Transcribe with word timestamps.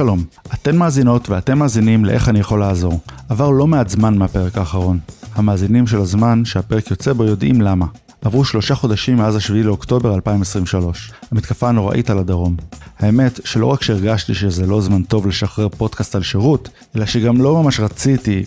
שלום, 0.00 0.24
אתן 0.54 0.76
מאזינות 0.76 1.30
ואתם 1.30 1.58
מאזינים 1.58 2.04
לאיך 2.04 2.28
אני 2.28 2.40
יכול 2.40 2.60
לעזור. 2.60 3.00
עבר 3.28 3.50
לא 3.50 3.66
מעט 3.66 3.88
זמן 3.88 4.18
מהפרק 4.18 4.58
האחרון. 4.58 4.98
המאזינים 5.34 5.86
של 5.86 6.00
הזמן 6.00 6.44
שהפרק 6.44 6.90
יוצא 6.90 7.12
בו 7.12 7.24
יודעים 7.24 7.60
למה. 7.60 7.86
עברו 8.22 8.44
שלושה 8.44 8.74
חודשים 8.74 9.16
מאז 9.16 9.36
השביעי 9.36 9.62
לאוקטובר 9.62 10.14
2023, 10.14 11.12
המתקפה 11.32 11.68
הנוראית 11.68 12.10
על 12.10 12.18
הדרום. 12.18 12.56
האמת 12.98 13.40
שלא 13.44 13.66
רק 13.66 13.82
שהרגשתי 13.82 14.34
שזה 14.34 14.66
לא 14.66 14.80
זמן 14.80 15.02
טוב 15.02 15.26
לשחרר 15.26 15.68
פודקאסט 15.68 16.14
על 16.14 16.22
שירות, 16.22 16.68
אלא 16.96 17.06
שגם 17.06 17.40
לא 17.40 17.62
ממש 17.62 17.80
רציתי, 17.80 18.44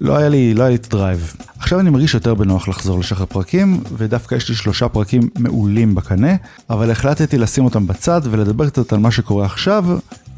לא 0.00 0.16
היה 0.16 0.28
לי, 0.28 0.54
לא 0.54 0.62
היה 0.62 0.70
לי 0.70 0.76
את 0.76 0.86
הדרייב. 0.86 1.36
עכשיו 1.58 1.80
אני 1.80 1.90
מרגיש 1.90 2.14
יותר 2.14 2.34
בנוח 2.34 2.68
לחזור 2.68 2.98
לשחרר 2.98 3.26
פרקים, 3.26 3.80
ודווקא 3.96 4.34
יש 4.34 4.48
לי 4.48 4.54
שלושה 4.54 4.88
פרקים 4.88 5.28
מעולים 5.38 5.94
בקנה, 5.94 6.36
אבל 6.70 6.90
החלטתי 6.90 7.38
לשים 7.38 7.64
אותם 7.64 7.86
בצד 7.86 8.20
ולדבר 8.24 8.70
קצת 8.70 8.92
על 8.92 8.98
מה 8.98 9.10
שקורה 9.10 9.46
עכשיו, 9.46 9.84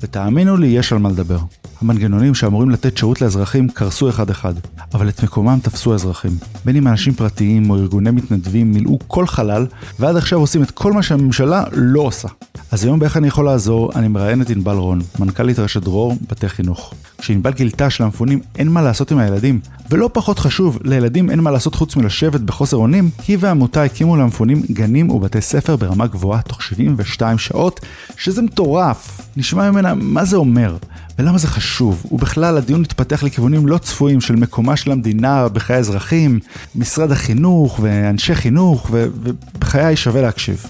ותאמינו 0.01 0.57
לי, 0.57 0.67
יש 0.67 0.93
על 0.93 0.99
מה 0.99 1.09
לדבר. 1.09 1.39
המנגנונים 1.81 2.35
שאמורים 2.35 2.71
לתת 2.71 2.97
שירות 2.97 3.21
לאזרחים 3.21 3.69
קרסו 3.69 4.09
אחד-אחד, 4.09 4.55
אבל 4.95 5.09
את 5.09 5.23
מקומם 5.23 5.59
תפסו 5.63 5.93
האזרחים. 5.93 6.33
בין 6.65 6.77
אם 6.77 6.89
אנשים 6.89 7.15
פרטיים 7.15 7.71
או 7.71 7.77
ארגוני 7.77 8.11
מתנדבים 8.11 8.71
מילאו 8.71 8.99
כל 9.07 9.27
חלל, 9.27 9.67
ועד 9.99 10.17
עכשיו 10.17 10.39
עושים 10.39 10.63
את 10.63 10.71
כל 10.71 10.93
מה 10.93 11.03
שהממשלה 11.03 11.65
לא 11.73 12.01
עושה. 12.01 12.29
אז 12.73 12.85
היום 12.85 12.99
באיך 12.99 13.17
אני 13.17 13.29
יכול 13.29 13.45
לעזור, 13.45 13.93
אני 13.95 14.09
מראיין 14.09 14.43
את 14.43 14.51
ענבל 14.51 14.77
רון, 14.77 15.01
מנכ"לית 15.19 15.59
רשת 15.59 15.83
דרור, 15.83 16.17
בתי 16.31 16.49
חינוך. 16.49 16.95
כשענבל 17.19 17.53
גילתה 17.53 17.91
שלמפונים 17.91 18.41
אין 18.59 18.69
מה 18.69 18.83
לעשות 18.83 19.13
עם 19.13 19.19
הילדים, 19.19 19.61
ולא 19.91 20.11
פחות 20.13 20.39
חשוב, 20.39 20.79
לילדים 20.85 21.31
אין 21.31 21.41
מה 21.41 21.51
לעשות 21.51 21.75
חוץ 21.75 21.97
מלשבת 21.97 22.41
בחוסר 22.41 22.77
אונים, 22.77 23.11
היא 23.29 23.39
והעמותה 23.41 23.83
הקימו 23.83 24.17
למפונים 24.17 24.63
גנים 24.71 25.11
ובתי 25.11 25.41
ספר 25.41 25.77
ברמה 25.77 26.07
גבוהה 26.07 26.43
תוך 26.43 26.63
72 26.63 27.39
שעות, 27.39 27.81
שזה 28.17 28.43
מטורף. 28.43 29.21
נשמע 29.37 29.71
ממנה 29.71 29.86
מה 29.95 30.25
זה 30.25 30.37
אומר, 30.37 30.77
ולמה 31.19 31.39
זה 31.39 31.49
חשוב, 31.49 32.07
ובכלל 32.13 32.57
הדיון 32.57 32.83
התפתח 32.83 33.23
לכיוונים 33.23 33.67
לא 33.67 33.79
צפויים 33.79 34.21
של 34.21 34.37
מקומה 34.37 34.77
של 34.77 34.93
המדינה 34.93 35.49
בחיי 35.49 35.77
האזרחים, 35.77 36.41
משרד 36.75 37.13
החינוך 37.13 37.81
ואנשי 37.83 38.35
חינוך, 38.35 38.91
ובחיי 38.91 39.97
שווה 39.97 40.23
להקשיב. 40.23 40.67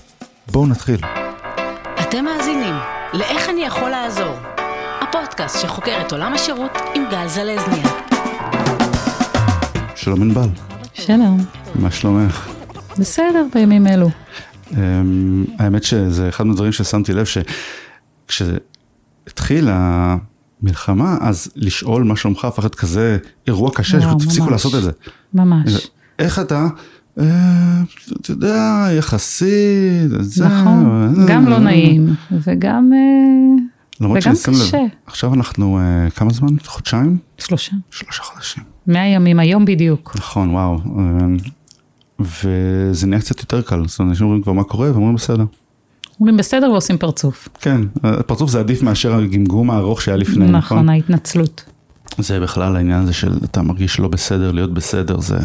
בואו 0.53 0.67
נתחיל. 0.67 1.01
אתם 2.01 2.25
מאזינים 2.25 2.75
ל"איך 3.13 3.49
אני 3.49 3.61
יכול 3.61 3.91
לעזור", 3.91 4.35
הפודקאסט 5.01 5.61
שחוקר 5.61 6.01
את 6.07 6.13
עולם 6.13 6.33
השירות 6.33 6.71
עם 6.95 7.03
גל 7.11 7.29
זלזניה. 7.29 7.89
שלום 9.95 10.23
ענבל. 10.23 10.49
שלום. 10.95 11.45
מה 11.75 11.91
שלומך? 11.91 12.49
בסדר 12.99 13.47
בימים 13.55 13.87
אלו. 13.87 14.11
Um, 14.71 14.77
האמת 15.59 15.85
שזה 15.85 16.29
אחד 16.29 16.47
מהדברים 16.47 16.73
ששמתי 16.73 17.13
לב 17.13 17.27
שכשהתחילה 19.47 20.17
המלחמה, 20.63 21.17
אז 21.21 21.49
לשאול 21.57 22.05
מה 22.05 22.17
שלומך 22.17 22.45
הפך 22.45 22.59
להיות 22.59 22.75
כזה 22.75 23.19
אירוע 23.47 23.71
קשה, 23.75 24.01
שפשוט 24.01 24.23
הפסיקו 24.23 24.51
לעשות 24.51 24.75
את 24.75 24.83
זה. 24.83 24.91
ממש. 25.35 25.91
איך 26.19 26.39
אתה? 26.39 26.69
אה, 27.19 27.83
אתה 28.21 28.31
יודע, 28.31 28.87
יחסית, 28.99 30.11
זה... 30.21 30.47
נכון, 30.47 31.15
אה, 31.21 31.27
גם 31.27 31.49
לא 31.49 31.59
נעים, 31.59 32.15
וגם, 32.33 32.93
אה, 32.93 33.63
למרות 34.01 34.19
וגם 34.23 34.33
קשה. 34.33 34.79
לב, 34.79 34.89
עכשיו 35.07 35.35
אנחנו, 35.35 35.79
אה, 35.79 36.11
כמה 36.11 36.33
זמן? 36.33 36.49
חודשיים? 36.65 37.19
שלושה. 37.39 37.73
שלושה 37.91 38.23
חודשים. 38.23 38.63
מאה 38.87 39.07
ימים, 39.07 39.39
היום 39.39 39.65
בדיוק. 39.65 40.13
נכון, 40.17 40.51
וואו. 40.51 40.79
אה, 40.99 41.27
וזה 42.21 43.07
נהיה 43.07 43.21
קצת 43.21 43.41
יותר 43.41 43.63
קל, 43.63 43.83
זאת 43.87 43.99
אומרת, 43.99 44.11
אנשים 44.11 44.27
אומרים 44.27 44.43
כבר 44.43 44.53
מה 44.53 44.65
קורה, 44.65 44.93
ואומרים 44.93 45.15
בסדר. 45.15 45.45
אומרים 46.21 46.37
בסדר 46.37 46.71
ועושים 46.71 46.99
פרצוף. 46.99 47.49
כן, 47.61 47.81
פרצוף 48.27 48.51
זה 48.51 48.59
עדיף 48.61 48.83
מאשר 48.83 49.15
הגמגום 49.15 49.71
הארוך 49.71 50.03
שהיה 50.03 50.17
לפני, 50.17 50.45
נכון? 50.45 50.57
נכון, 50.57 50.89
ההתנצלות. 50.89 51.65
זה 52.19 52.41
בכלל 52.41 52.77
העניין 52.77 53.03
הזה 53.03 53.13
של 53.13 53.33
אתה 53.45 53.63
מרגיש 53.63 54.01
לא 54.01 54.09
בסדר, 54.09 54.53
להיות 54.53 54.75
בסדר, 54.75 55.21
זה 55.21 55.39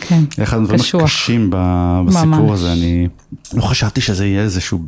כן, 0.00 0.24
אחד 0.42 0.56
הדברים 0.56 0.78
קשוח. 0.78 1.02
הקשים 1.02 1.50
בסיפור 2.06 2.26
ממש. 2.26 2.60
הזה, 2.60 2.72
אני 2.72 3.08
לא 3.54 3.62
חשבתי 3.62 4.00
שזה 4.00 4.26
יהיה 4.26 4.42
איזשהו, 4.42 4.82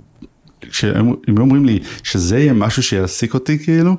כשהם 0.71 1.15
אומרים 1.39 1.65
לי 1.65 1.79
שזה 2.03 2.39
יהיה 2.39 2.53
משהו 2.53 2.83
שיעסיק 2.83 3.35
אותי 3.35 3.59
כאילו, 3.59 3.97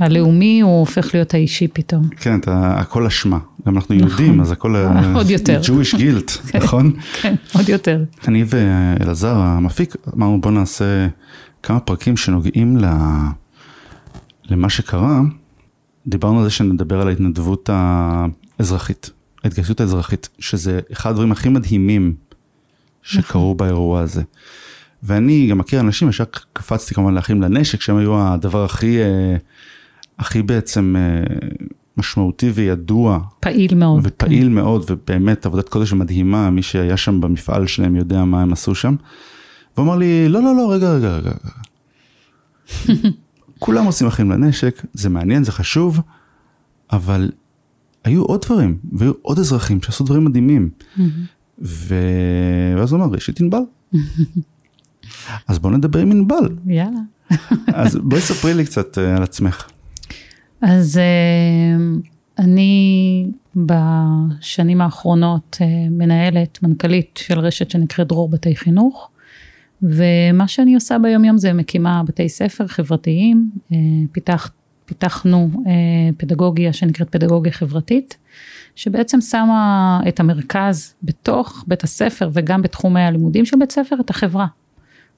הלאומי 0.00 0.60
הוא 0.60 0.80
הופך 0.80 1.14
להיות 1.14 1.34
האישי 1.34 1.68
פתאום. 1.68 2.08
כן, 2.16 2.38
אתה, 2.38 2.74
הכל 2.78 3.06
אשמה, 3.06 3.38
גם 3.66 3.76
אנחנו 3.76 3.94
נכון. 3.94 4.08
יהודים, 4.08 4.40
אז 4.40 4.52
הכל 4.52 4.76
אה, 4.76 5.12
עוד 5.18 5.30
יותר. 5.30 5.60
Jewish 5.62 5.94
guilt, 5.94 6.40
נכון? 6.58 6.92
כן, 7.20 7.34
עוד 7.54 7.68
יותר. 7.68 8.04
אני 8.28 8.44
ואלעזר 8.46 9.36
המפיק 9.36 9.94
אמרנו 10.16 10.40
בוא 10.40 10.50
נעשה 10.50 11.08
כמה 11.62 11.80
פרקים 11.80 12.16
שנוגעים 12.16 12.76
ל... 12.76 12.84
למה 14.50 14.70
שקרה, 14.70 15.20
דיברנו 16.06 16.38
על 16.38 16.44
זה 16.44 16.50
שנדבר 16.50 17.00
על 17.00 17.08
ההתנדבות 17.08 17.70
האזרחית, 17.72 19.10
ההתגייסות 19.44 19.80
האזרחית, 19.80 20.28
שזה 20.38 20.80
אחד 20.92 21.10
הדברים 21.10 21.32
הכי 21.32 21.48
מדהימים 21.48 22.14
שקרו 23.02 23.54
באירוע 23.54 24.00
הזה. 24.00 24.22
ואני 25.02 25.46
גם 25.50 25.58
מכיר 25.58 25.80
אנשים, 25.80 26.08
ישר 26.08 26.24
קפצתי 26.52 26.94
כמובן 26.94 27.14
לאחים 27.14 27.42
לנשק, 27.42 27.80
שהם 27.80 27.96
היו 27.96 28.20
הדבר 28.20 28.64
הכי, 28.64 28.98
אה, 28.98 29.36
הכי 30.18 30.42
בעצם 30.42 30.96
אה, 30.98 31.36
משמעותי 31.96 32.50
וידוע 32.50 33.18
פעיל 33.40 33.74
מאוד. 33.74 34.00
ופעיל 34.04 34.48
מאוד, 34.48 34.84
ובאמת 34.90 35.46
עבודת 35.46 35.68
קודש 35.68 35.92
מדהימה, 35.92 36.50
מי 36.50 36.62
שהיה 36.62 36.96
שם 36.96 37.20
במפעל 37.20 37.66
שלהם 37.66 37.96
יודע 37.96 38.24
מה 38.24 38.42
הם 38.42 38.52
עשו 38.52 38.74
שם. 38.74 38.94
והוא 39.76 39.86
אמר 39.86 39.96
לי, 39.96 40.28
לא, 40.28 40.42
לא, 40.42 40.56
לא, 40.56 40.72
רגע, 40.72 40.92
רגע, 40.92 41.16
רגע. 41.16 41.30
רגע." 41.30 41.50
כולם 43.58 43.84
עושים 43.84 44.06
אחים 44.06 44.30
לנשק, 44.30 44.82
זה 44.92 45.08
מעניין, 45.08 45.44
זה 45.44 45.52
חשוב, 45.52 46.00
אבל 46.92 47.30
היו 48.04 48.22
עוד 48.22 48.44
דברים, 48.44 48.78
והיו 48.92 49.12
עוד 49.22 49.38
אזרחים 49.38 49.82
שעשו 49.82 50.04
דברים 50.04 50.24
מדהימים. 50.24 50.70
ו... 51.62 51.94
ואז 52.76 52.92
הוא 52.92 53.04
אמר, 53.04 53.16
יש 53.16 53.30
את 53.30 53.40
ענבל. 53.40 53.58
אז 55.48 55.58
בואו 55.58 55.76
נדבר 55.76 55.98
עם 55.98 56.10
ענבל. 56.10 56.48
כן, 56.64 56.70
יאללה. 56.70 57.00
אז 57.66 57.96
בואי 57.96 58.20
ספרי 58.20 58.54
לי 58.54 58.64
קצת 58.64 58.98
אה, 58.98 59.16
על 59.16 59.22
עצמך. 59.22 59.66
אז 60.62 60.98
אה, 60.98 61.84
אני 62.38 63.26
בשנים 63.56 64.80
האחרונות 64.80 65.56
אה, 65.60 65.66
מנהלת, 65.90 66.62
מנכ"לית 66.62 67.20
של 67.22 67.38
רשת 67.38 67.70
שנקראת 67.70 68.08
דרור 68.08 68.28
בתי 68.28 68.56
חינוך, 68.56 69.10
ומה 69.82 70.48
שאני 70.48 70.74
עושה 70.74 70.98
ביום 70.98 71.24
יום 71.24 71.38
זה 71.38 71.52
מקימה 71.52 72.02
בתי 72.06 72.28
ספר 72.28 72.66
חברתיים, 72.66 73.50
אה, 73.72 73.76
פיתח, 74.12 74.50
פיתחנו 74.84 75.50
פדגוגיה 76.16 76.72
שנקראת 76.72 77.08
פדגוגיה 77.08 77.52
חברתית, 77.52 78.16
שבעצם 78.74 79.20
שמה 79.20 80.00
את 80.08 80.20
המרכז 80.20 80.94
בתוך 81.02 81.64
בית 81.66 81.84
הספר 81.84 82.30
וגם 82.32 82.62
בתחומי 82.62 83.00
הלימודים 83.00 83.44
של 83.44 83.56
בית 83.58 83.72
ספר, 83.72 83.96
את 84.00 84.10
החברה. 84.10 84.46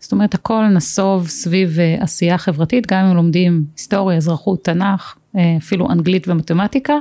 זאת 0.01 0.13
אומרת, 0.13 0.35
הכל 0.35 0.65
נסוב 0.69 1.29
סביב 1.29 1.79
עשייה 2.01 2.39
חברתית, 2.39 2.87
גם 2.87 3.05
אם 3.05 3.17
לומדים 3.17 3.65
היסטוריה, 3.77 4.17
אזרחות, 4.17 4.65
תנ"ך, 4.65 5.17
אפילו 5.35 5.91
אנגלית 5.91 6.29
ומתמטיקה, 6.29 6.95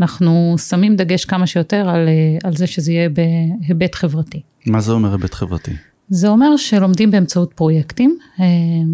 אנחנו 0.00 0.54
שמים 0.68 0.96
דגש 0.96 1.24
כמה 1.24 1.46
שיותר 1.46 1.88
על, 1.88 2.08
אה, 2.08 2.48
על 2.48 2.56
זה 2.56 2.66
שזה 2.66 2.92
יהיה 2.92 3.08
בהיבט 3.08 3.94
חברתי. 3.94 4.40
מה 4.66 4.80
זה 4.80 4.92
אומר 4.92 5.12
היבט 5.12 5.34
חברתי? 5.34 5.72
זה 6.08 6.28
אומר 6.28 6.56
שלומדים 6.56 7.10
באמצעות 7.10 7.52
פרויקטים, 7.52 8.18
אה, 8.40 8.46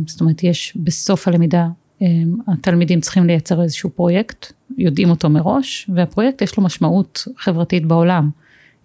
זאת 0.07 0.21
אומרת, 0.21 0.45
יש 0.45 0.73
בסוף 0.77 1.29
הלמידה, 1.29 1.69
אה, 2.03 2.07
התלמידים 2.49 3.01
צריכים 3.01 3.27
לייצר 3.27 3.63
איזשהו 3.63 3.91
פרויקט, 3.91 4.53
יודעים 4.79 5.11
אותו 5.11 5.31
מראש, 5.31 5.91
והפרויקט 5.95 6.43
יש 6.43 6.57
לו 6.57 6.63
משמעות 6.63 7.25
חברתית 7.39 7.87
בעולם. 7.87 8.31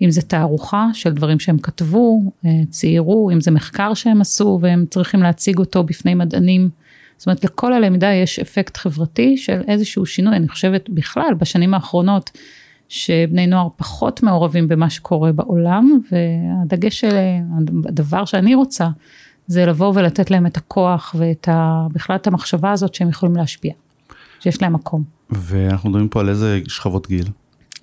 אם 0.01 0.11
זה 0.11 0.21
תערוכה 0.21 0.87
של 0.93 1.13
דברים 1.13 1.39
שהם 1.39 1.57
כתבו, 1.57 2.31
אה, 2.45 2.49
ציירו, 2.69 3.31
אם 3.33 3.41
זה 3.41 3.51
מחקר 3.51 3.93
שהם 3.93 4.21
עשו 4.21 4.59
והם 4.61 4.85
צריכים 4.89 5.23
להציג 5.23 5.57
אותו 5.57 5.83
בפני 5.83 6.13
מדענים. 6.13 6.69
זאת 7.17 7.27
אומרת, 7.27 7.43
לכל 7.43 7.73
הלמידה 7.73 8.11
יש 8.11 8.39
אפקט 8.39 8.77
חברתי 8.77 9.37
של 9.37 9.61
איזשהו 9.67 10.05
שינוי. 10.05 10.35
אני 10.35 10.47
חושבת 10.47 10.89
בכלל, 10.89 11.33
בשנים 11.39 11.73
האחרונות, 11.73 12.31
שבני 12.89 13.47
נוער 13.47 13.67
פחות 13.77 14.23
מעורבים 14.23 14.67
במה 14.67 14.89
שקורה 14.89 15.31
בעולם, 15.31 15.99
והדגש 16.11 16.99
של, 16.99 17.15
הדבר 17.85 18.25
שאני 18.25 18.55
רוצה, 18.55 18.87
זה 19.47 19.65
לבוא 19.65 19.91
ולתת 19.95 20.31
להם 20.31 20.45
את 20.45 20.57
הכוח 20.57 21.15
ואת 21.17 21.47
ה, 21.47 21.87
בכלל 21.93 22.15
את 22.15 22.27
המחשבה 22.27 22.71
הזאת 22.71 22.95
שהם 22.95 23.09
יכולים 23.09 23.35
להשפיע, 23.35 23.73
שיש 24.39 24.61
להם 24.61 24.73
מקום. 24.73 25.03
ואנחנו 25.29 25.89
מדברים 25.89 26.09
פה 26.09 26.19
על 26.19 26.29
איזה 26.29 26.59
שכבות 26.67 27.07
גיל. 27.07 27.25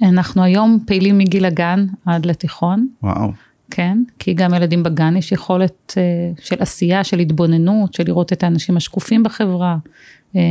אנחנו 0.02 0.42
היום 0.42 0.78
פעילים 0.86 1.18
מגיל 1.18 1.44
הגן 1.44 1.86
עד 2.06 2.26
לתיכון, 2.26 2.88
וואו. 3.02 3.32
כן, 3.74 3.98
כי 4.18 4.34
גם 4.34 4.54
ילדים 4.54 4.82
בגן 4.82 5.16
יש 5.16 5.32
יכולת 5.32 5.94
אה, 5.96 6.02
של 6.44 6.56
עשייה, 6.58 7.04
של 7.04 7.18
התבוננות, 7.18 7.94
של 7.94 8.04
לראות 8.06 8.32
את 8.32 8.42
האנשים 8.42 8.76
השקופים 8.76 9.22
בחברה, 9.22 9.76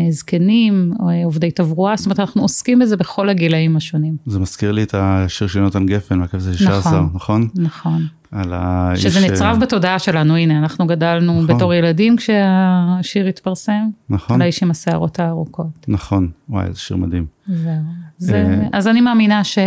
זקנים, 0.09 0.93
עובדי 1.25 1.51
תברואה, 1.51 1.95
זאת 1.95 2.05
אומרת 2.05 2.19
אנחנו 2.19 2.41
עוסקים 2.41 2.79
בזה 2.79 2.97
בכל 2.97 3.29
הגילאים 3.29 3.77
השונים. 3.77 4.15
זה 4.25 4.39
מזכיר 4.39 4.71
לי 4.71 4.83
את 4.83 4.95
השיר 4.97 5.47
של 5.47 5.59
יונתן 5.59 5.85
גפן, 5.85 6.19
מהקו 6.19 6.39
זה 6.39 6.57
16, 6.57 7.01
נכון? 7.13 7.47
נכון. 7.55 8.07
על 8.31 8.53
האיש... 8.53 9.03
שזה 9.03 9.31
נצרב 9.31 9.57
בתודעה 9.59 9.99
שלנו, 9.99 10.35
הנה, 10.35 10.57
אנחנו 10.57 10.87
גדלנו 10.87 11.41
נכון. 11.41 11.55
בתור 11.55 11.73
ילדים 11.73 12.15
כשהשיר 12.15 13.27
התפרסם. 13.27 13.89
נכון. 14.09 14.35
על 14.35 14.41
האיש 14.41 14.63
עם 14.63 14.71
השערות 14.71 15.19
הארוכות. 15.19 15.85
נכון, 15.87 16.29
וואי, 16.49 16.67
איזה 16.67 16.79
שיר 16.79 16.97
מדהים. 16.97 17.25
זהו. 17.47 17.73
זה, 18.17 18.55
אז 18.73 18.87
אני 18.87 19.01
מאמינה 19.01 19.43
ש, 19.43 19.57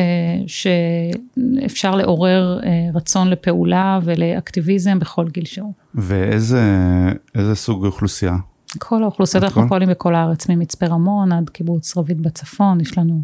שאפשר 0.46 1.94
לעורר 1.94 2.60
רצון 2.94 3.30
לפעולה 3.30 3.98
ולאקטיביזם 4.04 4.98
בכל 4.98 5.28
גיל 5.28 5.44
שהוא. 5.44 5.72
ואיזה 5.94 7.54
סוג 7.54 7.86
אוכלוסייה? 7.86 8.36
כל 8.78 9.02
האוכלוסיות, 9.02 9.44
אנחנו 9.44 9.68
פועלים 9.68 9.88
בכל 9.88 10.14
הארץ, 10.14 10.48
ממצפה 10.48 10.86
רמון 10.86 11.32
עד 11.32 11.50
קיבוץ 11.50 11.96
רבית 11.96 12.20
בצפון, 12.20 12.80
יש 12.80 12.98
לנו 12.98 13.22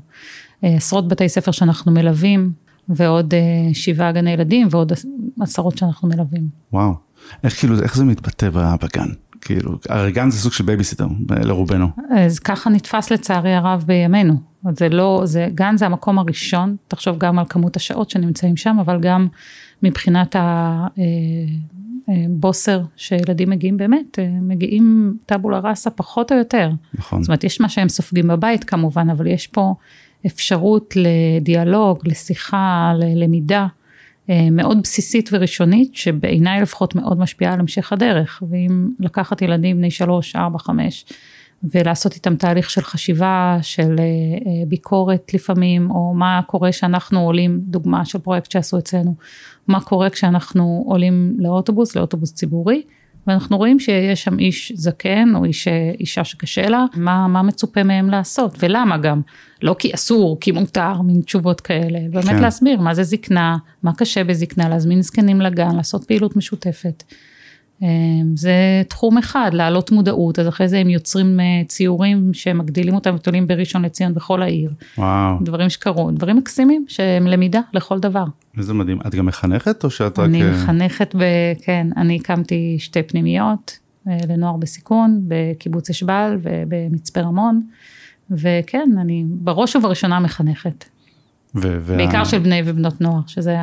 עשרות 0.62 1.08
בתי 1.08 1.28
ספר 1.28 1.50
שאנחנו 1.50 1.92
מלווים. 1.92 2.52
ועוד 2.88 3.34
שבעה 3.72 4.12
גני 4.12 4.30
ילדים 4.30 4.68
ועוד 4.70 4.92
עשרות 5.40 5.78
שאנחנו 5.78 6.08
מלווים. 6.08 6.48
וואו, 6.72 6.94
איך 7.44 7.60
כאילו, 7.60 7.82
איך 7.82 7.96
זה 7.96 8.04
מתבטא 8.04 8.50
בגן? 8.82 9.08
כאילו, 9.40 9.78
הרי 9.88 10.12
גן 10.12 10.30
זה 10.30 10.38
סוג 10.38 10.52
של 10.52 10.64
בייביסיטר 10.64 11.06
לרובנו. 11.28 11.88
אז 12.10 12.38
ככה 12.38 12.70
נתפס 12.70 13.10
לצערי 13.10 13.54
הרב 13.54 13.84
בימינו. 13.86 14.34
זה 14.78 14.88
לא, 14.88 15.22
זה, 15.24 15.48
גן 15.54 15.76
זה 15.76 15.86
המקום 15.86 16.18
הראשון, 16.18 16.76
תחשוב 16.88 17.18
גם 17.18 17.38
על 17.38 17.44
כמות 17.48 17.76
השעות 17.76 18.10
שנמצאים 18.10 18.56
שם, 18.56 18.76
אבל 18.80 19.00
גם 19.00 19.26
מבחינת 19.82 20.36
הבוסר 22.08 22.82
שילדים 22.96 23.50
מגיעים 23.50 23.76
באמת, 23.76 24.18
מגיעים 24.42 25.16
טאבולה 25.26 25.58
ראסה 25.58 25.90
פחות 25.90 26.32
או 26.32 26.36
יותר. 26.36 26.70
נכון. 26.94 27.22
זאת 27.22 27.28
אומרת, 27.28 27.44
יש 27.44 27.60
מה 27.60 27.68
שהם 27.68 27.88
סופגים 27.88 28.28
בבית 28.28 28.64
כמובן, 28.64 29.10
אבל 29.10 29.26
יש 29.26 29.46
פה 29.46 29.74
אפשרות 30.26 30.94
לדיאלוג, 30.96 31.98
לשיחה, 32.04 32.92
ללמידה 32.96 33.66
מאוד 34.28 34.82
בסיסית 34.82 35.30
וראשונית, 35.32 35.94
שבעיניי 35.94 36.62
לפחות 36.62 36.94
מאוד 36.94 37.18
משפיעה 37.18 37.54
על 37.54 37.60
המשך 37.60 37.92
הדרך. 37.92 38.42
ואם 38.50 38.88
לקחת 39.00 39.42
ילדים 39.42 39.76
בני 39.76 39.90
שלוש, 39.90 40.36
ארבע, 40.36 40.58
חמש, 40.58 41.04
ולעשות 41.74 42.14
איתם 42.14 42.36
תהליך 42.36 42.70
של 42.70 42.80
חשיבה, 42.80 43.58
של 43.62 43.96
ביקורת 44.68 45.34
לפעמים, 45.34 45.90
או 45.90 46.14
מה 46.14 46.40
קורה 46.46 46.72
שאנחנו 46.72 47.20
עולים, 47.20 47.60
דוגמה 47.62 48.04
של 48.04 48.18
פרויקט 48.18 48.50
שעשו 48.50 48.78
אצלנו, 48.78 49.14
מה 49.68 49.80
קורה 49.80 50.10
כשאנחנו 50.10 50.84
עולים 50.86 51.36
לאוטובוס, 51.38 51.96
לאוטובוס 51.96 52.34
ציבורי, 52.34 52.82
ואנחנו 53.26 53.56
רואים 53.56 53.80
שיש 53.80 54.24
שם 54.24 54.38
איש 54.38 54.72
זקן 54.74 55.32
או 55.34 55.44
איש, 55.44 55.68
אישה 56.00 56.24
שקשה 56.24 56.68
לה, 56.68 56.84
מה, 56.94 57.28
מה 57.28 57.42
מצופה 57.42 57.82
מהם 57.82 58.10
לעשות 58.10 58.56
ולמה 58.58 58.98
גם, 58.98 59.20
לא 59.62 59.76
כי 59.78 59.94
אסור, 59.94 60.38
כי 60.40 60.52
מותר, 60.52 61.00
מין 61.02 61.20
תשובות 61.20 61.60
כאלה, 61.60 61.98
באמת 62.10 62.24
כן. 62.24 62.42
להסביר 62.42 62.80
מה 62.80 62.94
זה 62.94 63.02
זקנה, 63.02 63.56
מה 63.82 63.92
קשה 63.92 64.24
בזקנה, 64.24 64.68
להזמין 64.68 65.02
זקנים 65.02 65.40
לגן, 65.40 65.76
לעשות 65.76 66.04
פעילות 66.04 66.36
משותפת. 66.36 67.02
זה 68.34 68.82
תחום 68.88 69.18
אחד, 69.18 69.50
להעלות 69.54 69.90
מודעות, 69.90 70.38
אז 70.38 70.48
אחרי 70.48 70.68
זה 70.68 70.78
הם 70.78 70.90
יוצרים 70.90 71.40
ציורים 71.68 72.34
שמגדילים 72.34 72.94
אותם 72.94 73.14
ותולים 73.14 73.46
בראשון 73.46 73.84
לציון 73.84 74.14
בכל 74.14 74.42
העיר. 74.42 74.70
וואו. 74.98 75.36
דברים 75.42 75.70
שקרו, 75.70 76.10
דברים 76.10 76.36
מקסימים 76.36 76.84
שהם 76.88 77.26
למידה 77.26 77.60
לכל 77.72 77.98
דבר. 77.98 78.24
איזה 78.58 78.74
מדהים, 78.74 78.98
את 79.06 79.14
גם 79.14 79.26
מחנכת 79.26 79.84
או 79.84 79.90
שאת 79.90 80.18
רק... 80.18 80.24
אני 80.24 80.42
מחנכת, 80.42 81.14
ב... 81.14 81.22
כן, 81.62 81.86
אני 81.96 82.16
הקמתי 82.16 82.76
שתי 82.78 83.02
פנימיות 83.02 83.78
לנוער 84.06 84.56
בסיכון, 84.56 85.20
בקיבוץ 85.28 85.90
אשבל 85.90 86.38
ובמצפה 86.42 87.20
רמון, 87.20 87.62
וכן, 88.30 88.90
אני 89.00 89.24
בראש 89.28 89.76
ובראשונה 89.76 90.20
מחנכת. 90.20 90.84
ו- 91.54 91.78
וה... 91.80 91.96
בעיקר 91.96 92.24
של 92.24 92.38
בני 92.38 92.62
ובנות 92.64 93.00
נוער, 93.00 93.20
שזה. 93.26 93.56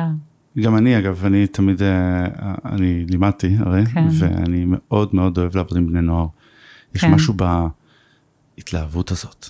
גם 0.62 0.76
אני 0.76 0.98
אגב, 0.98 1.24
אני 1.24 1.46
תמיד, 1.46 1.82
אני 2.64 3.04
לימדתי 3.08 3.56
הרי, 3.58 3.86
כן. 3.86 4.06
ואני 4.18 4.64
מאוד 4.66 5.14
מאוד 5.14 5.38
אוהב 5.38 5.56
לעבוד 5.56 5.76
עם 5.76 5.86
בני 5.86 6.02
נוער. 6.02 6.26
יש 6.94 7.00
כן. 7.00 7.10
משהו 7.10 7.34
בהתלהבות 8.56 9.10
הזאת, 9.10 9.48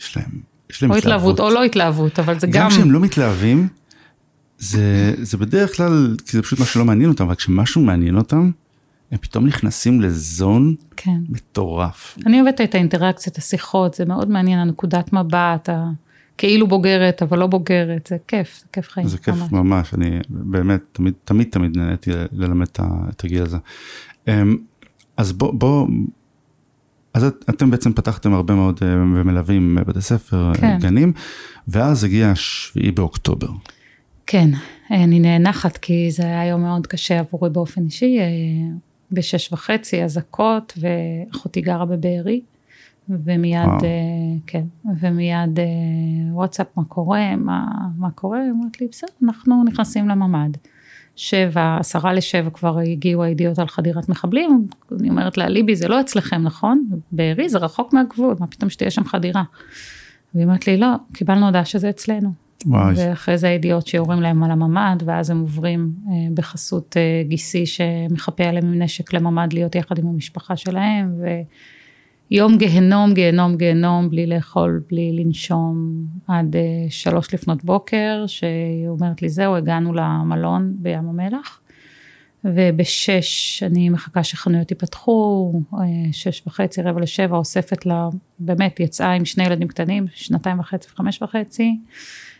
יש 0.00 0.16
להם, 0.16 0.30
יש 0.70 0.82
להם 0.82 0.90
או 0.90 0.96
התלהבות. 0.96 1.40
או 1.40 1.50
לא 1.50 1.64
התלהבות, 1.64 2.18
אבל 2.18 2.40
זה 2.40 2.46
גם... 2.46 2.52
גם 2.52 2.70
כשהם 2.70 2.90
לא 2.90 3.00
מתלהבים, 3.00 3.68
זה, 4.58 5.14
זה 5.22 5.36
בדרך 5.36 5.76
כלל, 5.76 6.16
כי 6.26 6.36
זה 6.36 6.42
פשוט 6.42 6.60
משהו 6.60 6.74
שלא 6.74 6.84
מעניין 6.84 7.10
אותם, 7.10 7.24
אבל 7.24 7.34
כשמשהו 7.34 7.82
מעניין 7.82 8.16
אותם, 8.16 8.50
הם 9.10 9.18
פתאום 9.18 9.46
נכנסים 9.46 10.00
לזון 10.00 10.74
כן. 10.96 11.20
מטורף. 11.28 12.18
אני 12.26 12.40
אוהבת 12.40 12.60
את 12.60 12.74
האינטראקציות, 12.74 13.38
השיחות, 13.38 13.94
זה 13.94 14.04
מאוד 14.04 14.30
מעניין, 14.30 14.58
הנקודת 14.58 15.12
מבט, 15.12 15.68
ה... 15.68 15.90
כאילו 16.38 16.66
בוגרת, 16.66 17.22
אבל 17.22 17.38
לא 17.38 17.46
בוגרת, 17.46 18.06
זה 18.06 18.16
כיף, 18.28 18.58
זה 18.60 18.66
כיף 18.72 18.88
חיים. 18.88 19.08
זה 19.08 19.18
כיף 19.18 19.34
ממש, 19.34 19.52
ממש 19.52 19.94
אני 19.94 20.18
באמת, 20.28 20.80
תמיד, 20.92 21.14
תמיד, 21.24 21.46
תמיד 21.50 21.76
נהניתי 21.76 22.10
ללמד 22.32 22.66
את 23.10 23.24
הגיל 23.24 23.42
הזה. 23.42 23.58
אז 25.16 25.32
בוא, 25.32 25.54
בוא, 25.54 25.88
אז 27.14 27.24
את, 27.24 27.44
אתם 27.50 27.70
בעצם 27.70 27.92
פתחתם 27.92 28.34
הרבה 28.34 28.54
מאוד 28.54 28.80
ומלווים 28.82 29.78
בתי 29.86 30.00
ספר, 30.00 30.52
כן. 30.54 30.78
גנים, 30.80 31.12
ואז 31.68 32.04
הגיע 32.04 32.30
השביעי 32.30 32.90
באוקטובר. 32.90 33.48
כן, 34.26 34.50
אני 34.90 35.20
נאנחת 35.20 35.76
כי 35.76 36.10
זה 36.10 36.22
היה 36.22 36.46
יום 36.46 36.62
מאוד 36.62 36.86
קשה 36.86 37.18
עבורי 37.18 37.50
באופן 37.50 37.84
אישי, 37.84 38.18
בשש 39.12 39.52
וחצי 39.52 40.04
אזעקות 40.04 40.78
ואחותי 40.80 41.60
גרה 41.60 41.84
בבארי. 41.84 42.40
ומיד, 43.08 43.66
וואו. 43.66 43.78
כן, 44.46 44.64
ומיד 45.00 45.58
וואטסאפ, 46.30 46.66
מה 46.76 46.84
קורה, 46.84 47.36
מה, 47.36 47.66
מה 47.98 48.10
קורה, 48.10 48.40
אמרת 48.50 48.80
לי, 48.80 48.86
בסדר, 48.90 49.10
אנחנו 49.22 49.64
נכנסים 49.64 50.08
לממ"ד. 50.08 50.56
שבע, 51.16 51.76
עשרה 51.80 52.12
לשבע 52.12 52.50
כבר 52.50 52.78
הגיעו 52.78 53.22
הידיעות 53.22 53.58
על 53.58 53.68
חדירת 53.68 54.08
מחבלים, 54.08 54.66
אני 55.00 55.10
אומרת 55.10 55.38
לה, 55.38 55.48
ליבי, 55.48 55.76
זה 55.76 55.88
לא 55.88 56.00
אצלכם, 56.00 56.42
נכון? 56.42 56.88
בארי 57.12 57.48
זה 57.48 57.58
רחוק 57.58 57.92
מהגבול, 57.92 58.34
מה 58.40 58.46
פתאום 58.46 58.70
שתהיה 58.70 58.90
שם 58.90 59.04
חדירה? 59.04 59.42
והיא 60.34 60.46
אומרת 60.46 60.66
לי, 60.66 60.76
לא, 60.76 60.86
קיבלנו 61.12 61.46
הודעה 61.46 61.64
שזה 61.64 61.90
אצלנו. 61.90 62.32
וואי. 62.66 62.94
ואחרי 62.96 63.38
זה 63.38 63.48
הידיעות 63.48 63.86
שיורים 63.86 64.20
להם 64.20 64.42
על 64.42 64.50
הממ"ד, 64.50 65.02
ואז 65.04 65.30
הם 65.30 65.40
עוברים 65.40 65.92
אה, 66.08 66.12
בחסות 66.34 66.96
אה, 66.96 67.22
גיסי 67.28 67.66
שמחפה 67.66 68.44
עליהם 68.44 68.66
עם 68.66 68.82
נשק 68.82 69.12
לממ"ד 69.12 69.52
להיות 69.52 69.74
יחד 69.74 69.98
עם 69.98 70.06
המשפחה 70.06 70.56
שלהם, 70.56 71.14
ו... 71.20 71.26
יום 72.30 72.58
גיהנום, 72.58 73.14
גיהנום, 73.14 73.56
גיהנום, 73.56 74.10
בלי 74.10 74.26
לאכול, 74.26 74.82
בלי 74.90 75.12
לנשום, 75.12 76.04
עד 76.28 76.56
uh, 76.56 76.58
שלוש 76.90 77.34
לפנות 77.34 77.64
בוקר, 77.64 78.24
שהיא 78.26 78.88
אומרת 78.88 79.22
לי, 79.22 79.28
זהו, 79.28 79.56
הגענו 79.56 79.94
למלון 79.94 80.74
בים 80.78 81.08
המלח, 81.08 81.60
ובשש 82.44 83.62
אני 83.62 83.88
מחכה 83.88 84.24
שחנויות 84.24 84.70
ייפתחו, 84.70 85.52
uh, 85.72 85.76
שש 86.12 86.42
וחצי, 86.46 86.82
רבע 86.82 87.00
לשבע, 87.00 87.36
אוספת 87.36 87.86
לה, 87.86 88.08
באמת, 88.38 88.80
יצאה 88.80 89.12
עם 89.12 89.24
שני 89.24 89.44
ילדים 89.44 89.68
קטנים, 89.68 90.06
שנתיים 90.14 90.60
וחצי 90.60 90.88
וחמש 90.92 91.22
וחצי, 91.22 91.78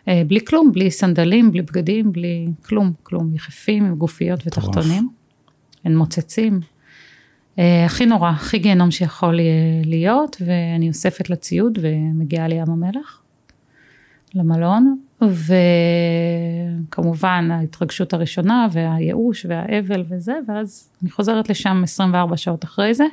uh, 0.04 0.10
בלי 0.26 0.44
כלום, 0.44 0.72
בלי 0.72 0.90
סנדלים, 0.90 1.50
בלי 1.50 1.62
בגדים, 1.62 2.12
בלי 2.12 2.48
כלום, 2.64 2.92
כלום, 3.02 3.34
יחפים 3.34 3.84
עם 3.84 3.94
גופיות 3.94 4.46
ותחתונים, 4.46 5.08
הם 5.84 5.96
מוצצים. 5.96 6.60
הכי 7.58 8.06
נורא, 8.06 8.30
הכי 8.30 8.58
גיהנום 8.58 8.90
שיכול 8.90 9.38
להיות, 9.84 10.36
ואני 10.46 10.88
אוספת 10.88 11.30
לציוד 11.30 11.78
ומגיעה 11.82 12.48
לים 12.48 12.70
המלח, 12.70 13.22
למלון, 14.34 14.98
וכמובן 16.88 17.48
ההתרגשות 17.50 18.12
הראשונה 18.12 18.66
והייאוש 18.72 19.46
והאבל 19.48 20.04
וזה, 20.08 20.34
ואז 20.48 20.90
אני 21.02 21.10
חוזרת 21.10 21.50
לשם 21.50 21.80
24 21.84 22.36
שעות 22.36 22.64
אחרי 22.64 22.94
זה, 22.94 23.04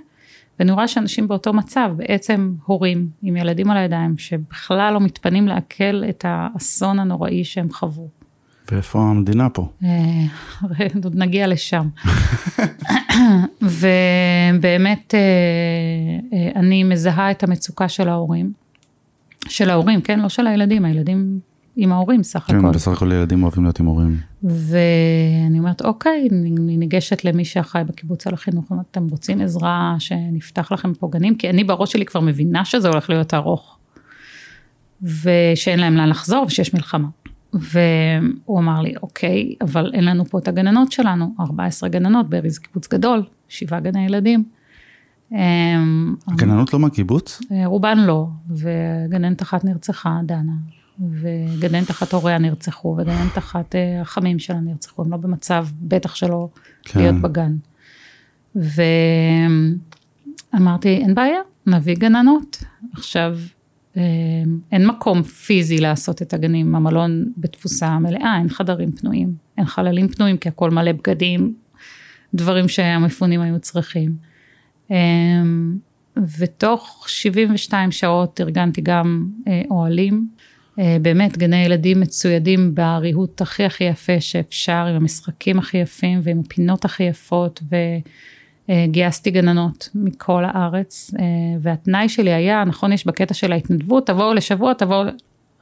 ואני 0.59 0.71
רואה 0.71 0.87
שאנשים 0.87 1.27
באותו 1.27 1.53
מצב, 1.53 1.91
בעצם 1.95 2.53
הורים 2.65 3.09
עם 3.21 3.37
ילדים 3.37 3.71
על 3.71 3.77
הידיים, 3.77 4.17
שבכלל 4.17 4.93
לא 4.93 4.99
מתפנים 4.99 5.47
לעכל 5.47 6.03
את 6.09 6.25
האסון 6.27 6.99
הנוראי 6.99 7.43
שהם 7.43 7.69
חוו. 7.71 8.22
ואיפה 8.71 8.99
המדינה 9.01 9.49
פה? 9.49 9.67
עוד 11.03 11.15
נגיע 11.15 11.47
לשם. 11.47 11.87
ובאמת 13.61 15.13
אני 16.55 16.83
מזהה 16.83 17.31
את 17.31 17.43
המצוקה 17.43 17.89
של 17.89 18.09
ההורים, 18.09 18.53
של 19.47 19.69
ההורים, 19.69 20.01
כן? 20.01 20.19
לא 20.19 20.29
של 20.29 20.47
הילדים, 20.47 20.85
הילדים 20.85 21.39
עם 21.75 21.91
ההורים 21.91 22.23
סך 22.23 22.39
כן, 22.39 22.55
הכל. 22.55 22.67
כן, 22.67 22.71
בסך 22.71 22.91
הכל 22.91 23.11
ילדים 23.11 23.43
אוהבים 23.43 23.63
להיות 23.63 23.79
עם 23.79 23.85
הורים. 23.85 24.17
ואני 24.43 25.59
אומרת, 25.59 25.81
אוקיי, 25.81 26.27
אני 26.31 26.77
ניגשת 26.77 27.25
למי 27.25 27.45
שאחראי 27.45 27.83
בקיבוץ 27.83 28.27
על 28.27 28.33
החינוך, 28.33 28.71
אומרת, 28.71 28.85
אתם 28.91 29.07
רוצים 29.07 29.41
עזרה 29.41 29.95
שנפתח 29.99 30.71
לכם 30.71 30.93
פה 30.93 31.09
גנים? 31.11 31.35
כי 31.35 31.49
אני 31.49 31.63
בראש 31.63 31.91
שלי 31.91 32.05
כבר 32.05 32.19
מבינה 32.19 32.65
שזה 32.65 32.87
הולך 32.87 33.09
להיות 33.09 33.33
ארוך. 33.33 33.77
ושאין 35.01 35.79
להם 35.79 35.95
לאן 35.95 36.09
לחזור 36.09 36.45
ושיש 36.47 36.73
מלחמה. 36.73 37.07
והוא 37.53 38.59
אמר 38.59 38.81
לי, 38.81 38.93
אוקיי, 39.01 39.55
אבל 39.61 39.91
אין 39.93 40.05
לנו 40.05 40.25
פה 40.25 40.39
את 40.39 40.47
הגננות 40.47 40.91
שלנו, 40.91 41.35
14 41.39 41.89
גננות, 41.89 42.29
בארי 42.29 42.49
זה 42.49 42.61
קיבוץ 42.61 42.87
גדול, 42.87 43.23
שבעה 43.49 43.79
גני 43.79 44.05
ילדים. 44.05 44.43
אמ, 45.31 46.15
גננות 46.35 46.73
לא 46.73 46.79
מהקיבוץ? 46.79 47.41
אה, 47.51 47.65
רובן 47.65 47.97
לא, 47.97 48.27
וגננת 48.49 49.41
אחת 49.41 49.65
נרצחה, 49.65 50.19
דנה, 50.25 50.53
וגננת 50.99 51.91
אחת 51.91 52.13
הוריה 52.13 52.37
נרצחו, 52.37 52.95
וגננת 52.99 53.37
אחת 53.37 53.75
אה, 53.75 54.01
החמים 54.01 54.39
שלה 54.39 54.59
נרצחו, 54.59 55.03
הם 55.03 55.11
לא 55.11 55.17
במצב, 55.17 55.67
בטח 55.81 56.15
שלא 56.15 56.49
כן. 56.83 56.99
להיות 56.99 57.15
בגן. 57.15 57.55
ואמרתי, 60.53 60.89
אין 60.89 61.15
בעיה, 61.15 61.39
נביא 61.67 61.95
גננות. 61.95 62.63
עכשיו, 62.93 63.37
אין 64.71 64.87
מקום 64.87 65.23
פיזי 65.23 65.77
לעשות 65.77 66.21
את 66.21 66.33
הגנים, 66.33 66.75
המלון 66.75 67.25
בתפוסה 67.37 67.99
מלאה, 67.99 68.37
אין 68.37 68.49
חדרים 68.49 68.91
פנויים, 68.91 69.33
אין 69.57 69.65
חללים 69.65 70.07
פנויים, 70.07 70.37
כי 70.37 70.49
הכל 70.49 70.71
מלא 70.71 70.91
בגדים, 70.91 71.53
דברים 72.33 72.67
שהמפונים 72.67 73.41
היו 73.41 73.59
צריכים. 73.59 74.15
אה, 74.91 74.97
ותוך 76.39 77.05
72 77.07 77.91
שעות 77.91 78.41
ארגנתי 78.41 78.81
גם 78.81 79.27
אה, 79.47 79.61
אוהלים, 79.69 80.27
אה, 80.79 80.97
באמת 81.01 81.37
גני 81.37 81.65
ילדים 81.65 81.99
מצוידים 81.99 82.75
בריהוט 82.75 83.41
הכי 83.41 83.63
הכי 83.63 83.83
יפה 83.83 84.21
שאפשר, 84.21 84.85
עם 84.89 84.95
המשחקים 84.95 85.59
הכי 85.59 85.77
יפים 85.77 86.19
ועם 86.23 86.39
הפינות 86.39 86.85
הכי 86.85 87.03
יפות, 87.03 87.61
וגייסתי 88.69 89.31
גננות 89.31 89.89
מכל 89.95 90.43
הארץ, 90.45 91.11
אה, 91.19 91.23
והתנאי 91.61 92.09
שלי 92.09 92.33
היה, 92.33 92.63
נכון 92.63 92.93
יש 92.93 93.07
בקטע 93.07 93.33
של 93.33 93.51
ההתנדבות, 93.51 94.07
תבואו 94.07 94.33
לשבוע, 94.33 94.73
תבואו, 94.73 95.03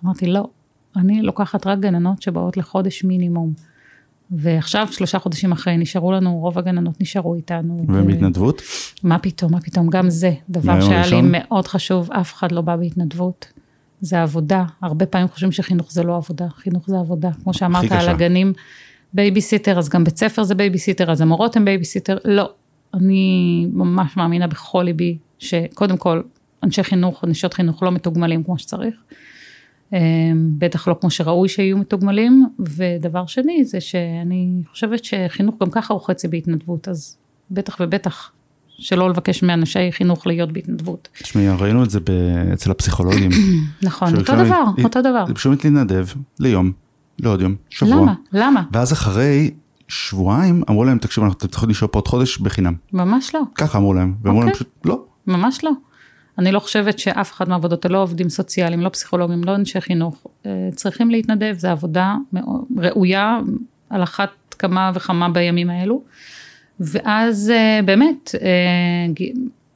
אמרתי 0.05 0.25
לא, 0.27 0.47
אני 0.95 1.21
לוקחת 1.21 1.67
רק 1.67 1.79
גננות 1.79 2.21
שבאות 2.21 2.57
לחודש 2.57 3.03
מינימום. 3.03 3.53
ועכשיו 4.31 4.87
שלושה 4.91 5.19
חודשים 5.19 5.51
אחרי 5.51 5.77
נשארו 5.77 6.11
לנו, 6.11 6.39
רוב 6.39 6.57
הגננות 6.57 7.01
נשארו 7.01 7.35
איתנו. 7.35 7.85
ו- 7.87 8.03
ובהתנדבות? 8.03 8.61
מה 9.03 9.19
פתאום, 9.19 9.51
מה 9.51 9.61
פתאום, 9.61 9.89
גם 9.89 10.09
זה 10.09 10.31
דבר 10.49 10.81
שהיה 10.81 10.89
לי 10.89 10.95
הראשון? 10.95 11.31
מאוד 11.31 11.67
חשוב, 11.67 12.11
אף 12.11 12.33
אחד 12.33 12.51
לא 12.51 12.61
בא 12.61 12.75
בהתנדבות. 12.75 13.53
זה 14.01 14.21
עבודה, 14.21 14.63
הרבה 14.81 15.05
פעמים 15.05 15.27
חושבים 15.27 15.51
שחינוך 15.51 15.91
זה 15.91 16.03
לא 16.03 16.15
עבודה, 16.15 16.47
חינוך 16.49 16.83
זה 16.87 16.99
עבודה, 16.99 17.29
כמו 17.43 17.53
שאמרת. 17.53 17.91
על 17.91 18.09
הגנים, 18.09 18.53
בייביסיטר, 19.13 19.79
אז 19.79 19.89
גם 19.89 20.03
בית 20.03 20.17
ספר 20.17 20.43
זה 20.43 20.55
בייביסיטר, 20.55 21.11
אז 21.11 21.21
המורות 21.21 21.55
הן 21.55 21.65
בייביסיטר, 21.65 22.17
לא, 22.25 22.49
אני 22.93 23.67
ממש 23.73 24.17
מאמינה 24.17 24.47
בכל 24.47 24.83
ליבי, 24.83 25.17
שקודם 25.39 25.97
כל, 25.97 26.21
אנשי 26.63 26.83
חינוך, 26.83 27.23
נשות 27.27 27.53
חינוך 27.53 27.83
לא 27.83 27.91
מתוגמלים 27.91 28.43
כמו 28.43 28.57
שצריך, 28.57 28.95
אמ, 29.93 29.97
בטח 30.57 30.87
לא 30.87 30.95
כמו 31.01 31.09
שראוי 31.11 31.49
שיהיו 31.49 31.77
מתוגמלים, 31.77 32.45
ודבר 32.59 33.25
שני 33.25 33.63
זה 33.65 33.81
שאני 33.81 34.61
חושבת 34.69 35.05
שחינוך 35.05 35.55
גם 35.61 35.69
ככה 35.71 35.93
הוא 35.93 36.01
חצי 36.01 36.27
בהתנדבות, 36.27 36.87
אז 36.87 37.17
בטח 37.51 37.77
ובטח 37.79 38.31
שלא 38.67 39.09
לבקש 39.09 39.43
מאנשי 39.43 39.91
חינוך 39.91 40.27
להיות 40.27 40.51
בהתנדבות. 40.51 41.09
תשמעי, 41.23 41.49
ראינו 41.49 41.83
את 41.83 41.89
זה 41.89 41.99
אצל 42.53 42.71
הפסיכולוגים. 42.71 43.31
נכון, 43.83 44.17
אותו 44.17 44.33
דבר, 44.35 44.63
אותו 44.83 45.01
דבר. 45.01 45.25
זה 45.27 45.33
פשוט 45.33 45.65
להתנדב 45.65 46.05
ליום, 46.39 46.71
לעוד 47.19 47.41
יום, 47.41 47.55
שבוע. 47.69 48.01
למה? 48.01 48.13
למה? 48.33 48.63
ואז 48.71 48.93
אחרי 48.93 49.51
שבועיים 49.91 50.63
אמרו 50.69 50.83
להם, 50.83 50.97
תקשיבו, 50.97 51.25
אנחנו 51.25 51.47
צריכים 51.47 51.69
לשאול 51.69 51.91
פה 51.91 51.99
עוד 51.99 52.07
חודש 52.07 52.37
בחינם. 52.37 52.73
ממש 52.93 53.35
לא, 53.35 53.41
ככה 53.55 53.77
אמרו 53.77 53.93
להם, 53.93 54.13
ואמרו 54.21 54.39
להם 54.39 54.49
אוקיי. 54.49 54.55
פשוט, 54.55 54.85
לא. 54.85 55.03
ממש 55.27 55.63
לא. 55.63 55.71
אני 56.37 56.51
לא 56.51 56.59
חושבת 56.59 56.99
שאף 56.99 57.31
אחד 57.31 57.49
מהעבודות, 57.49 57.85
לא 57.85 58.01
עובדים 58.01 58.29
סוציאליים, 58.29 58.81
לא 58.81 58.89
פסיכולוגים, 58.89 59.43
לא 59.43 59.55
אנשי 59.55 59.81
חינוך, 59.81 60.27
אה, 60.45 60.69
צריכים 60.75 61.11
להתנדב, 61.11 61.55
זו 61.57 61.67
עבודה 61.67 62.15
ראויה, 62.77 63.39
על 63.89 64.03
אחת 64.03 64.29
כמה 64.59 64.91
וכמה 64.95 65.29
בימים 65.29 65.69
האלו. 65.69 66.01
ואז 66.79 67.49
אה, 67.49 67.79
באמת, 67.85 68.35
אה, 68.41 69.27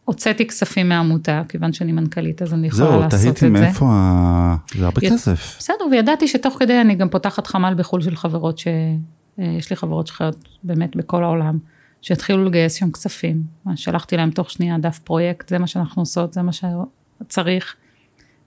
הוצאתי 0.06 0.48
כספים 0.48 0.90
מהעמותה, 0.90 1.42
כיוון 1.50 1.74
שאני 1.74 1.92
מנכ"לית, 1.92 2.42
אז 2.42 2.54
אני 2.54 2.68
יכולה 2.68 2.90
זהו, 2.90 3.00
לעשות 3.00 3.14
את 3.14 3.20
זה. 3.20 3.32
תהיתי 3.32 3.50
מאיפה 3.50 3.86
ה... 3.90 4.56
זה 4.78 4.86
הרבה 4.86 5.02
ית- 5.04 5.14
כסף. 5.14 5.56
בסדר, 5.60 5.86
וידעתי 5.92 6.28
שתוך 6.28 6.56
כדי 6.60 6.82
אני 6.82 6.96
גם 6.96 7.10
פותחת 7.10 7.48
חמ"ל 7.48 7.74
בחו"ל 7.78 8.02
של 8.02 8.16
חברות 8.16 8.58
ש... 8.58 8.68
אה, 9.40 9.46
יש 9.46 9.70
לי 9.70 9.76
חברות 9.76 10.08
שחיות 10.08 10.36
באמת 10.64 10.96
בכל 10.96 11.24
העולם, 11.24 11.58
שהתחילו 12.02 12.46
לגייס 12.46 12.74
שם 12.74 12.92
כספים. 12.92 13.44
שלחתי 13.76 14.18
להם 14.18 14.32
תוך 14.32 14.52
שנייה 14.52 14.78
דף 14.78 15.00
פרויקט, 15.00 15.50
זה 15.50 15.60
מה 15.60 15.68
שאנחנו 15.68 16.02
עושות, 16.02 16.34
זה 16.34 16.42
מה 16.42 16.52
שצריך. 16.52 17.76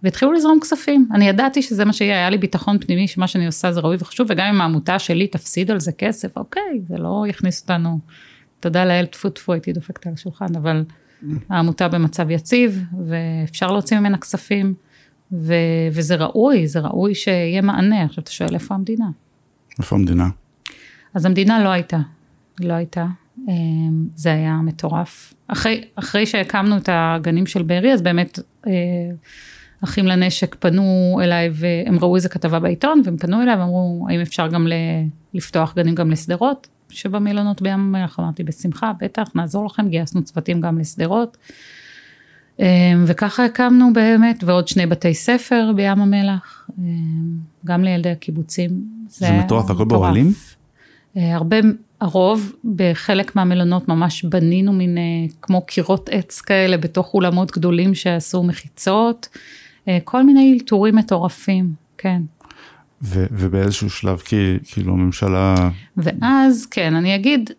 והתחילו 0.02 0.32
לזרום 0.32 0.60
כספים. 0.60 1.08
אני 1.12 1.28
ידעתי 1.28 1.62
שזה 1.62 1.84
מה 1.84 1.92
שיהיה, 1.92 2.16
היה 2.16 2.30
לי 2.30 2.38
ביטחון 2.38 2.78
פנימי 2.78 3.08
שמה 3.08 3.26
שאני 3.26 3.46
עושה 3.46 3.72
זה 3.72 3.80
ראוי 3.80 3.96
וחשוב, 4.00 4.26
וגם 4.30 4.46
אם 4.46 4.60
העמותה 4.60 4.98
שלי 4.98 5.26
תפסיד 5.26 5.70
על 5.70 5.80
זה 5.80 5.92
כסף, 5.92 6.36
אוקיי, 6.36 6.80
זה 6.88 6.96
לא 6.96 7.24
יכניס 7.28 7.62
אותנו, 7.62 7.98
תודה 8.60 8.84
לאל, 8.84 9.06
טפו 9.06 9.30
טפו, 9.30 9.52
הייתי 9.52 9.72
דופקת 9.72 10.06
על 10.06 10.12
השולחן, 10.12 10.56
אבל 10.56 10.84
העמותה 11.48 11.88
במצב 11.88 12.30
יציב, 12.30 12.84
ואפשר 13.06 13.66
להוציא 13.72 13.98
ממנה 13.98 14.18
כספים, 14.18 14.74
ו- 15.32 15.54
וזה 15.92 16.14
ראוי, 16.14 16.66
זה 16.66 16.80
ראוי 16.80 17.14
שיהיה 17.14 17.62
מענה. 17.62 18.04
עכשיו 18.04 18.22
אתה 18.22 18.30
שואל 18.30 18.54
איפה 18.54 18.74
המדינה? 18.74 19.06
איפה 19.78 19.96
המדינה? 19.96 20.28
אז 21.18 21.26
המדינה 21.26 21.64
לא 21.64 21.68
הייתה, 21.68 21.98
לא 22.60 22.72
הייתה, 22.72 23.06
אמ, 23.48 24.06
זה 24.14 24.32
היה 24.32 24.56
מטורף. 24.56 25.34
אחרי, 25.48 25.84
אחרי 25.94 26.26
שהקמנו 26.26 26.76
את 26.76 26.88
הגנים 26.92 27.46
של 27.46 27.62
בארי, 27.62 27.92
אז 27.92 28.02
באמת 28.02 28.38
אה, 28.66 28.72
אחים 29.84 30.06
לנשק 30.06 30.54
פנו 30.58 31.18
אליי 31.22 31.50
והם 31.52 31.98
ראו 31.98 32.16
איזה 32.16 32.28
כתבה 32.28 32.58
בעיתון, 32.60 33.02
והם 33.04 33.16
פנו 33.16 33.42
אליי 33.42 33.56
ואמרו, 33.56 34.06
האם 34.08 34.20
אפשר 34.20 34.48
גם 34.48 34.66
ל- 34.66 34.72
לפתוח 35.34 35.74
גנים 35.76 35.94
גם 35.94 36.10
לשדרות? 36.10 36.68
שבמילונות 36.90 37.62
בים 37.62 37.72
המלח, 37.72 38.20
אמרתי, 38.20 38.44
בשמחה, 38.44 38.92
בטח, 39.00 39.28
נעזור 39.34 39.66
לכם, 39.66 39.88
גייסנו 39.88 40.24
צוותים 40.24 40.60
גם 40.60 40.78
לשדרות. 40.78 41.36
אמ, 42.58 42.64
וככה 43.06 43.44
הקמנו 43.44 43.92
באמת, 43.92 44.44
ועוד 44.44 44.68
שני 44.68 44.86
בתי 44.86 45.14
ספר 45.14 45.72
בים 45.76 46.00
המלח, 46.00 46.70
אמ, 46.78 46.84
גם 47.64 47.84
לילדי 47.84 48.10
הקיבוצים. 48.10 48.70
זה 49.08 49.26
היה 49.28 49.44
מטורף, 49.44 49.70
הכל. 49.70 49.84
באוהלים? 49.84 50.32
אה, 51.16 51.34
הרבה, 51.34 51.56
הרוב 52.00 52.52
בחלק 52.76 53.36
מהמלונות 53.36 53.88
ממש 53.88 54.24
בנינו 54.24 54.72
מין 54.72 54.98
אה, 54.98 55.02
כמו 55.42 55.66
קירות 55.66 56.08
עץ 56.12 56.40
כאלה 56.40 56.76
בתוך 56.76 57.14
אולמות 57.14 57.50
גדולים 57.50 57.94
שעשו 57.94 58.42
מחיצות, 58.42 59.28
אה, 59.88 59.98
כל 60.04 60.22
מיני 60.22 60.52
אלתורים 60.54 60.96
מטורפים, 60.96 61.72
כן. 61.98 62.22
ו- 63.02 63.26
ובאיזשהו 63.30 63.90
שלב, 63.90 64.18
כי 64.18 64.58
כאילו 64.64 64.92
הממשלה, 64.92 65.54
ואז, 65.96 66.66
כן, 66.66 66.94
אני 66.94 67.14
אגיד 67.14 67.50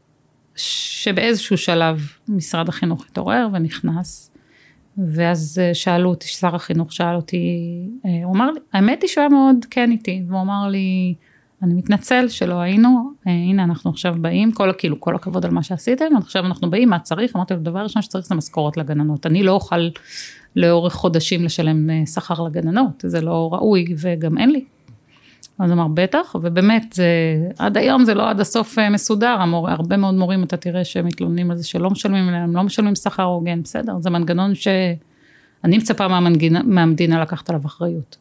שבאיזשהו 0.56 1.58
שלב 1.58 2.10
משרד 2.28 2.70
החינוך 2.70 3.06
התעורר 3.10 3.48
ונכנס, 3.54 4.32
ואז 4.98 5.62
שאלו 5.74 6.10
אותי, 6.10 6.28
שר 6.28 6.56
החינוך 6.56 6.94
שאל 6.94 7.16
אותי, 7.16 7.60
הוא 8.24 8.36
אמר 8.36 8.52
לי, 8.52 8.60
האמת 8.74 9.02
היא 9.02 9.10
שהוא 9.10 9.22
היה 9.22 9.30
מאוד 9.30 9.66
כן 9.70 9.92
איתי, 9.92 10.24
והוא 10.28 10.42
אמר 10.42 10.68
לי, 10.68 11.16
אני 11.64 11.74
מתנצל 11.74 12.28
שלא 12.28 12.56
היינו, 12.56 13.12
אה, 13.28 13.32
הנה 13.32 13.64
אנחנו 13.64 13.90
עכשיו 13.90 14.16
באים, 14.22 14.52
כל, 14.52 14.72
כאילו 14.78 15.00
כל 15.00 15.16
הכבוד 15.16 15.46
על 15.46 15.52
מה 15.52 15.64
שעשיתם, 15.64 16.06
עכשיו 16.18 16.46
אנחנו 16.46 16.70
באים, 16.70 16.90
מה 16.90 17.00
צריך? 17.00 17.36
אמרתי 17.36 17.54
לו, 17.54 17.60
דבר 17.60 17.80
ראשון 17.80 18.02
שצריך 18.02 18.26
זה 18.26 18.36
משכורת 18.36 18.78
לגננות, 18.78 19.26
אני 19.26 19.44
לא 19.44 19.52
אוכל 19.52 19.90
לאורך 20.56 20.94
חודשים 20.94 21.44
לשלם 21.44 21.90
אה, 21.90 22.06
שכר 22.06 22.44
לגננות, 22.44 23.04
זה 23.08 23.22
לא 23.22 23.50
ראוי 23.54 23.96
וגם 23.98 24.38
אין 24.38 24.50
לי. 24.50 24.66
אז 25.60 25.72
אמר 25.72 25.88
בטח, 25.94 26.36
ובאמת, 26.42 26.94
זה, 26.94 27.06
עד 27.58 27.78
היום 27.78 28.06
זה 28.06 28.14
לא 28.14 28.30
עד 28.30 28.40
הסוף 28.40 28.80
אה, 28.80 28.90
מסודר, 28.90 29.38
המור, 29.40 29.70
הרבה 29.70 29.98
מאוד 29.98 30.14
מורים 30.14 30.44
אתה 30.44 30.58
תראה 30.58 30.84
שהם 30.84 31.06
מתלוננים 31.06 31.52
על 31.52 31.58
זה 31.58 31.68
שלא 31.68 31.90
משלמים 31.90 32.30
להם, 32.30 32.56
לא 32.56 32.64
משלמים 32.64 32.96
שכר 32.96 33.24
הוגן, 33.24 33.62
בסדר, 33.64 33.94
זה 34.00 34.10
מנגנון 34.10 34.56
שאני 34.56 35.78
מצפה 35.78 36.08
מהמנגינה, 36.08 36.62
מהמדינה 36.64 37.22
לקחת 37.22 37.50
עליו 37.50 37.62
אחריות. 37.66 38.18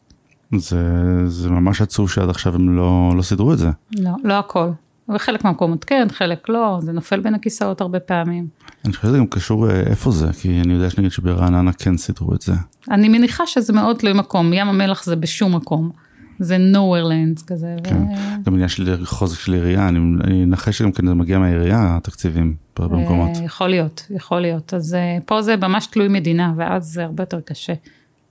זה, 0.57 0.83
זה 1.27 1.49
ממש 1.49 1.81
עצוב 1.81 2.09
שעד 2.09 2.29
עכשיו 2.29 2.55
הם 2.55 2.75
לא, 2.77 3.13
לא 3.17 3.21
סידרו 3.21 3.53
את 3.53 3.57
זה. 3.57 3.69
לא, 3.99 4.11
לא 4.23 4.33
הכל. 4.33 4.69
וחלק 5.15 5.43
מהמקומות 5.43 5.83
כן, 5.83 6.07
חלק 6.11 6.49
לא, 6.49 6.79
זה 6.81 6.91
נופל 6.91 7.19
בין 7.19 7.35
הכיסאות 7.35 7.81
הרבה 7.81 7.99
פעמים. 7.99 8.47
אני 8.85 8.93
חושב 8.93 9.07
שזה 9.07 9.17
גם 9.17 9.27
קשור 9.27 9.69
אה, 9.69 9.79
איפה 9.79 10.11
זה, 10.11 10.27
כי 10.41 10.61
אני 10.65 10.73
יודע 10.73 10.89
שנגיד 10.89 11.11
שברעננה 11.11 11.73
כן 11.73 11.97
סידרו 11.97 12.35
את 12.35 12.41
זה. 12.41 12.53
אני 12.91 13.09
מניחה 13.09 13.45
שזה 13.47 13.73
מאוד 13.73 13.95
תלוי 13.95 14.13
מקום, 14.13 14.53
ים 14.53 14.67
המלח 14.67 15.03
זה 15.03 15.15
בשום 15.15 15.55
מקום. 15.55 15.91
זה 16.39 16.57
nowhere 16.73 17.05
land 17.05 17.45
כזה. 17.47 17.75
כן. 17.83 17.97
ו... 17.97 18.43
גם 18.45 18.53
עניין 18.53 18.69
של 18.69 19.05
חוזק 19.05 19.39
של 19.39 19.53
עירייה, 19.53 19.87
אני 19.87 19.99
אני 20.23 20.43
אנחש 20.43 20.77
שגם 20.77 20.91
כן 20.91 21.07
זה 21.07 21.13
מגיע 21.13 21.39
מהעירייה, 21.39 21.97
התקציבים, 21.97 22.55
בהרבה 22.77 22.97
מקומות. 22.97 23.37
אה, 23.37 23.43
יכול 23.43 23.67
להיות, 23.67 24.07
יכול 24.09 24.39
להיות. 24.39 24.73
אז 24.73 24.93
אה, 24.93 25.17
פה 25.25 25.41
זה 25.41 25.55
ממש 25.55 25.87
תלוי 25.87 26.07
מדינה, 26.07 26.53
ואז 26.57 26.85
זה 26.85 27.03
הרבה 27.03 27.21
יותר 27.23 27.39
קשה. 27.41 27.73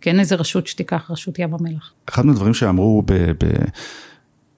כי 0.01 0.11
אין 0.11 0.21
איזה 0.21 0.35
רשות 0.35 0.67
שתיקח 0.67 1.11
רשות 1.11 1.39
ים 1.39 1.55
המלח. 1.55 1.93
אחד 2.09 2.27
מהדברים 2.27 2.55
שאמרו 2.55 3.03
ב... 3.07 3.13
ב... 3.13 3.65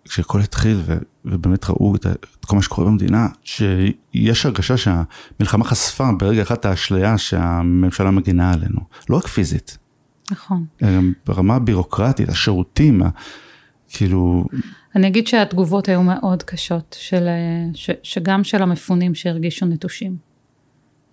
כשהכל 0.05 0.41
התחיל 0.41 0.81
ו... 0.85 0.99
ובאמת 1.25 1.71
ראו 1.71 1.97
את, 1.97 2.07
ה- 2.07 2.13
את 2.13 2.45
כל 2.45 2.57
מה 2.57 2.63
שקורה 2.63 2.87
במדינה, 2.87 3.29
שיש 3.45 4.47
הרגשה 4.47 4.75
שהמלחמה 4.77 5.65
חשפה 5.65 6.11
ברגע 6.19 6.43
אחד 6.43 6.55
את 6.55 6.65
האשליה 6.65 7.19
שהממשלה 7.19 8.11
מגינה 8.11 8.53
עלינו, 8.53 8.81
לא 9.11 9.17
רק 9.17 9.27
פיזית, 9.27 9.79
נכון. 10.31 10.65
ברמה 11.27 11.57
הבירוקרטית, 11.57 12.29
השירותים, 12.29 13.03
ה... 13.03 13.09
כאילו, 13.89 14.45
אני 14.97 15.09
אגיד 15.09 15.27
שהתגובות 15.27 15.89
היו 15.89 16.03
מאוד 16.03 16.43
קשות, 16.43 16.97
של, 17.01 17.29
ש, 17.75 17.91
שגם 18.03 18.45
של 18.45 18.63
המפונים 18.63 19.15
שהרגישו 19.15 19.67
נטושים. 19.67 20.30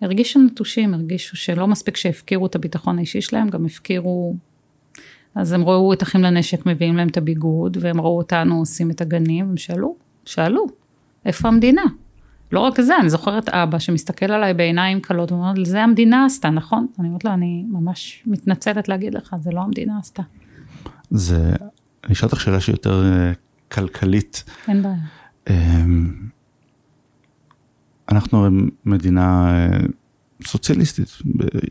הרגישו 0.01 0.39
נטושים, 0.39 0.93
הרגישו 0.93 1.37
שלא 1.37 1.67
מספיק 1.67 1.97
שהפקירו 1.97 2.45
את 2.45 2.55
הביטחון 2.55 2.97
האישי 2.97 3.21
שלהם, 3.21 3.49
גם 3.49 3.65
הפקירו, 3.65 4.35
אז 5.35 5.51
הם 5.53 5.63
ראו 5.63 5.93
את 5.93 6.03
אחים 6.03 6.21
לנשק 6.21 6.65
מביאים 6.65 6.97
להם 6.97 7.07
את 7.07 7.17
הביגוד, 7.17 7.77
והם 7.81 8.01
ראו 8.01 8.17
אותנו 8.17 8.59
עושים 8.59 8.91
את 8.91 9.01
הגנים, 9.01 9.49
הם 9.49 9.57
שאלו, 9.57 9.95
שאלו, 10.25 10.65
איפה 11.25 11.47
המדינה? 11.47 11.83
לא 12.51 12.59
רק 12.59 12.81
זה, 12.81 12.97
אני 12.97 13.09
זוכרת 13.09 13.49
אבא 13.49 13.79
שמסתכל 13.79 14.31
עליי 14.31 14.53
בעיניים 14.53 15.01
כלות, 15.01 15.31
ואומר, 15.31 15.53
זה 15.65 15.83
המדינה 15.83 16.25
עשתה, 16.25 16.49
נכון? 16.49 16.87
אני 16.99 17.07
אומרת 17.07 17.25
לו, 17.25 17.33
אני 17.33 17.65
ממש 17.67 18.23
מתנצלת 18.25 18.89
להגיד 18.89 19.13
לך, 19.13 19.35
זה 19.41 19.49
לא 19.51 19.61
המדינה 19.61 19.99
עשתה. 19.99 20.23
זה, 21.09 21.51
אני 22.03 22.13
אשאל 22.13 22.29
אותך 22.29 22.41
שאלה 22.41 22.59
שהיא 22.59 22.73
יותר 22.73 23.03
אה, 23.03 23.31
כלכלית. 23.71 24.43
אין 24.67 24.83
בעיה. 24.83 25.57
אנחנו 28.11 28.47
מדינה 28.85 29.49
אה, 29.49 29.77
סוציאליסטית 30.45 31.17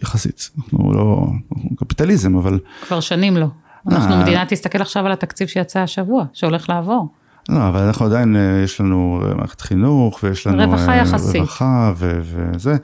יחסית, 0.03 0.51
אנחנו 0.59 0.93
לא, 0.93 1.27
אנחנו 1.57 1.77
קפיטליזם, 1.77 2.37
אבל... 2.37 2.59
כבר 2.87 3.01
שנים 3.01 3.37
לא. 3.37 3.47
אנחנו 3.89 4.15
אה. 4.15 4.23
מדינה, 4.23 4.47
תסתכל 4.49 4.83
עכשיו 4.83 5.07
על 5.07 5.13
התקציב 5.13 5.49
שיצא 5.49 5.81
השבוע, 5.81 6.25
שהולך 6.33 6.69
לעבור. 6.69 7.09
לא, 7.49 7.69
אבל 7.69 7.83
אנחנו 7.83 8.07
עדיין, 8.07 8.37
אה, 8.37 8.61
יש 8.65 8.81
לנו 8.81 9.23
מערכת 9.37 9.61
חינוך, 9.61 10.21
ויש 10.23 10.47
לנו... 10.47 10.65
רווחה 10.65 10.93
אה, 10.93 10.97
יחסית. 10.97 11.41
רווחה 11.41 11.93
ו- 11.97 12.21
וזה, 12.23 12.77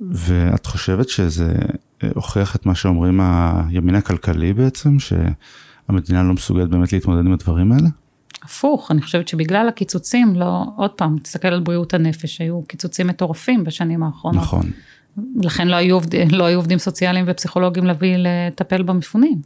ואת 0.00 0.66
חושבת 0.66 1.08
שזה 1.08 1.54
אה, 2.04 2.08
הוכיח 2.14 2.56
את 2.56 2.66
מה 2.66 2.74
שאומרים 2.74 3.20
הימין 3.20 3.94
הכלכלי 3.94 4.52
בעצם, 4.52 4.96
שהמדינה 4.98 6.22
לא 6.22 6.34
מסוגלת 6.34 6.68
באמת 6.68 6.92
להתמודד 6.92 7.26
עם 7.26 7.32
הדברים 7.32 7.72
האלה? 7.72 7.88
הפוך, 8.42 8.90
אני 8.90 9.02
חושבת 9.02 9.28
שבגלל 9.28 9.68
הקיצוצים, 9.68 10.36
לא, 10.36 10.64
עוד 10.76 10.90
פעם, 10.90 11.18
תסתכל 11.18 11.48
על 11.48 11.60
בריאות 11.60 11.94
הנפש, 11.94 12.40
היו 12.40 12.62
קיצוצים 12.62 13.06
מטורפים 13.06 13.64
בשנים 13.64 14.02
האחרונות. 14.02 14.42
נכון. 14.42 14.70
לכן 15.36 15.68
לא 15.68 15.76
היו, 15.76 15.94
עובד, 15.94 16.32
לא 16.32 16.44
היו 16.44 16.58
עובדים 16.58 16.78
סוציאליים 16.78 17.24
ופסיכולוגים 17.28 17.84
להביא 17.84 18.16
לטפל 18.18 18.82
במפונים. 18.82 19.40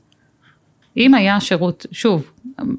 אם 0.97 1.15
היה 1.15 1.41
שירות, 1.41 1.87
שוב, 1.93 2.31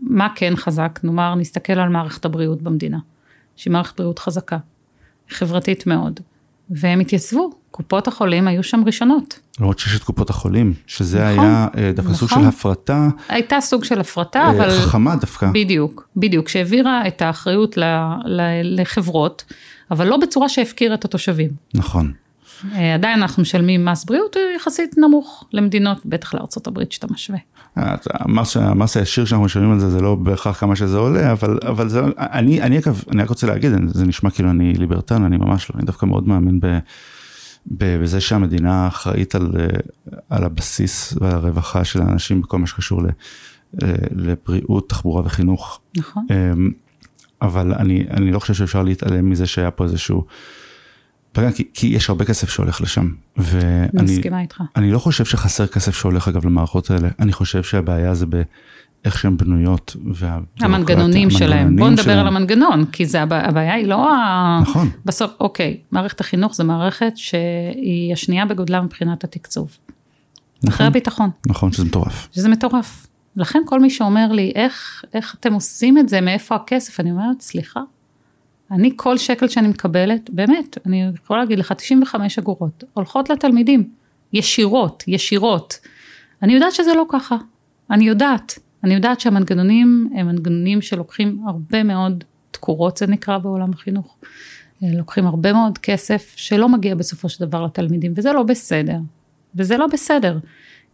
מה 0.02 0.28
כן 0.36 0.56
חזק? 0.56 1.00
נאמר, 1.04 1.36
נסתכל 1.36 1.74
על 1.74 1.90
מערכת 1.90 2.26
הבריאות 2.26 2.62
במדינה, 2.62 3.00
שהיא 3.56 3.74
מערכת 3.74 3.98
בריאות 3.98 4.20
חזקה, 4.20 4.58
חברתית 5.30 5.88
מאוד, 5.88 6.20
והם 6.70 7.00
התייצבו, 7.00 7.50
קופות 7.72 8.08
החולים 8.08 8.48
היו 8.48 8.64
שם 8.64 8.84
ראשונות. 8.86 9.40
למרות 9.60 9.80
שיש 9.80 9.96
את 9.96 10.04
קופות 10.04 10.30
החולים, 10.30 10.74
שזה 10.88 11.32
נכון, 11.32 11.46
היה 11.46 11.68
אה, 11.78 11.92
דווקא 11.92 12.14
סוג 12.14 12.30
נכון. 12.30 12.44
של 12.44 12.48
הפרטה 12.48 13.08
הייתה 13.30 13.62
סוג 13.62 13.84
של 13.84 14.00
הפרטה, 14.00 14.40
אה, 14.40 14.50
אבל... 14.50 14.70
חכמה 14.70 15.16
דווקא. 15.16 15.50
בדיוק, 15.54 16.08
בדיוק, 16.16 16.50
שהעבירה 16.50 17.08
את 17.08 17.22
האחריות 17.22 17.78
ל, 17.78 17.84
ל, 18.26 18.42
לחברות, 18.82 19.44
אבל 19.92 20.08
לא 20.08 20.18
בצורה 20.18 20.50
שהפקירה 20.50 20.96
את 20.96 21.06
התושבים. 21.06 21.50
נכון. 21.74 22.12
אה, 22.74 22.94
עדיין 22.94 23.22
אנחנו 23.22 23.42
משלמים 23.42 23.86
מס 23.86 24.06
בריאות 24.06 24.36
יחסית 24.56 24.96
נמוך 24.98 25.44
למדינות, 25.54 26.06
בטח 26.06 26.34
לארה"ב 26.34 26.84
שאתה 26.90 27.08
משווה. 27.10 27.40
אה, 27.78 27.96
המס, 28.14 28.58
המס 28.58 28.98
הישיר 28.98 29.26
שאנחנו 29.26 29.46
משלמים 29.46 29.72
על 29.72 29.80
זה, 29.80 29.90
זה 29.90 30.02
לא 30.02 30.16
בהכרח 30.16 30.60
כמה 30.60 30.76
שזה 30.76 30.98
עולה, 30.98 31.32
אבל, 31.32 31.60
אבל 31.68 31.90
זה, 31.90 32.02
אני, 32.18 32.62
אני 32.62 32.80
אגב, 32.80 33.04
אני 33.12 33.24
רק 33.24 33.30
רוצה 33.30 33.48
להגיד, 33.48 33.72
זה 33.88 34.06
נשמע 34.06 34.30
כאילו 34.30 34.50
אני 34.50 34.74
ליברטן, 34.74 35.24
אני 35.24 35.38
ממש 35.38 35.70
לא, 35.70 35.76
אני 35.78 35.86
דווקא 35.86 36.06
מאוד 36.06 36.28
מאמין 36.28 36.60
ב, 36.60 36.78
ב, 37.72 38.02
בזה 38.02 38.22
שהמדינה 38.22 38.88
אחראית 38.88 39.36
על, 39.36 39.52
אה, 39.60 39.68
על 40.30 40.44
הבסיס 40.44 41.14
ועל 41.22 41.32
הרווחה 41.32 41.84
של 41.84 42.02
האנשים 42.02 42.42
בכל 42.42 42.58
מה 42.58 42.68
שקשור 42.68 43.02
ל, 43.04 43.08
לבריאות, 44.12 44.90
תחבורה 44.90 45.22
וחינוך. 45.26 45.80
נכון. 45.98 46.26
אמ, 46.32 46.72
אבל 47.42 47.74
אני, 47.74 48.06
אני 48.10 48.32
לא 48.32 48.40
חושב 48.40 48.54
שאפשר 48.54 48.84
להתעלם 48.84 49.30
מזה 49.30 49.46
שהיה 49.46 49.72
פה 49.72 49.84
איזשהו, 49.84 50.26
כי, 51.56 51.63
כי 51.74 51.88
יש 51.88 52.10
הרבה 52.10 52.25
כסף 52.25 52.50
שהולך 52.50 52.82
לשם. 52.82 53.10
ואני 53.38 53.88
מסכימה 54.03 54.41
איתך. 54.41 54.62
אני 54.75 54.91
לא 54.91 55.00
חושב 55.00 55.25
שחסר 55.25 55.67
כסף 55.67 55.96
שהולך 55.96 56.27
אגב 56.27 56.46
למערכות 56.46 56.91
האלה, 56.91 57.08
אני 57.20 57.34
חושב 57.34 57.63
שהבעיה 57.63 58.13
זה 58.13 58.25
באיך 58.25 59.20
שהן 59.20 59.38
בנויות. 59.38 59.96
והביורוקרטיה, 60.13 60.65
המנגנונים 60.65 61.29
שלהם. 61.29 61.75
בוא 61.75 61.89
נדבר 61.89 62.03
שלהם. 62.03 62.20
על 62.20 62.27
המנגנון, 62.27 62.86
כי 62.86 63.06
זה 63.06 63.22
הבע- 63.22 63.48
הבעיה 63.48 63.74
היא 63.74 63.88
לא 63.88 64.13
ה... 64.13 64.60
נכון. 64.62 64.89
בסוף, 65.06 65.32
אוקיי, 65.39 65.77
מערכת 65.91 66.20
החינוך 66.20 66.56
זו 66.56 66.63
מערכת 66.63 67.12
שהיא 67.15 68.13
השנייה 68.13 68.46
בגודלה 68.46 68.82
מבחינת 68.82 69.24
התקצוב. 69.24 69.67
אחרי 69.67 70.70
נכון, 70.74 70.86
הביטחון. 70.86 71.29
נכון 71.48 71.72
שזה 71.72 71.84
מטורף. 71.86 72.27
שזה 72.36 72.50
מטורף. 72.50 73.08
לכן 73.36 73.60
כל 73.65 73.79
מי 73.79 73.89
שאומר 73.89 74.32
לי, 74.32 74.51
איך, 74.56 75.03
איך 75.13 75.36
אתם 75.39 75.53
עושים 75.53 75.98
את 75.98 76.09
זה, 76.09 76.22
מאיפה 76.22 76.55
הכסף, 76.55 77.00
אני 77.00 77.12
אומרת, 77.12 77.42
סליחה, 77.42 77.79
אני 78.72 78.92
כל 78.96 79.18
שקל 79.18 79.48
שאני 79.48 79.68
מקבלת, 79.68 80.30
באמת, 80.30 80.77
אני 80.86 81.12
יכולה 81.24 81.40
להגיד 81.40 81.60
לך, 81.60 81.74
95 81.74 82.40
אגורות, 82.40 82.84
הולכות 82.94 83.30
לתלמידים, 83.30 83.90
ישירות, 84.34 85.03
ישירות. 85.08 85.80
אני 86.44 86.53
יודעת 86.53 86.74
שזה 86.74 86.94
לא 86.94 87.06
ככה, 87.10 87.36
אני 87.92 88.08
יודעת, 88.08 88.60
אני 88.84 88.94
יודעת 88.94 89.20
שהמנגנונים 89.20 90.10
הם 90.16 90.27
מנגנונים 90.27 90.82
שלוקחים 90.82 91.44
הרבה 91.48 91.84
מאוד 91.84 92.24
תקורות, 92.51 92.98
זה 92.98 93.08
נקרא 93.08 93.38
בעולם 93.38 93.74
החינוך. 93.74 94.18
לוקחים 94.82 95.27
הרבה 95.27 95.53
מאוד 95.53 95.77
כסף 95.77 96.34
שלא 96.38 96.70
מגיע 96.70 96.96
בסופו 96.96 97.30
של 97.30 97.46
דבר 97.46 97.66
לתלמידים, 97.66 98.14
וזה 98.16 98.34
לא 98.34 98.44
בסדר. 98.44 98.98
וזה 99.56 99.77
לא 99.77 99.88
בסדר. 99.88 100.40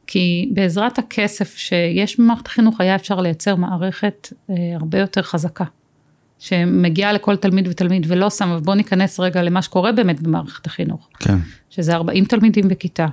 כי 0.07 0.49
בעזרת 0.53 0.99
הכסף 0.99 1.57
שיש 1.57 2.19
במערכת 2.19 2.47
החינוך 2.47 2.81
היה 2.81 2.95
אפשר 2.95 3.21
לייצר 3.21 3.55
מערכת 3.55 4.27
אה, 4.49 4.55
הרבה 4.75 4.99
יותר 4.99 5.21
חזקה. 5.21 5.65
שמגיעה 6.43 7.13
לכל 7.13 7.35
תלמיד 7.35 7.67
ותלמיד 7.67 8.05
ולא 8.09 8.29
שם, 8.29 8.55
ובואו 8.57 8.75
ניכנס 8.75 9.19
רגע 9.19 9.41
למה 9.43 9.61
שקורה 9.61 9.91
באמת 9.91 10.21
במערכת 10.21 10.65
החינוך. 10.65 11.09
כן, 11.19 11.37
שזה 11.69 11.95
40 11.95 12.25
תלמידים 12.25 12.67
בכיתה, 12.67 13.07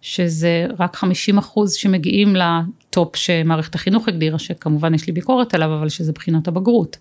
שזה 0.00 0.66
רק 0.78 0.96
50 0.96 1.38
אחוז 1.38 1.74
שמגיעים 1.74 2.36
לטופ 2.36 3.16
שמערכת 3.16 3.74
החינוך 3.74 4.08
הגדירה, 4.08 4.38
שכמובן 4.38 4.94
יש 4.94 5.06
לי 5.06 5.12
ביקורת 5.12 5.54
עליו, 5.54 5.74
אבל 5.74 5.88
שזה 5.88 6.12
בחינות 6.12 6.48
הבגרות. 6.48 6.98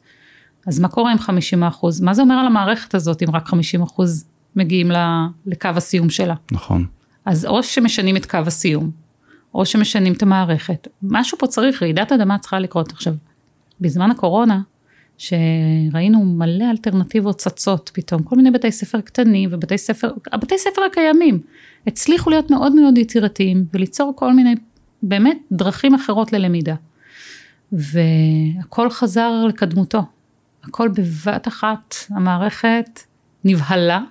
אז 0.68 0.80
מה 0.80 0.88
קורה 0.88 1.12
עם 1.12 1.20
50 1.20 1.64
אחוז? 1.64 2.02
מה 2.02 2.14
זה 2.14 2.22
אומר 2.22 2.36
על 2.36 2.46
המערכת 2.46 2.96
הזאת 2.96 3.24
אם 3.24 3.36
רק 3.36 3.48
50 3.48 3.82
אחוז 3.82 4.26
מגיעים 4.56 4.92
לקו 5.46 5.70
הסיום 5.76 6.10
שלה? 6.10 6.36
נכון. 6.52 6.86
אז 7.26 7.46
או 7.46 7.64
שמשנים 7.64 8.18
את 8.18 8.26
קו 8.26 8.38
הסיום, 8.46 8.92
או 9.54 9.66
שמשנים 9.66 10.14
את 10.14 10.24
המערכת. 10.24 10.88
משהו 11.04 11.38
פה 11.38 11.48
צריך, 11.48 11.84
רעידת 11.84 12.12
אדמה 12.12 12.38
צריכה 12.38 12.60
לקרות. 12.60 12.92
עכשיו, 12.92 13.14
בזמן 13.82 14.12
הקורונה, 14.12 14.62
שראינו 15.20 16.26
מלא 16.26 16.72
אלטרנטיבות 16.72 17.38
צצות 17.38 17.92
פתאום, 17.94 18.24
כל 18.24 18.36
מיני 18.36 18.52
בתי 18.52 18.72
ספר 18.72 19.02
קטנים 19.02 19.50
ובתי 19.54 19.78
ספר, 19.78 20.12
הבתי 20.32 20.58
ספר 20.58 20.82
הקיימים, 20.82 21.40
הצליחו 21.88 22.30
להיות 22.30 22.52
מאוד 22.52 22.76
מאוד 22.76 22.98
יצירתיים 22.98 23.66
וליצור 23.74 24.14
כל 24.16 24.34
מיני, 24.34 24.56
באמת, 25.04 25.38
דרכים 25.52 25.96
אחרות 25.96 26.34
ללמידה. 26.34 26.76
והכל 27.72 28.90
חזר 28.90 29.46
לקדמותו. 29.48 30.02
הכל 30.64 30.88
בבת 30.88 31.48
אחת, 31.48 31.96
המערכת 32.10 33.00
נבהלה 33.44 34.04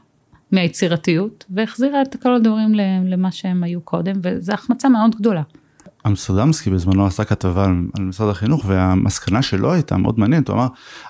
מהיצירתיות 0.53 1.45
והחזירה 1.51 2.03
את 2.03 2.17
כל 2.17 2.35
הדברים 2.35 2.75
למה 3.05 3.33
שהם 3.33 3.63
היו 3.63 3.81
קודם, 3.81 4.15
וזו 4.23 4.53
החמצה 4.53 4.89
מאוד 4.89 5.15
גדולה. 5.15 5.43
אמסטרדמסקי 6.09 6.71
בזמנו 6.71 7.07
עשה 7.07 7.25
כתבה 7.25 7.65
על, 7.65 7.75
על 7.99 8.05
משרד 8.05 8.29
החינוך 8.31 8.65
והמסקנה 8.69 9.43
שלו 9.43 9.73
הייתה 9.73 9.97
מאוד 9.97 10.19
מעניינת, 10.21 10.49
הוא 10.49 10.55
אמר 10.57 10.67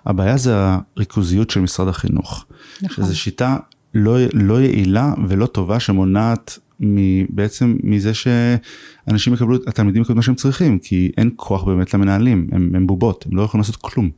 הבעיה 0.06 0.36
זה 0.36 0.54
הריכוזיות 0.96 1.50
של 1.50 1.60
משרד 1.60 1.88
החינוך. 1.88 2.44
נכון. 2.82 3.04
שזו 3.04 3.18
שיטה 3.18 3.56
לא, 3.94 4.16
לא 4.32 4.60
יעילה 4.60 5.14
ולא 5.28 5.46
טובה 5.46 5.80
שמונעת 5.80 6.58
מ- 6.80 7.36
בעצם 7.36 7.76
מזה 7.82 8.12
שאנשים 8.14 9.34
יקבלו, 9.34 9.58
התלמידים 9.66 10.02
יקבלו 10.02 10.16
מה 10.16 10.22
שהם 10.22 10.34
צריכים, 10.34 10.78
כי 10.78 11.12
אין 11.16 11.30
כוח 11.36 11.64
באמת 11.64 11.94
למנהלים, 11.94 12.48
הם, 12.52 12.70
הם 12.74 12.86
בובות, 12.86 13.26
הם 13.26 13.36
לא 13.36 13.42
יכולים 13.42 13.60
לעשות 13.60 13.76
כלום. 13.76 14.10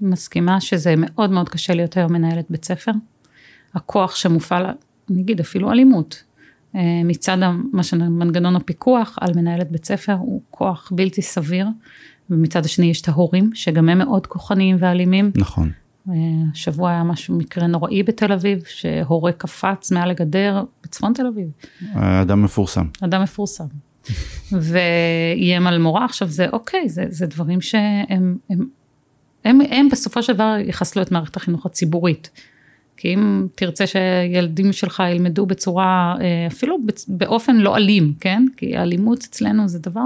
מסכימה 0.00 0.60
שזה 0.60 0.94
מאוד 0.96 1.30
מאוד 1.30 1.48
קשה 1.48 1.74
להיות 1.74 1.96
היום 1.96 2.12
מנהלת 2.12 2.44
בית 2.50 2.64
ספר. 2.64 2.92
הכוח 3.74 4.14
שמופעל, 4.14 4.66
אני 5.10 5.22
אגיד 5.22 5.40
אפילו 5.40 5.72
אלימות, 5.72 6.22
מצד 7.04 7.38
מה 7.72 7.82
שמנגנון 7.82 8.56
הפיקוח 8.56 9.18
על 9.20 9.32
מנהלת 9.36 9.70
בית 9.70 9.84
ספר 9.84 10.12
הוא 10.12 10.42
כוח 10.50 10.92
בלתי 10.94 11.22
סביר, 11.22 11.66
ומצד 12.30 12.64
השני 12.64 12.86
יש 12.86 13.00
את 13.00 13.08
ההורים 13.08 13.50
שגם 13.54 13.88
הם 13.88 13.98
מאוד 13.98 14.26
כוחניים 14.26 14.76
ואלימים. 14.78 15.30
נכון. 15.36 15.70
אה, 16.08 16.14
השבוע 16.52 16.90
היה 16.90 17.04
משהו, 17.04 17.38
מקרה 17.38 17.66
נוראי 17.66 18.02
בתל 18.02 18.32
אביב, 18.32 18.62
שהורה 18.66 19.32
קפץ 19.32 19.92
מעל 19.92 20.10
הגדר 20.10 20.62
בצפון 20.82 21.12
תל 21.12 21.26
אביב, 21.26 21.48
אדם 21.94 22.42
מפורסם. 22.42 22.86
אדם 23.00 23.22
מפורסם. 23.22 23.64
ואיים 24.62 25.66
על 25.66 25.78
מורה, 25.78 26.04
עכשיו 26.04 26.28
זה 26.28 26.46
אוקיי, 26.52 26.88
זה, 26.88 27.04
זה 27.08 27.26
דברים 27.26 27.60
שהם 27.60 28.36
הם, 28.50 28.66
הם, 29.44 29.60
הם 29.70 29.88
בסופו 29.88 30.22
של 30.22 30.32
דבר 30.32 30.56
יחסלו 30.64 31.02
את 31.02 31.12
מערכת 31.12 31.36
החינוך 31.36 31.66
הציבורית. 31.66 32.30
כי 32.96 33.14
אם 33.14 33.46
תרצה 33.54 33.84
שילדים 33.86 34.72
שלך 34.72 35.02
ילמדו 35.10 35.46
בצורה, 35.46 36.14
אה, 36.20 36.46
אפילו 36.46 36.78
באופן 37.08 37.56
לא 37.56 37.76
אלים, 37.76 38.14
כן? 38.20 38.46
כי 38.56 38.76
האלימות 38.76 39.24
אצלנו 39.30 39.68
זה 39.68 39.78
דבר 39.78 40.00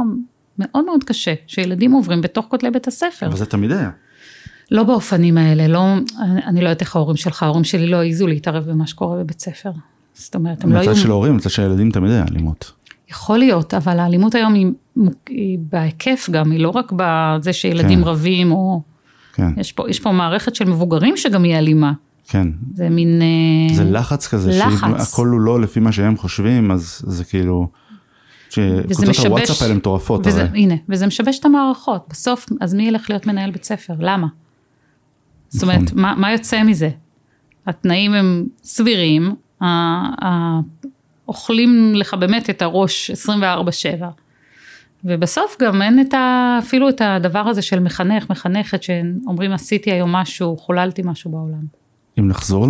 מאוד 0.59 0.85
מאוד 0.85 1.05
קשה, 1.05 1.35
שילדים 1.47 1.93
עוברים 1.93 2.21
בתוך 2.21 2.47
כותלי 2.49 2.71
בית 2.71 2.89
הספר. 2.89 3.27
אבל 3.27 3.37
זה 3.37 3.47
תמיד 3.47 3.73
היה. 3.73 3.91
לא 4.71 4.85
באופנים 4.85 5.39
האלה, 5.39 5.69
לא, 5.69 5.95
אני 6.21 6.61
לא 6.61 6.69
יודעת 6.69 6.81
איך 6.81 6.97
ההורים 6.97 7.17
שלך, 7.17 7.43
ההורים 7.43 7.65
שלי 7.65 7.87
לא 7.87 7.97
העזו 7.97 8.27
להתערב 8.27 8.71
במה 8.71 8.87
שקורה 8.87 9.17
בבית 9.17 9.41
ספר. 9.41 9.71
זאת 10.15 10.35
אומרת, 10.35 10.65
הם 10.65 10.73
לא 10.73 10.79
היו... 10.79 10.91
מצד 10.91 11.01
של 11.01 11.11
ההורים, 11.11 11.37
מצד 11.37 11.51
של 11.51 11.63
הילדים 11.63 11.91
תמיד 11.91 12.11
היה 12.11 12.25
אלימות. 12.31 12.73
יכול 13.11 13.39
להיות, 13.39 13.75
אבל 13.75 13.99
האלימות 13.99 14.35
היום 14.35 14.55
היא, 14.55 14.67
היא 15.29 15.59
בהיקף 15.73 16.29
גם, 16.31 16.51
היא 16.51 16.61
לא 16.61 16.69
רק 16.69 16.93
בזה 16.97 17.53
שילדים 17.53 17.99
כן. 17.99 18.05
רבים, 18.05 18.53
או... 18.53 18.83
כן, 19.35 19.61
יש 19.61 19.73
פה, 19.73 19.91
יש 19.91 20.01
פה 20.01 20.13
מערכת 20.13 20.55
של 20.55 20.65
מבוגרים 20.65 21.17
שגם 21.17 21.43
היא 21.43 21.57
אלימה. 21.57 21.93
כן. 22.29 22.49
זה 22.75 22.89
מין... 22.89 23.23
אה, 23.23 23.75
זה 23.75 23.85
לחץ 23.85 24.27
כזה, 24.27 24.51
לחץ. 24.59 24.81
שאם 24.81 24.95
הכל 24.95 25.27
הוא 25.27 25.41
לא 25.41 25.61
לפי 25.61 25.81
מה 25.81 25.93
שהם 25.93 26.17
חושבים, 26.17 26.71
אז 26.71 27.03
זה 27.07 27.25
כאילו... 27.25 27.69
שקבוצות 28.51 29.09
משבש- 29.09 29.27
הוואטסאפ 29.27 29.63
האלה 29.63 29.75
מטורפות, 29.75 30.27
וזה, 30.27 30.43
הרי. 30.45 30.59
הנה, 30.63 30.75
וזה 30.89 31.07
משבש 31.07 31.39
את 31.39 31.45
המערכות. 31.45 32.07
בסוף, 32.11 32.47
אז 32.61 32.75
מי 32.75 32.89
ילך 32.89 33.11
להיות 33.11 33.27
מנהל 33.27 33.51
בית 33.51 33.65
ספר? 33.65 33.93
למה? 33.99 34.27
זאת 35.49 35.63
אומרת, 35.63 35.83
נכון. 35.83 36.01
מה, 36.01 36.15
מה 36.17 36.33
יוצא 36.33 36.63
מזה? 36.63 36.91
התנאים 37.67 38.15
הם 38.15 38.47
סבירים, 38.65 39.35
ה- 39.61 39.67
ה- 40.27 40.61
אוכלים 41.29 41.93
לך 41.95 42.15
באמת 42.15 42.51
את 42.51 42.63
הראש 42.63 43.11
24-7. 43.11 44.05
ובסוף 45.05 45.57
גם 45.63 45.83
אין 45.83 46.01
את 46.01 46.15
ה, 46.15 46.57
אפילו 46.63 46.89
את 46.89 47.01
הדבר 47.05 47.39
הזה 47.39 47.63
של 47.63 47.81
מחנך, 47.81 48.31
מחנכת, 48.31 48.83
שאומרים 48.83 49.53
עשיתי 49.53 49.93
היום 49.93 50.13
משהו, 50.13 50.57
חוללתי 50.57 51.03
משהו 51.05 51.31
בעולם. 51.31 51.78
אם 52.19 52.29
נחזור 52.29 52.67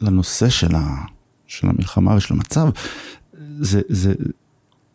לנושא 0.00 0.48
של, 0.48 0.74
ה, 0.74 1.04
של 1.46 1.68
המלחמה 1.68 2.16
ושל 2.16 2.34
המצב, 2.34 2.68
זה, 3.58 3.80
זה, 3.88 4.14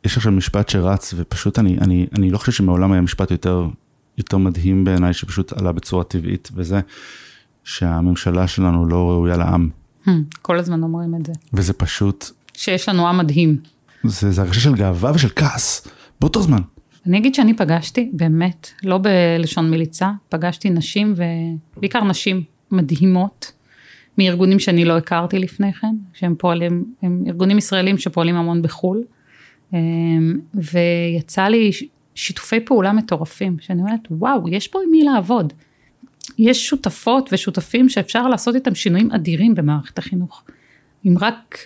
יש 0.06 0.17
עכשיו 0.17 0.32
משפט 0.32 0.69
שרץ, 0.69 1.13
ופשוט 1.17 1.60
אני, 1.60 1.78
אני, 1.78 2.08
אני 2.17 2.32
לא 2.32 2.38
חושב 2.38 2.52
שמעולם 2.52 2.91
היה 2.91 3.02
משפט 3.02 3.32
יותר, 3.32 3.67
יותר 4.17 4.38
מדהים 4.38 4.84
בעיניי, 4.84 5.13
שפשוט 5.13 5.54
עלה 5.54 5.71
בצורה 5.71 6.04
טבעית, 6.04 6.49
וזה 6.56 6.80
שהממשלה 7.63 8.47
שלנו 8.47 8.86
לא 8.86 9.10
ראויה 9.10 9.38
לעם. 9.38 9.69
Hmm, 10.06 10.10
כל 10.41 10.60
הזמן 10.60 10.84
אומרים 10.84 11.15
את 11.15 11.26
זה. 11.26 11.34
וזה 11.54 11.73
פשוט, 11.73 12.26
שיש 12.54 12.89
לנו 12.89 13.08
עם 13.08 13.17
מדהים. 13.17 13.58
זה, 14.04 14.32
זה 14.32 14.41
הרגשה 14.41 14.60
של 14.60 14.76
גאווה 14.76 15.12
ושל 15.15 15.30
כעס, 15.36 15.88
באותו 16.21 16.41
זמן. 16.41 16.62
אני 17.06 17.17
אגיד 17.17 17.36
שאני 17.36 17.54
פגשתי, 17.58 18.10
באמת, 18.13 18.69
לא 18.84 18.97
בלשון 18.97 19.71
מליצה, 19.71 20.12
פגשתי 20.30 20.69
נשים, 20.69 21.13
ובעיקר 21.78 22.04
נשים 22.04 22.43
מדהימות, 22.74 23.52
מארגונים 24.18 24.60
שאני 24.60 24.86
לא 24.86 24.98
הכרתי 24.98 25.40
לפני 25.40 25.74
כן, 25.74 25.96
שהם 26.14 26.36
פועלים, 26.38 26.86
הם 27.02 27.24
ארגונים 27.28 27.58
ישראלים 27.58 27.98
שפועלים 27.98 28.36
המון 28.36 28.62
בחו"ל, 28.62 29.04
אמ, 29.74 30.40
ויצא 30.54 31.44
לי 31.44 31.72
שיתופי 32.16 32.60
פעולה 32.60 32.94
מטורפים, 32.94 33.58
שאני 33.60 33.82
אומרת, 33.82 34.00
וואו, 34.12 34.50
יש 34.50 34.68
פה 34.68 34.80
עם 34.86 34.92
מי 34.92 35.04
לעבוד. 35.04 35.54
יש 36.38 36.68
שותפות 36.68 37.30
ושותפים 37.34 37.90
שאפשר 37.90 38.28
לעשות 38.28 38.56
איתם 38.56 38.76
שינויים 38.76 39.12
אדירים 39.12 39.56
במערכת 39.56 39.98
החינוך. 39.98 40.44
אם 41.06 41.16
רק 41.22 41.58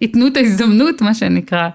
ייתנו 0.00 0.26
את 0.26 0.36
ההזדמנות, 0.36 1.02
מה 1.02 1.14
שנקרא, 1.14 1.68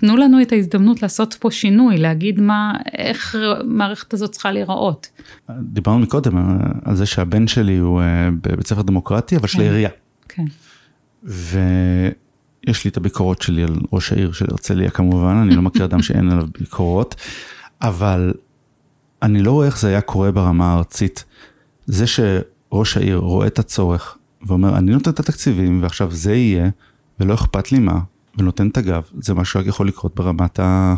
תנו 0.00 0.16
לנו 0.16 0.42
את 0.42 0.52
ההזדמנות 0.52 1.02
לעשות 1.02 1.34
פה 1.34 1.50
שינוי, 1.50 1.98
להגיד 1.98 2.40
מה, 2.40 2.72
איך 2.98 3.34
המערכת 3.60 4.14
הזאת 4.14 4.32
צריכה 4.32 4.52
להיראות. 4.52 5.08
דיברנו 5.60 5.98
מקודם 5.98 6.36
אה, 6.36 6.42
על 6.84 6.96
זה 6.96 7.06
שהבן 7.06 7.46
שלי 7.46 7.76
הוא 7.76 8.00
אה, 8.00 8.28
בבית 8.30 8.66
ספר 8.66 8.82
דמוקרטי, 8.82 9.36
אבל 9.36 9.48
של 9.48 9.58
כן. 9.58 9.64
העירייה. 9.64 9.90
כן, 10.28 10.44
ויש 11.22 12.84
לי 12.84 12.90
את 12.90 12.96
הביקורות 12.96 13.42
שלי 13.42 13.62
על 13.62 13.76
ראש 13.92 14.12
העיר 14.12 14.32
של 14.32 14.46
הרצליה 14.50 14.90
כמובן, 14.90 15.36
אני 15.36 15.56
לא 15.56 15.62
מכיר 15.62 15.84
אדם 15.84 16.02
שאין 16.02 16.30
עליו 16.30 16.46
ביקורות, 16.60 17.14
אבל 17.82 18.34
אני 19.22 19.42
לא 19.42 19.52
רואה 19.52 19.66
איך 19.66 19.78
זה 19.78 19.88
היה 19.88 20.00
קורה 20.00 20.32
ברמה 20.32 20.72
הארצית. 20.72 21.24
זה 21.86 22.04
שראש 22.06 22.96
העיר 22.96 23.16
רואה 23.16 23.46
את 23.46 23.58
הצורך 23.58 24.18
ואומר, 24.46 24.78
אני 24.78 24.92
נותן 24.92 25.10
את 25.10 25.20
התקציבים 25.20 25.82
ועכשיו 25.82 26.10
זה 26.10 26.34
יהיה, 26.34 26.68
ולא 27.20 27.34
אכפת 27.34 27.72
לי 27.72 27.78
מה, 27.78 27.98
ונותן 28.38 28.68
את 28.68 28.76
הגב, 28.76 29.02
זה 29.20 29.34
משהו 29.34 29.52
שרק 29.52 29.66
יכול 29.66 29.88
לקרות 29.88 30.14
ברמת 30.14 30.60
ה- 30.60 30.94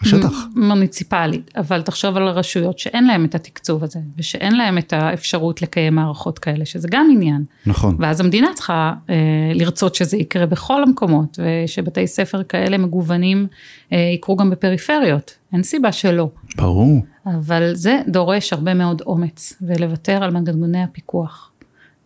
השטח. 0.00 0.32
מוניציפלית, 0.56 1.50
אבל 1.56 1.82
תחשוב 1.82 2.16
על 2.16 2.28
הרשויות 2.28 2.78
שאין 2.78 3.06
להם 3.06 3.24
את 3.24 3.34
התקצוב 3.34 3.84
הזה, 3.84 3.98
ושאין 4.18 4.56
להם 4.56 4.78
את 4.78 4.92
האפשרות 4.92 5.62
לקיים 5.62 5.94
מערכות 5.94 6.38
כאלה, 6.38 6.64
שזה 6.64 6.88
גם 6.90 7.08
עניין. 7.12 7.44
נכון. 7.66 7.96
ואז 7.98 8.20
המדינה 8.20 8.48
צריכה 8.54 8.92
אה, 9.10 9.14
לרצות 9.54 9.94
שזה 9.94 10.16
יקרה 10.16 10.46
בכל 10.46 10.82
המקומות, 10.82 11.38
ושבתי 11.64 12.06
ספר 12.06 12.42
כאלה 12.42 12.78
מגוונים 12.78 13.46
אה, 13.92 13.98
יקרו 14.14 14.36
גם 14.36 14.50
בפריפריות, 14.50 15.34
אין 15.52 15.62
סיבה 15.62 15.92
שלא. 15.92 16.28
ברור. 16.56 17.02
אבל 17.26 17.74
זה 17.74 18.00
דורש 18.08 18.52
הרבה 18.52 18.74
מאוד 18.74 19.02
אומץ, 19.06 19.52
ולוותר 19.62 20.24
על 20.24 20.30
מנגנוני 20.30 20.82
הפיקוח. 20.82 21.50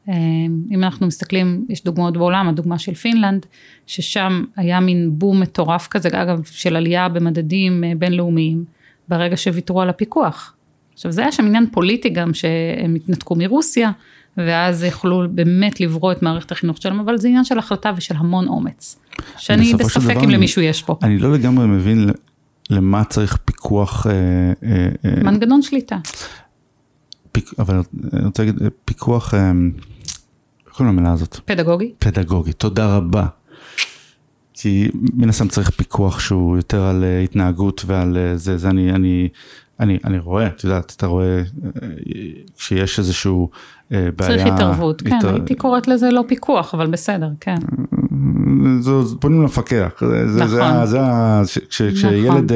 אה, 0.09 0.14
אם 0.71 0.85
אנחנו 0.85 1.07
מסתכלים, 1.07 1.64
יש 1.68 1.85
דוגמאות 1.85 2.16
בעולם, 2.16 2.49
הדוגמה 2.49 2.79
של 2.79 2.94
פינלנד, 2.94 3.47
ששם 3.87 4.44
היה 4.57 4.81
מין 4.81 5.11
בום 5.12 5.40
מטורף 5.40 5.88
כזה, 5.88 6.09
אגב, 6.12 6.42
של 6.44 6.77
עלייה 6.77 7.09
במדדים 7.09 7.85
אה, 7.85 7.92
בינלאומיים, 7.99 8.64
ברגע 9.09 9.37
שוויתרו 9.37 9.83
על 9.83 9.88
הפיקוח. 9.88 10.55
עכשיו 10.94 11.12
זה 11.12 11.21
היה 11.23 11.33
שם 11.33 11.47
עניין 11.47 11.66
פוליטי 11.73 12.09
גם, 12.09 12.35
שהם 12.35 12.94
התנתקו 12.94 13.35
מרוסיה, 13.37 13.90
ואז 14.37 14.85
יכלו 14.85 15.23
באמת 15.31 15.81
לברוא 15.81 16.12
את 16.12 16.23
מערכת 16.23 16.53
החינוך 16.53 16.83
שלהם, 16.83 17.01
אבל 17.01 17.16
זה 17.18 17.29
עניין 17.29 17.44
של 17.44 17.59
החלטה 17.59 17.92
ושל 17.97 18.14
המון 18.18 18.49
אומץ. 18.49 18.99
שאני 19.37 19.75
בספק 19.75 20.11
אם 20.16 20.21
אני- 20.21 20.35
למישהו 20.35 20.62
יש 20.62 20.83
פה. 20.83 20.99
אני 21.03 21.18
לא 21.18 21.33
לגמרי 21.33 21.66
מבין 21.66 22.11
למה 22.71 23.05
צריך 23.05 23.38
פיקוח, 23.44 24.07
אה, 24.07 24.12
אה, 24.64 25.23
מנגנון 25.25 25.62
שליטה. 25.62 25.97
פיק, 27.33 27.51
אבל 27.59 27.83
אני 28.12 28.25
רוצה 28.27 28.44
להגיד, 28.44 28.62
פיקוח, 28.85 29.35
קוראים 30.79 30.97
למילה 30.97 31.12
הזאת? 31.12 31.37
פדגוגי? 31.45 31.93
פדגוגי, 31.99 32.53
תודה 32.53 32.97
רבה. 32.97 33.27
כי 34.55 34.88
מן 35.14 35.29
הסתם 35.29 35.49
צריך 35.49 35.71
פיקוח 35.71 36.21
שהוא 36.21 36.57
יותר 36.57 36.83
על 36.83 37.05
אה, 37.05 37.21
התנהגות 37.21 37.83
ועל 37.87 38.17
אה, 38.17 38.37
זה, 38.37 38.57
זה 38.59 38.69
אני, 38.71 38.93
אני, 38.93 39.29
אני, 39.81 39.99
אני 40.05 40.19
רואה, 40.19 40.47
את 40.47 40.64
יודעת, 40.64 40.93
אתה 40.97 41.07
רואה 41.07 41.27
אה, 41.37 41.43
שיש 42.59 42.99
איזשהו 42.99 43.51
אה, 43.93 44.09
בעיה. 44.17 44.31
צריך 44.31 44.47
התערבות, 44.55 45.03
כן, 45.03 45.17
התער- 45.17 45.35
הייתי 45.35 45.55
קוראת 45.55 45.88
לזה 45.88 46.11
לא 46.11 46.25
פיקוח, 46.29 46.75
אבל 46.75 46.87
בסדר, 46.87 47.29
כן. 47.41 47.57
זו, 48.81 49.21
פונים 49.21 49.41
למפקח, 49.43 49.93
זה, 50.01 50.29
זה, 50.33 50.47
זה, 50.47 50.57
נכון. 50.59 50.61
ה- 50.77 50.87
זה, 50.87 51.01
ה- 51.01 51.43
ש- 51.47 51.59
כש- 51.71 51.83
נכון. 51.83 51.95
כשילד 51.95 52.53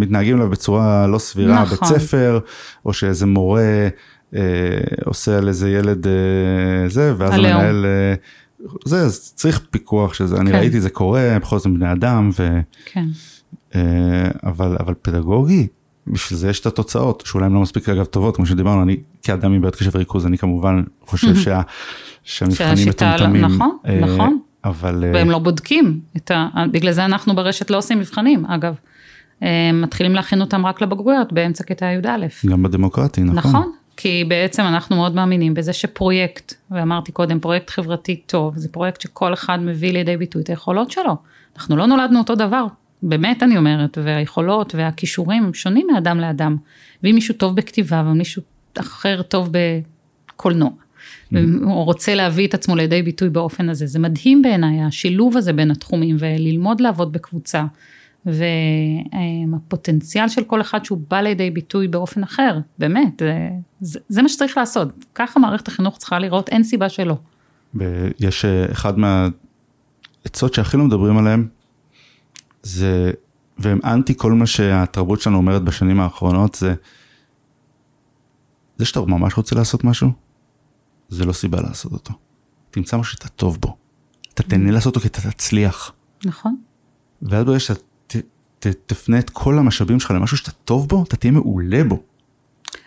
מתנהגים 0.00 0.36
אליו 0.36 0.50
בצורה 0.50 1.06
לא 1.06 1.18
סבירה, 1.18 1.64
בית 1.64 1.82
נכון. 1.82 1.98
ספר, 1.98 2.38
או 2.86 2.92
שאיזה 2.92 3.26
מורה 3.26 3.88
אה, 4.34 4.40
עושה 5.04 5.38
על 5.38 5.48
איזה 5.48 5.70
ילד 5.70 6.06
אה, 6.06 6.12
זה, 6.88 7.14
ואז 7.18 7.32
עליהום. 7.34 7.60
המנהל, 7.60 7.86
אה, 7.86 8.14
זה, 8.84 9.00
אז 9.00 9.32
צריך 9.34 9.60
פיקוח 9.70 10.14
שזה, 10.14 10.36
אני 10.36 10.50
כן. 10.50 10.58
ראיתי 10.58 10.80
זה 10.80 10.90
קורה, 10.90 11.38
בכל 11.40 11.58
זאת 11.58 11.72
בני 11.72 11.92
אדם, 11.92 12.30
ו, 12.38 12.60
כן. 12.84 13.04
אה, 13.74 14.28
אבל, 14.44 14.76
אבל 14.80 14.94
פדגוגי, 15.02 15.66
בשביל 16.06 16.38
זה 16.38 16.48
יש 16.48 16.60
את 16.60 16.66
התוצאות, 16.66 17.22
שאולי 17.26 17.46
הן 17.46 17.52
לא 17.52 17.60
מספיק 17.60 17.88
אגב 17.88 18.04
טובות, 18.04 18.36
כמו 18.36 18.46
שדיברנו, 18.46 18.82
אני 18.82 18.96
כאדם 19.22 19.52
עם 19.52 19.60
בעיות 19.60 19.76
קשב 19.76 19.90
וריכוז, 19.94 20.26
אני 20.26 20.38
כמובן 20.38 20.82
חושב 21.00 21.36
שה, 21.44 21.60
שהמבחנים 22.22 22.86
לא- 22.86 22.90
מטומטמים. 22.90 23.44
נכון, 23.44 23.76
אה, 23.86 24.00
נכון. 24.00 24.38
אבל... 24.64 25.04
אה, 25.04 25.10
והם 25.14 25.30
לא 25.30 25.38
בודקים 25.38 26.00
את 26.16 26.30
ה... 26.30 26.48
בגלל 26.72 26.92
זה 26.92 27.04
אנחנו 27.04 27.36
ברשת 27.36 27.70
לא 27.70 27.76
עושים 27.76 27.98
מבחנים, 27.98 28.46
אגב. 28.46 28.74
הם 29.40 29.82
מתחילים 29.82 30.14
להכין 30.14 30.40
אותם 30.40 30.66
רק 30.66 30.82
לבגרויות 30.82 31.32
באמצע 31.32 31.64
כיתה 31.64 31.86
י"א. 31.86 32.48
גם 32.50 32.62
בדמוקרטי, 32.62 33.22
נכון. 33.22 33.50
נכון, 33.50 33.72
כי 34.00 34.24
בעצם 34.28 34.62
אנחנו 34.62 34.96
מאוד 34.96 35.14
מאמינים 35.14 35.54
בזה 35.54 35.72
שפרויקט, 35.72 36.54
ואמרתי 36.70 37.12
קודם, 37.12 37.40
פרויקט 37.40 37.70
חברתי 37.70 38.16
טוב, 38.26 38.56
זה 38.56 38.68
פרויקט 38.68 39.00
שכל 39.00 39.34
אחד 39.34 39.62
מביא 39.62 39.92
לידי 39.92 40.16
ביטוי 40.16 40.42
את 40.42 40.48
היכולות 40.48 40.90
שלו. 40.90 41.16
אנחנו 41.56 41.76
לא 41.76 41.86
נולדנו 41.86 42.18
אותו 42.18 42.34
דבר, 42.34 42.66
באמת 43.02 43.42
אני 43.42 43.56
אומרת, 43.56 43.98
והיכולות 44.02 44.74
והכישורים 44.74 45.44
הם 45.44 45.54
שונים 45.54 45.86
מאדם 45.92 46.20
לאדם. 46.20 46.56
ואם 47.02 47.14
מישהו 47.14 47.34
טוב 47.34 47.56
בכתיבה 47.56 48.02
ומישהו 48.06 48.42
אחר 48.78 49.22
טוב 49.22 49.50
בקולנוע, 50.32 50.70
או 51.64 51.84
רוצה 51.84 52.14
להביא 52.14 52.46
את 52.46 52.54
עצמו 52.54 52.76
לידי 52.76 53.02
ביטוי 53.02 53.28
באופן 53.28 53.68
הזה, 53.68 53.86
זה 53.86 53.98
מדהים 53.98 54.42
בעיניי, 54.42 54.82
השילוב 54.82 55.36
הזה 55.36 55.52
בין 55.52 55.70
התחומים, 55.70 56.16
וללמוד 56.18 56.80
לעבוד 56.80 57.12
בקבוצה. 57.12 57.64
והפוטנציאל 58.26 60.28
של 60.28 60.44
כל 60.44 60.60
אחד 60.60 60.84
שהוא 60.84 60.98
בא 61.10 61.20
לידי 61.20 61.50
ביטוי 61.50 61.88
באופן 61.88 62.22
אחר, 62.22 62.58
באמת, 62.78 63.22
זה, 63.80 64.00
זה, 64.08 64.22
מה 64.22 64.28
שצריך 64.28 64.56
לעשות. 64.56 64.88
ככה 65.14 65.40
מערכת 65.40 65.68
החינוך 65.68 65.98
צריכה 65.98 66.18
לראות, 66.18 66.48
אין 66.48 66.64
סיבה 66.64 66.88
שלא. 66.88 67.16
יש 68.20 68.44
אה, 68.44 68.72
אחד 68.72 68.94
מהעצות 68.98 70.54
שהכי 70.54 70.76
לא 70.76 70.84
מדברים 70.84 71.18
עליהם, 71.18 71.48
זה, 72.62 73.12
והם 73.58 73.78
אנטי 73.84 74.14
כל 74.16 74.32
מה 74.32 74.46
שהתרבות 74.46 75.20
שלנו 75.20 75.36
אומרת 75.36 75.62
בשנים 75.62 76.00
האחרונות, 76.00 76.54
זה, 76.54 76.74
זה 78.76 78.84
שאתה 78.84 79.00
ממש 79.00 79.34
רוצה 79.34 79.56
לעשות 79.56 79.84
משהו, 79.84 80.10
זה 81.08 81.24
לא 81.24 81.32
סיבה 81.32 81.60
לעשות 81.60 81.92
אותו. 81.92 82.14
תמצא 82.70 82.96
משהו 82.96 83.12
שאתה 83.12 83.28
טוב 83.28 83.58
בו. 83.60 83.76
אתה 84.34 84.42
תהנה 84.42 84.70
לעשות 84.70 84.96
אותו 84.96 85.00
כי 85.00 85.08
אתה 85.08 85.30
תצליח. 85.30 85.92
נכון? 86.24 86.56
ואז 87.22 87.44
ברגע 87.44 87.60
שאתה 87.60 87.80
תפנה 88.58 89.18
את 89.18 89.30
כל 89.30 89.58
המשאבים 89.58 90.00
שלך 90.00 90.10
למשהו 90.10 90.36
שאתה 90.36 90.50
טוב 90.50 90.88
בו, 90.88 91.04
אתה 91.08 91.16
תהיה 91.16 91.32
מעולה 91.32 91.84
בו. 91.84 92.02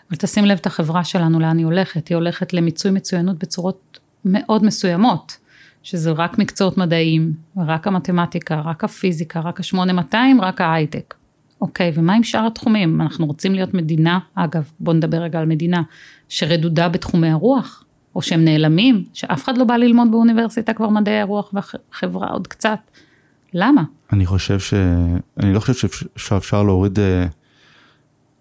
אבל 0.09 0.17
תשים 0.17 0.45
לב 0.45 0.57
את 0.61 0.65
החברה 0.65 1.03
שלנו, 1.03 1.39
לאן 1.39 1.57
היא 1.57 1.65
הולכת. 1.65 2.07
היא 2.07 2.15
הולכת 2.15 2.53
למיצוי 2.53 2.91
מצוינות 2.91 3.39
בצורות 3.39 3.99
מאוד 4.25 4.63
מסוימות, 4.63 5.37
שזה 5.83 6.11
רק 6.11 6.37
מקצועות 6.37 6.77
מדעיים, 6.77 7.33
רק 7.57 7.87
המתמטיקה, 7.87 8.61
רק 8.65 8.83
הפיזיקה, 8.83 9.39
רק 9.39 9.59
ה-8200, 9.59 10.15
רק 10.41 10.61
ההייטק. 10.61 11.13
אוקיי, 11.61 11.91
ומה 11.95 12.13
עם 12.13 12.23
שאר 12.23 12.47
התחומים? 12.47 13.01
אנחנו 13.01 13.25
רוצים 13.25 13.55
להיות 13.55 13.73
מדינה, 13.73 14.19
אגב, 14.35 14.71
בואו 14.79 14.95
נדבר 14.95 15.17
רגע 15.17 15.39
על 15.39 15.45
מדינה, 15.45 15.81
שרדודה 16.29 16.89
בתחומי 16.89 17.29
הרוח, 17.29 17.83
או 18.15 18.21
שהם 18.21 18.45
נעלמים, 18.45 19.03
שאף 19.13 19.43
אחד 19.43 19.57
לא 19.57 19.63
בא 19.63 19.75
ללמוד 19.75 20.11
באוניברסיטה 20.11 20.73
כבר 20.73 20.89
מדעי 20.89 21.19
הרוח 21.19 21.53
והחברה 21.53 22.27
עוד 22.27 22.47
קצת. 22.47 22.79
למה? 23.53 23.83
אני 24.13 24.25
חושב 24.25 24.59
ש... 24.59 24.73
אני 25.39 25.53
לא 25.53 25.59
חושב 25.59 25.73
שאפשר, 25.73 26.05
שאפשר 26.15 26.63
להוריד 26.63 26.99
אה, 26.99 27.25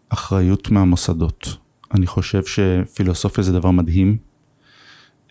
אחריות 0.08 0.70
מהמוסדות. 0.70 1.56
אני 1.94 2.06
חושב 2.06 2.42
שפילוסופיה 2.44 3.44
זה 3.44 3.52
דבר 3.52 3.70
מדהים. 3.70 4.16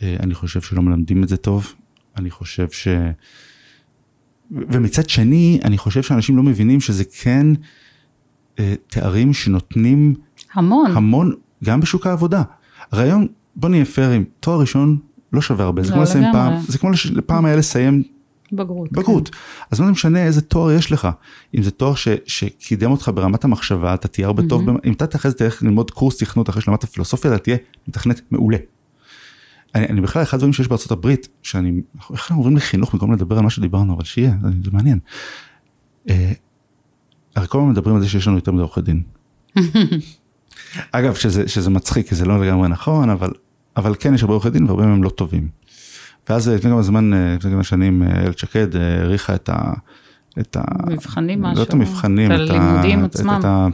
אה, 0.02 0.16
אני 0.20 0.34
חושב 0.34 0.62
שלא 0.62 0.82
מלמדים 0.82 1.24
את 1.24 1.28
זה 1.30 1.38
טוב. 1.38 1.74
אני 2.18 2.30
חושב 2.32 2.70
ש... 2.72 2.88
ומצד 4.52 5.10
שני, 5.10 5.60
אני 5.64 5.78
חושב 5.78 6.04
שאנשים 6.04 6.38
לא 6.38 6.44
מבינים 6.44 6.82
שזה 6.82 7.04
כן 7.24 7.48
אה, 8.60 8.74
תארים 8.88 9.34
שנותנים 9.34 10.16
המון. 10.54 10.92
המון, 10.92 11.34
גם 11.64 11.80
בשוק 11.80 12.08
העבודה. 12.08 12.44
הרי 12.92 13.04
היום, 13.04 13.28
בוא 13.56 13.70
נהיה 13.70 13.86
פיירים, 13.86 14.26
תואר 14.40 14.60
ראשון 14.60 14.98
לא 15.34 15.42
שווה 15.42 15.66
הרבה, 15.66 15.84
זה 15.84 15.90
לא, 15.90 15.94
כמו 15.94 16.04
לסיים. 16.04 16.24
פעם, 16.34 16.54
זה 16.68 16.78
כמו 16.78 16.90
לש- 16.92 17.12
פעם 17.26 17.46
היה 17.46 17.56
לסיים 17.56 18.04
בגרות. 18.52 18.92
בגרות. 18.92 19.30
אז 19.72 19.80
מה 19.80 19.86
זה 19.86 19.92
משנה 19.92 20.24
איזה 20.24 20.42
תואר 20.42 20.72
יש 20.72 20.92
לך? 20.92 21.08
אם 21.58 21.64
זה 21.64 21.72
תואר 21.72 21.96
ש, 21.96 22.08
שקידם 22.26 22.92
אותך 22.92 23.12
ברמת 23.16 23.44
המחשבה, 23.44 23.94
אתה 23.94 24.08
תהיה 24.08 24.28
הרבה 24.28 24.44
טוב, 24.50 24.70
אם 24.86 24.94
אתה 24.94 25.06
אחרי 25.16 25.32
זה 25.32 25.38
תלך 25.38 25.64
ללמוד 25.64 25.92
קורס 25.92 26.18
תכנות 26.18 26.50
אחרי 26.50 26.62
שלמדת 26.62 26.86
פילוסופיה, 26.86 27.36
אתה 27.36 27.44
תהיה 27.44 27.58
מתכנת 27.88 28.22
מעולה. 28.32 28.58
אני, 29.76 29.86
אני 29.86 30.02
בכלל, 30.02 30.22
אחד 30.22 30.36
הדברים 30.36 30.54
שיש 30.54 30.68
בארצות 30.68 30.92
הברית, 30.92 31.28
שאני, 31.44 31.82
איך 31.96 32.12
אנחנו 32.12 32.38
עוברים 32.38 32.58
לחינוך 32.58 32.94
במקום 32.94 33.14
לדבר 33.14 33.38
על 33.38 33.44
מה 33.44 33.50
שדיברנו, 33.50 33.96
אבל 33.96 34.04
שיהיה, 34.04 34.34
זה 34.64 34.72
מעניין. 34.72 35.00
אה, 36.10 36.32
הרי 37.36 37.48
כל 37.48 37.58
הזמן 37.58 37.70
מדברים 37.72 37.96
על 37.96 38.02
זה 38.02 38.10
שיש 38.10 38.28
לנו 38.28 38.36
יותר 38.36 38.52
מדי 38.52 38.62
עורכי 38.62 38.82
דין. 38.82 39.04
אגב, 40.92 41.16
שזה, 41.16 41.48
שזה 41.48 41.70
מצחיק, 41.70 42.10
כי 42.10 42.16
זה 42.16 42.26
לא 42.26 42.46
לגמרי 42.46 42.70
נכון, 42.70 43.10
אבל, 43.10 43.32
אבל 43.78 43.96
כן 44.00 44.14
יש 44.14 44.22
הרבה 44.22 44.34
עורכי 44.34 44.50
דין 44.50 44.64
והרבה 44.64 44.86
מהם 44.86 45.04
לא 45.04 45.10
טובים. 45.10 45.50
ואז 46.30 46.50
אה, 46.50 46.56
לפני 46.56 46.72
כמה 46.72 46.82
זמן, 46.82 47.14
אה, 47.14 47.36
לפני 47.36 47.52
כמה 47.52 47.64
שנים, 47.64 48.04
אה, 48.04 48.20
איילת 48.20 48.38
שקד 48.38 48.76
אה, 48.76 48.98
העריכה 48.98 49.36
את 49.36 49.50
ה... 49.50 49.74
את 50.40 50.58
ה... 50.58 50.62
מבחנים 50.88 51.44
לא 51.44 51.52
את 51.52 51.58
משהו, 51.58 51.74
המבחנים, 51.74 52.32
את 52.32 52.40
הלימודים 52.40 53.06
את, 53.06 53.16
עצמם. 53.16 53.38
את 53.40 53.46
ה... 53.46 53.68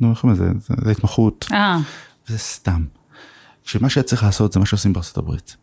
נו, 0.00 0.10
איך 0.10 0.20
קוראים 0.20 0.40
לזה? 0.40 0.52
זה 0.60 0.88
ההתמחות. 0.88 1.46
אה, 1.52 1.78
זה 2.26 2.38
סתם. 2.38 2.84
שמה 3.64 3.88
שהיה 3.88 4.04
צריך 4.04 4.22
לעשות 4.22 4.52
זה 4.52 4.60
מה 4.60 4.66
שעושים 4.66 4.92
בארצות 4.92 5.18
הברית. 5.18 5.56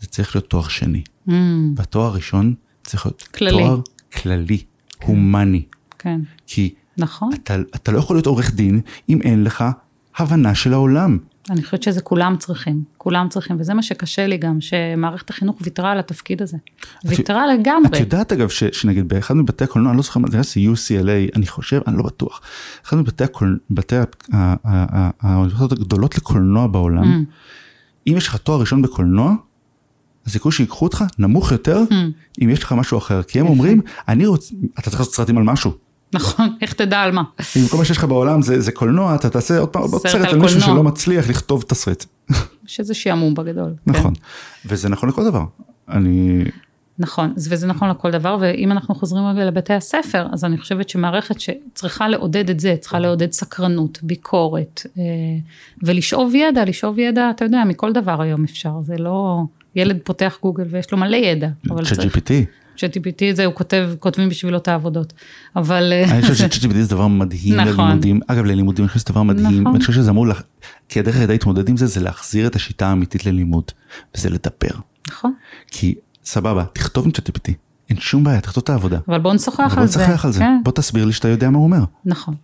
זה 0.00 0.06
צריך 0.08 0.36
להיות 0.36 0.50
תואר 0.50 0.68
שני. 0.68 1.02
mm, 1.28 1.32
והתואר 1.76 2.06
הראשון 2.06 2.54
צריך 2.82 3.06
להיות 3.06 3.22
כללי. 3.22 3.50
תואר 3.52 3.80
כללי, 4.12 4.64
הומני. 5.02 5.62
כן, 5.98 6.20
כי 6.46 6.74
נכון. 6.98 7.30
אתה, 7.34 7.56
אתה 7.74 7.92
לא 7.92 7.98
יכול 7.98 8.16
להיות 8.16 8.26
עורך 8.26 8.54
דין 8.54 8.80
אם 9.08 9.20
אין 9.22 9.44
לך 9.44 9.64
הבנה 10.16 10.54
של 10.54 10.72
העולם. 10.72 11.18
אני 11.50 11.62
חושבת 11.62 11.82
שזה 11.82 12.00
כולם 12.00 12.36
צריכים, 12.38 12.82
כולם 12.98 13.28
צריכים, 13.28 13.56
וזה 13.60 13.74
מה 13.74 13.82
שקשה 13.82 14.26
לי 14.26 14.36
גם, 14.36 14.60
שמערכת 14.60 15.30
החינוך 15.30 15.56
ויתרה 15.60 15.92
על 15.92 15.98
התפקיד 15.98 16.42
הזה. 16.42 16.56
ויתרה 17.04 17.46
לגמרי. 17.54 17.88
את 17.96 18.00
יודעת 18.00 18.32
אגב 18.32 18.48
ש, 18.48 18.64
שנגיד 18.64 19.08
באחד 19.08 19.34
מבתי 19.36 19.64
הקולנוע, 19.64 19.90
אני 19.90 19.96
לא 19.96 20.02
זוכר 20.02 20.20
מה 20.20 20.28
זה, 20.30 20.42
זה 20.42 20.60
UCLA, 20.60 21.36
אני 21.36 21.46
חושב, 21.46 21.80
אני 21.86 21.96
לא 21.96 22.02
בטוח. 22.02 22.40
אחד 22.86 22.96
מבתי 22.96 23.24
הקול- 23.24 23.58
בתי 23.70 23.96
האוניברסיטאות 25.20 25.72
הגדולות 25.72 26.16
לקולנוע 26.18 26.66
בעולם, 26.66 27.24
אם 28.06 28.14
יש 28.16 28.28
לך 28.28 28.36
תואר 28.36 28.60
ראשון 28.60 28.82
בקולנוע, 28.82 29.34
הסיכוי 30.26 30.52
שיקחו 30.52 30.84
אותך 30.84 31.04
נמוך 31.18 31.52
יותר 31.52 31.80
אם 32.42 32.50
יש 32.50 32.62
לך 32.62 32.72
משהו 32.72 32.98
אחר. 32.98 33.22
כי 33.22 33.40
הם 33.40 33.46
אומרים, 33.46 33.80
אני 34.08 34.26
רוצה, 34.26 34.54
אתה 34.78 34.90
צריך 34.90 34.98
לעשות 35.00 35.14
סרטים 35.14 35.38
על 35.38 35.44
משהו. 35.44 35.72
נכון, 36.14 36.56
איך 36.60 36.72
תדע 36.72 37.00
על 37.00 37.12
מה? 37.12 37.22
אם 37.56 37.68
כל 37.70 37.76
מה 37.76 37.84
שיש 37.84 37.96
לך 37.96 38.04
בעולם 38.04 38.42
זה, 38.42 38.60
זה 38.60 38.72
קולנוע, 38.72 39.14
אתה 39.14 39.30
תעשה 39.30 39.58
עוד 39.58 39.68
פעם 39.68 39.82
עוד 39.82 40.06
סרט 40.06 40.28
על 40.28 40.38
מישהו. 40.38 40.60
שלא 40.60 40.82
מצליח 40.82 41.28
לכתוב 41.28 41.64
תסריט. 41.68 42.04
שזה 42.66 42.94
שעמום 42.94 43.34
בגדול. 43.34 43.74
כן. 43.84 43.90
נכון. 43.92 44.12
וזה 44.66 44.88
נכון 44.88 45.08
לכל 45.08 45.24
דבר. 45.24 45.44
אני... 45.88 46.44
נכון, 46.98 47.32
וזה 47.36 47.66
נכון 47.66 47.90
לכל 47.90 48.10
דבר, 48.10 48.36
ואם 48.40 48.72
אנחנו 48.72 48.94
חוזרים 48.94 49.26
רגע 49.26 49.44
לבתי 49.44 49.72
הספר, 49.72 50.26
אז 50.32 50.44
אני 50.44 50.58
חושבת 50.58 50.88
שמערכת 50.88 51.40
שצריכה 51.40 52.08
לעודד 52.08 52.50
את 52.50 52.60
זה, 52.60 52.74
צריכה 52.80 52.98
לעודד 52.98 53.32
סקרנות, 53.32 53.98
ביקורת, 54.02 54.86
אה, 54.98 55.02
ולשאוב 55.82 56.34
ידע, 56.34 56.64
לשאוב 56.64 56.98
ידע, 56.98 57.30
אתה 57.30 57.44
יודע, 57.44 57.62
מכל 57.64 57.92
דבר 57.92 58.22
היום 58.22 58.44
אפשר, 58.44 58.72
זה 58.82 58.96
לא, 58.98 59.42
ילד 59.76 59.98
פותח 60.04 60.38
גוגל 60.42 60.64
ויש 60.70 60.92
לו 60.92 60.98
מלא 60.98 61.16
ידע, 61.16 61.48
אבל 61.70 61.84
צריך, 61.84 62.18
ChatGPT. 62.76 62.80
ChatGPT 62.80 63.34
זה 63.34 63.44
הוא 63.44 63.54
כותב, 63.54 63.90
כותבים 63.98 64.28
בשבילו 64.28 64.56
את 64.58 64.68
העבודות, 64.68 65.12
אבל... 65.56 65.92
אה, 65.92 66.10
אני 66.16 66.22
חושב 66.22 66.34
ש-ChatGPT 66.48 66.74
זה 66.74 66.88
דבר 66.88 67.06
מדהים 67.06 67.60
נכון. 67.60 67.84
ללימודים. 67.88 68.20
אגב, 68.26 68.44
ללימודים 68.44 68.84
אני 68.84 68.88
חושב 68.88 69.00
שזה 69.00 69.12
דבר 69.12 69.22
מדהים. 69.22 69.46
נכון. 69.60 69.66
ואני 69.66 69.80
חושב 69.80 69.92
שזה 69.92 70.10
אמור, 70.10 70.26
לח- 70.26 70.42
כי 70.88 70.98
הדרך 71.00 71.14
היחידה 71.14 71.32
להתמודד 71.32 71.68
עם 71.68 71.76
זה, 71.76 71.86
זה 71.86 72.00
להחזיר 72.00 72.46
את 72.46 72.56
השיטה 72.56 72.86
האמיתית 72.86 73.26
ללימוד. 73.26 73.64
וזה 74.16 74.30
לדבר. 74.30 74.80
נכון, 75.08 75.32
כי 75.70 75.94
סבבה, 76.24 76.64
תכתוב 76.72 77.04
עם 77.04 77.10
ChatGPT. 77.10 77.52
אין 77.90 77.96
שום 78.00 78.24
בעיה, 78.24 78.40
תכתוב 78.40 78.62
את 78.64 78.70
העבודה. 78.70 78.98
אבל 79.08 79.18
בואו 79.18 79.34
נשוחח 79.34 79.72
בוא 79.74 79.80
על 79.82 79.86
זה. 79.88 80.00
נשחק 80.08 80.24
על 80.24 80.32
זה. 80.32 80.38
כן. 80.40 80.60
בוא 80.64 80.72
תסביר 80.72 81.04
לי 81.04 81.12
שאתה 81.12 81.28
יודע 81.28 81.50
מה 81.50 81.58
הוא 81.58 81.64
אומר. 81.64 81.84
נכון, 82.04 82.34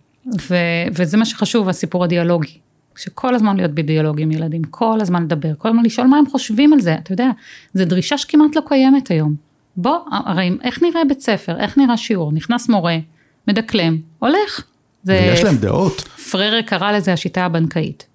ו- 0.49 0.55
וזה 0.95 1.17
מה 1.17 1.25
שחשוב, 1.25 1.69
הסיפור 1.69 2.03
הדיאלוגי. 2.03 2.57
שכל 2.95 3.35
הזמן 3.35 3.57
להיות 3.57 3.71
בדיאלוג 3.71 4.21
עם 4.21 4.31
ילדים, 4.31 4.61
כל 4.63 4.97
הזמן 5.01 5.23
לדבר, 5.23 5.51
כל 5.57 5.69
הזמן 5.69 5.83
לשאול 5.83 6.07
מה 6.07 6.17
הם 6.17 6.25
חושבים 6.31 6.73
על 6.73 6.81
זה, 6.81 6.93
אתה 6.95 7.13
יודע, 7.13 7.29
זו 7.73 7.85
דרישה 7.85 8.17
שכמעט 8.17 8.55
לא 8.55 8.61
קיימת 8.67 9.11
היום. 9.11 9.35
בוא, 9.77 9.97
הרי 10.11 10.57
איך 10.63 10.81
נראה 10.83 11.01
בית 11.07 11.19
ספר, 11.21 11.57
איך 11.59 11.77
נראה 11.77 11.97
שיעור, 11.97 12.31
נכנס 12.33 12.69
מורה, 12.69 12.97
מדקלם, 13.47 13.97
הולך. 14.19 14.63
זה 15.03 15.27
ויש 15.31 15.43
להם 15.43 15.55
דעות. 15.55 16.01
פררה 16.31 16.63
קרא 16.63 16.91
לזה 16.91 17.13
השיטה 17.13 17.45
הבנקאית. 17.45 18.05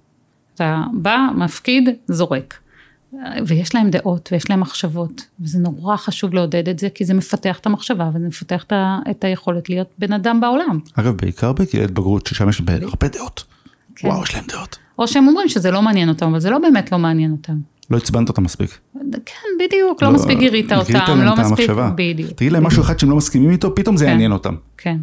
אתה 0.54 0.82
בא, 0.92 1.16
מפקיד, 1.34 1.88
זורק. 2.06 2.54
ויש 3.46 3.74
להם 3.74 3.90
דעות 3.90 4.28
ויש 4.32 4.50
להם 4.50 4.60
מחשבות, 4.60 5.26
וזה 5.40 5.58
נורא 5.58 5.96
חשוב 5.96 6.34
לעודד 6.34 6.68
את 6.68 6.78
זה, 6.78 6.88
כי 6.90 7.04
זה 7.04 7.14
מפתח 7.14 7.58
את 7.58 7.66
המחשבה 7.66 8.10
וזה 8.14 8.26
מפתח 8.26 8.62
את 8.64 8.72
ה- 8.72 8.98
את 9.10 9.24
היכולת 9.24 9.68
להיות 9.68 9.88
בן 9.98 10.12
אדם 10.12 10.40
בעולם. 10.40 10.78
אגב, 10.94 11.16
בעיקר 11.16 11.52
בגיל 11.52 11.82
התבגרות, 11.84 12.26
ששם 12.26 12.48
יש 12.48 12.60
הרבה 12.82 13.08
דעות. 13.08 13.44
כן. 13.96 14.08
וואו, 14.08 14.22
יש 14.22 14.34
להם 14.34 14.44
דעות. 14.48 14.78
או 14.98 15.08
שהם 15.08 15.28
אומרים 15.28 15.48
שזה 15.48 15.70
לא 15.70 15.82
מעניין 15.82 16.08
אותם, 16.08 16.26
אבל 16.26 16.40
זה 16.40 16.50
לא 16.50 16.58
באמת 16.58 16.92
לא 16.92 16.98
מעניין 16.98 17.32
אותם. 17.32 17.56
לא 17.90 17.96
עצבנת 17.96 18.28
אותם 18.28 18.42
מספיק. 18.42 18.78
כן, 19.10 19.48
בדיוק, 19.60 20.02
לא 20.02 20.12
מספיק 20.12 20.38
גירית 20.38 20.72
אותם, 20.72 21.20
לא 21.20 21.32
מספיק, 21.32 21.46
המחשבה. 21.46 21.90
בדיוק. 21.94 22.30
תגיד 22.30 22.52
להם 22.52 22.64
משהו 22.64 22.82
אחד 22.82 22.98
שהם 22.98 23.10
לא 23.10 23.16
מסכימים 23.16 23.50
איתו, 23.50 23.74
פתאום 23.74 23.96
זה 23.96 24.04
כן. 24.04 24.10
יעניין 24.10 24.32
אותם. 24.32 24.54
כן, 24.76 24.96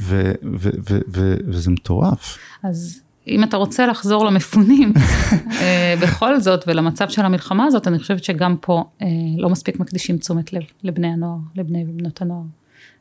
ו- 0.00 0.32
ו- 0.42 0.70
ו- 0.90 1.00
ו- 1.08 1.36
וזה 1.46 1.70
מטורף. 1.70 2.38
אז 2.62 3.00
אם 3.28 3.44
אתה 3.44 3.56
רוצה 3.56 3.86
לחזור 3.86 4.26
למפונים, 4.26 4.92
אה, 5.60 5.94
בכל 6.02 6.40
זאת, 6.40 6.64
ולמצב 6.66 7.08
של 7.08 7.22
המלחמה 7.22 7.64
הזאת, 7.64 7.88
אני 7.88 7.98
חושבת 7.98 8.24
שגם 8.24 8.56
פה 8.60 8.84
אה, 9.02 9.06
לא 9.38 9.48
מספיק 9.48 9.80
מקדישים 9.80 10.18
תשומת 10.18 10.52
לב 10.52 10.62
לבני 10.82 11.06
הנוער, 11.06 11.38
לבני 11.56 11.84
ובנות 11.88 12.22
הנוער. 12.22 12.42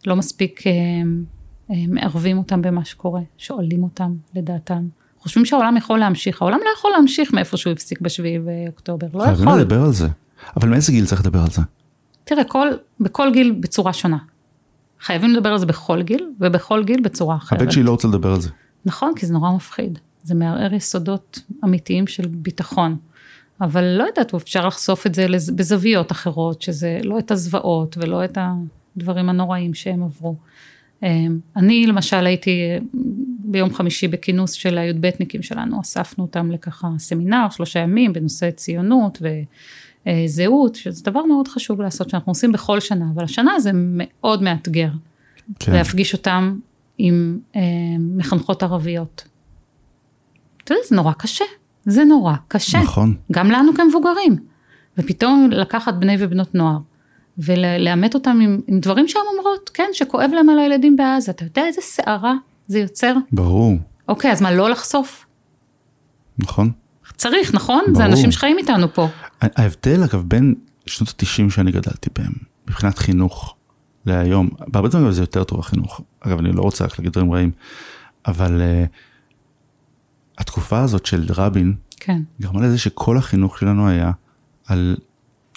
לא 0.07 0.15
מספיק 0.15 0.67
אה, 0.67 0.71
אה, 1.71 1.75
מערבים 1.87 2.37
אותם 2.37 2.61
במה 2.61 2.85
שקורה, 2.85 3.21
שואלים 3.37 3.83
אותם 3.83 4.13
לדעתם. 4.35 4.87
חושבים 5.27 5.45
שהעולם 5.45 5.77
יכול 5.77 5.99
להמשיך, 5.99 6.41
העולם 6.41 6.59
לא 6.65 6.69
יכול 6.77 6.91
להמשיך 6.91 7.33
מאיפה 7.33 7.57
שהוא 7.57 7.73
הפסיק 7.73 8.01
בשביעי 8.01 8.39
באוקטובר, 8.39 9.07
לא 9.13 9.23
חייבים 9.23 9.47
יכול. 9.47 9.59
לדבר 9.59 9.81
על 9.81 9.93
זה. 9.93 10.07
אבל 10.57 10.69
מאיזה 10.69 10.91
גיל 10.91 11.05
צריך 11.05 11.21
לדבר 11.21 11.39
על 11.39 11.49
זה? 11.51 11.61
תראה, 12.23 12.43
כל, 12.43 12.67
בכל 12.99 13.31
גיל 13.33 13.51
בצורה 13.59 13.93
שונה. 13.93 14.17
חייבים 15.01 15.29
לדבר 15.29 15.49
על 15.49 15.57
זה 15.57 15.65
בכל 15.65 16.01
גיל, 16.01 16.29
ובכל 16.39 16.83
גיל 16.83 17.01
בצורה 17.01 17.35
אחרת. 17.35 17.61
הבן 17.61 17.71
שלי 17.71 17.83
לא 17.83 17.91
רוצה 17.91 18.07
לדבר 18.07 18.33
על 18.33 18.41
זה. 18.41 18.49
נכון, 18.85 19.13
כי 19.15 19.25
זה 19.25 19.33
נורא 19.33 19.51
מפחיד. 19.51 19.99
זה 20.23 20.35
מערער 20.35 20.73
יסודות 20.73 21.39
אמיתיים 21.63 22.07
של 22.07 22.27
ביטחון. 22.27 22.97
אבל 23.61 23.83
לא 23.83 24.03
יודעת, 24.03 24.33
אפשר 24.33 24.67
לחשוף 24.67 25.07
את 25.07 25.15
זה 25.15 25.27
בזוויות 25.55 26.11
אחרות, 26.11 26.61
שזה 26.61 26.99
לא 27.03 27.19
את 27.19 27.31
הזוועות 27.31 27.97
ולא 27.99 28.25
את 28.25 28.37
הדברים 28.41 29.29
הנוראים 29.29 29.73
שהם 29.73 30.03
עברו. 30.03 30.35
אמ, 31.03 31.39
אני 31.55 31.87
למשל 31.87 32.25
הייתי 32.25 32.59
ביום 33.47 33.73
חמישי 33.73 34.07
בכינוס 34.07 34.51
של 34.51 34.77
הי"בניקים 34.77 35.41
שלנו, 35.41 35.81
אספנו 35.81 36.23
אותם 36.23 36.51
לככה 36.51 36.87
סמינר, 36.97 37.47
שלושה 37.51 37.79
ימים 37.79 38.13
בנושא 38.13 38.51
ציונות 38.51 39.21
וזהות, 40.07 40.75
שזה 40.75 41.03
דבר 41.03 41.23
מאוד 41.23 41.47
חשוב 41.47 41.81
לעשות, 41.81 42.09
שאנחנו 42.09 42.31
עושים 42.31 42.51
בכל 42.51 42.79
שנה, 42.79 43.05
אבל 43.15 43.23
השנה 43.23 43.59
זה 43.59 43.71
מאוד 43.73 44.43
מאתגר. 44.43 44.89
כן. 45.59 45.71
להפגיש 45.71 46.13
אותם 46.13 46.59
עם 46.97 47.39
אה, 47.55 47.61
מחנכות 47.99 48.63
ערביות. 48.63 49.27
אתה 50.63 50.73
יודע, 50.73 50.83
זה 50.89 50.95
נורא 50.95 51.13
קשה, 51.13 51.45
זה 51.85 52.03
נורא 52.03 52.33
קשה. 52.47 52.79
נכון. 52.79 53.15
גם 53.31 53.51
לנו 53.51 53.73
כמבוגרים. 53.73 54.35
ופתאום 54.97 55.49
לקחת 55.51 55.93
בני 55.93 56.15
ובנות 56.19 56.55
נוער, 56.55 56.77
ולאמת 57.37 58.13
אותם 58.13 58.39
עם, 58.41 58.61
עם 58.67 58.79
דברים 58.79 59.07
שהן 59.07 59.21
אומרות, 59.37 59.69
כן, 59.73 59.89
שכואב 59.93 60.31
להם 60.33 60.49
על 60.49 60.59
הילדים 60.59 60.95
בעזה. 60.95 61.31
אתה 61.31 61.43
יודע 61.43 61.65
איזה 61.65 61.81
סערה 61.81 62.33
זה 62.67 62.79
יוצר? 62.79 63.15
ברור, 63.31 63.77
אוקיי, 64.07 64.31
אז 64.31 64.41
מה, 64.41 64.51
לא 64.51 64.69
לחשוף? 64.69 65.25
נכון. 66.39 66.71
צריך, 67.15 67.53
נכון? 67.53 67.83
זה 67.87 67.93
ברור. 67.93 68.05
אנשים 68.05 68.31
שחיים 68.31 68.57
איתנו 68.57 68.93
פה. 68.93 69.07
ההבדל 69.41 70.03
אגב 70.03 70.23
בין 70.27 70.55
שנות 70.85 71.09
התשעים 71.09 71.49
שאני 71.49 71.71
גדלתי 71.71 72.09
בהם, 72.15 72.33
מבחינת 72.67 72.97
חינוך 72.97 73.55
להיום, 74.05 74.49
בהרבה 74.67 74.89
דברים 74.89 75.11
זה 75.11 75.21
יותר 75.21 75.43
טוב 75.43 75.59
החינוך, 75.59 76.01
אגב 76.19 76.39
אני 76.39 76.51
לא 76.51 76.61
רוצה 76.61 76.85
רק 76.85 76.99
להגיד 76.99 77.11
דברים 77.11 77.33
רעים, 77.33 77.51
אבל 78.25 78.61
uh, 78.61 78.89
התקופה 80.37 80.79
הזאת 80.79 81.05
של 81.05 81.25
רבין, 81.35 81.73
כן. 81.99 82.21
גרמה 82.41 82.61
לזה 82.61 82.77
שכל 82.77 83.17
החינוך 83.17 83.59
שלנו 83.59 83.89
היה 83.89 84.11
על 84.67 84.97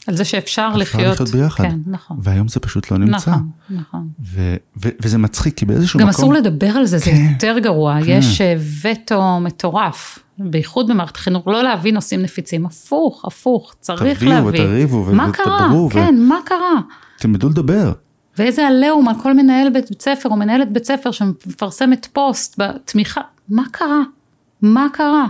על 0.07 0.17
זה 0.17 0.25
שאפשר 0.25 0.69
אפשר 0.71 0.79
לחיות. 0.79 1.21
לחיות 1.21 1.29
ביחד. 1.29 1.65
כן, 1.65 1.79
נכון. 1.87 2.17
והיום 2.21 2.49
זה 2.49 2.61
פשוט 2.61 2.91
לא 2.91 2.99
נמצא. 2.99 3.31
נכון, 3.31 3.51
נכון. 3.71 4.09
ו- 4.23 4.57
ו- 4.85 4.89
וזה 5.03 5.19
מצחיק, 5.19 5.57
כי 5.57 5.67
באיזשהו 5.67 6.01
גם 6.01 6.09
מקום... 6.09 6.21
אסור 6.21 6.35
לדבר 6.35 6.67
על 6.71 6.87
זה, 6.87 6.99
זה 6.99 7.05
כן, 7.05 7.27
יותר 7.33 7.59
גרוע. 7.59 7.99
כן. 8.05 8.09
יש 8.09 8.41
אה, 8.41 8.55
וטו 8.83 9.41
מטורף, 9.41 10.19
בייחוד 10.39 10.89
במערכת 10.89 11.17
החינוך, 11.17 11.49
לא 11.49 11.63
להביא 11.63 11.93
נושאים 11.93 12.23
נפיצים. 12.23 12.67
הפוך, 12.67 13.25
הפוך, 13.25 13.75
צריך 13.81 14.03
תביאו 14.19 14.33
להביא. 14.33 14.61
ותריבו 14.61 15.05
ו- 15.07 15.15
מה 15.15 15.33
קרה? 15.33 15.57
ותדברו 15.65 15.87
ו- 15.87 15.91
כן, 15.91 16.15
מה 16.19 16.39
קרה? 16.45 16.81
תלמדו 17.19 17.49
לדבר. 17.49 17.93
ואיזה 18.39 18.67
עליהום 18.67 19.09
על 19.09 19.15
כל 19.23 19.35
מנהל 19.35 19.71
בית 19.71 20.03
ספר 20.03 20.29
או 20.29 20.37
מנהלת 20.37 20.73
בית 20.73 20.85
ספר 20.85 21.11
שמפרסמת 21.11 22.07
פוסט 22.13 22.55
בתמיכה, 22.59 23.21
מה 23.49 23.63
קרה? 23.73 24.01
מה 24.63 24.87
קרה? 24.93 25.27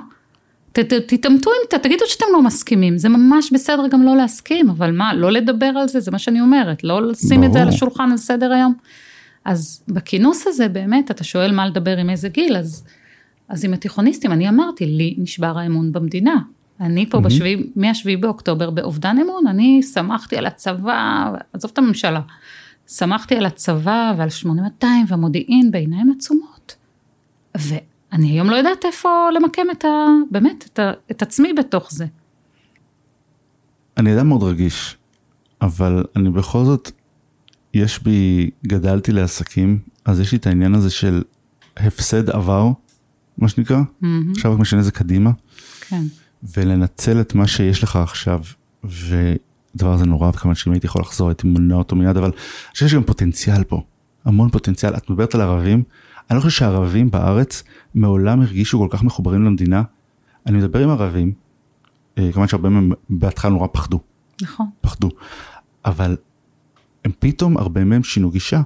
ת, 0.73 0.79
ת, 0.79 0.93
תתעמתו 0.93 1.51
עם 1.51 1.79
תגידו 1.79 2.05
שאתם 2.07 2.27
לא 2.33 2.43
מסכימים, 2.43 2.99
זה 2.99 3.09
ממש 3.09 3.53
בסדר 3.53 3.87
גם 3.91 4.03
לא 4.03 4.17
להסכים, 4.17 4.71
אבל 4.71 4.93
מה, 4.93 5.15
לא 5.15 5.33
לדבר 5.33 5.67
על 5.67 5.89
זה, 5.89 6.01
זה 6.01 6.11
מה 6.11 6.19
שאני 6.19 6.41
אומרת, 6.41 6.85
לא 6.85 7.03
לשים 7.03 7.45
את 7.45 7.53
זה 7.53 7.63
על. 7.63 7.69
השולחן 7.69 8.11
על 8.11 8.17
סדר 8.17 8.53
היום. 8.53 8.75
אז 9.45 9.83
בכינוס 9.89 10.47
הזה 10.47 10.69
באמת, 10.69 11.11
אתה 11.11 11.25
שואל 11.25 11.53
מה 11.53 11.67
לדבר 11.67 11.97
עם 11.97 12.11
איזה 12.11 12.29
גיל, 12.29 12.57
אז, 12.57 12.85
אז 13.49 13.65
עם 13.65 13.73
התיכוניסטים, 13.73 14.33
אני 14.33 14.49
אמרתי, 14.49 14.87
לי 14.87 15.15
נשבר 15.19 15.59
האמון 15.59 15.93
במדינה. 15.93 16.37
אני 16.81 17.11
פה 17.11 17.21
בשביעי, 17.21 17.71
מהשביעי 17.77 18.17
באוקטובר 18.17 18.71
באובדן 18.71 19.19
אמון, 19.19 19.47
אני 19.47 19.83
שמחתי 19.83 20.37
על 20.37 20.47
הצבא, 20.47 21.31
עזוב 21.53 21.71
את 21.73 21.79
הממשלה, 21.79 22.21
שמחתי 22.89 23.37
על 23.37 23.47
הצבא 23.47 24.15
ועל 24.17 24.31
8200 24.31 25.05
והמודיעין 25.09 25.71
בעיניים 25.71 26.15
עצומות. 26.17 26.77
ואני 28.13 28.31
היום 28.31 28.51
לא 28.51 28.57
יודעת 28.57 28.85
איפה 28.85 29.29
למקם 29.35 29.63
את 29.73 29.85
ה... 29.85 30.07
באמת, 30.31 30.65
את, 30.73 30.79
ה, 30.79 30.93
את 31.11 31.23
עצמי 31.23 31.53
בתוך 31.53 31.91
זה. 31.93 32.07
אני 33.97 34.15
אדם 34.15 34.29
מאוד 34.29 34.43
רגיש, 34.43 34.97
אבל 35.63 36.05
אני 36.17 36.31
בכל 36.31 36.65
זאת, 36.65 36.91
יש 37.75 38.03
בי, 38.03 38.51
גדלתי 38.67 39.13
לעסקים, 39.13 39.79
אז 40.05 40.21
יש 40.21 40.33
לי 40.33 40.39
את 40.39 40.47
העניין 40.47 40.75
הזה 40.75 40.91
של 40.91 41.23
הפסד 41.77 42.31
עבר, 42.31 42.69
מה 43.39 43.49
שנקרא, 43.49 43.81
עכשיו 44.31 44.53
רק 44.53 44.59
משנה 44.59 44.83
זה 44.83 44.93
קדימה, 44.93 45.31
כן. 45.81 46.03
ולנצל 46.57 47.21
את 47.21 47.35
מה 47.35 47.47
שיש 47.47 47.83
לך 47.83 47.97
עכשיו, 47.97 48.41
ודבר 48.85 49.93
הזה 49.93 50.07
נורא, 50.07 50.29
וכמובן 50.29 50.55
שאם 50.55 50.73
הייתי 50.73 50.87
יכול 50.87 51.03
לחזור 51.03 51.29
הייתי 51.29 51.47
מונע 51.47 51.75
אותו 51.75 51.97
מיד, 51.97 52.17
אבל 52.17 52.27
אני 52.27 52.37
חושב 52.73 52.87
שיש 52.87 52.95
גם 52.95 53.03
פוטנציאל 53.03 53.65
פה, 53.65 53.83
המון 54.25 54.51
פוטנציאל. 54.51 54.97
את 54.97 55.11
מדברת 55.11 55.35
על 55.35 55.41
ערבים, 55.41 55.83
אני 56.31 56.37
לא 56.37 56.43
חושב 56.43 56.59
שהערבים 56.59 57.11
בארץ 57.11 57.63
מעולם 57.95 58.41
הרגישו 58.41 58.79
כל 58.79 58.89
כך 58.91 59.03
מחוברים 59.03 59.45
למדינה. 59.45 59.83
אני 60.47 60.59
מדבר 60.59 60.83
עם 60.85 60.91
ערבים, 60.91 61.33
אה, 62.19 62.33
כמובן 62.33 62.49
שהרבה 62.49 62.69
מהם 62.69 62.93
בהתחלה 63.11 63.51
נורא 63.51 63.69
פחדו, 63.73 64.01
נכון. 64.43 64.67
פחדו, 64.81 65.09
אבל 65.85 66.17
הם 67.05 67.13
פתאום, 67.19 67.59
הרבה 67.59 67.85
מהם 67.85 68.03
שינו 68.03 68.31
גישה, 68.31 68.63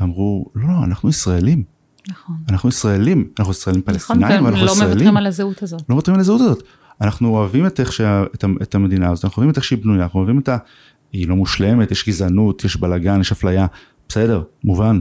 ואמרו, 0.00 0.46
לא, 0.54 0.68
לא, 0.68 0.84
אנחנו 0.84 1.08
ישראלים, 1.08 1.62
נכון. 2.08 2.36
אנחנו 2.48 2.68
ישראלים, 2.68 3.28
אנחנו 3.38 3.52
ישראלים 3.52 3.80
נכון, 3.80 3.94
פלסטינאים, 3.94 4.44
והם 4.44 4.46
אנחנו 4.46 4.66
לא 4.66 4.70
ישראלים. 4.70 4.92
מוותרים 4.92 5.16
על 5.16 5.26
הזהות 5.26 5.62
הזאת. 5.62 5.80
לא 5.88 5.94
מוותרים 5.94 6.14
על 6.14 6.20
הזהות 6.20 6.40
הזאת. 6.40 6.62
אנחנו 7.00 7.28
אוהבים 7.28 7.66
את 7.66 7.80
איך 7.80 7.92
שה, 7.92 8.22
את, 8.34 8.44
את 8.62 8.74
המדינה 8.74 9.10
הזאת, 9.10 9.24
אנחנו 9.24 9.40
אוהבים 9.40 9.52
את 9.52 9.56
איך 9.56 9.64
שהיא 9.64 9.78
בנויה, 9.82 10.02
אנחנו 10.02 10.18
אוהבים 10.18 10.38
את 10.38 10.48
ה... 10.48 10.56
היא 11.12 11.28
לא 11.28 11.36
מושלמת, 11.36 11.90
יש 11.90 12.08
גזענות, 12.08 12.64
יש 12.64 12.76
בלאגן, 12.76 13.20
יש 13.20 13.32
אפליה, 13.32 13.66
בסדר, 14.08 14.42
מובן. 14.64 15.00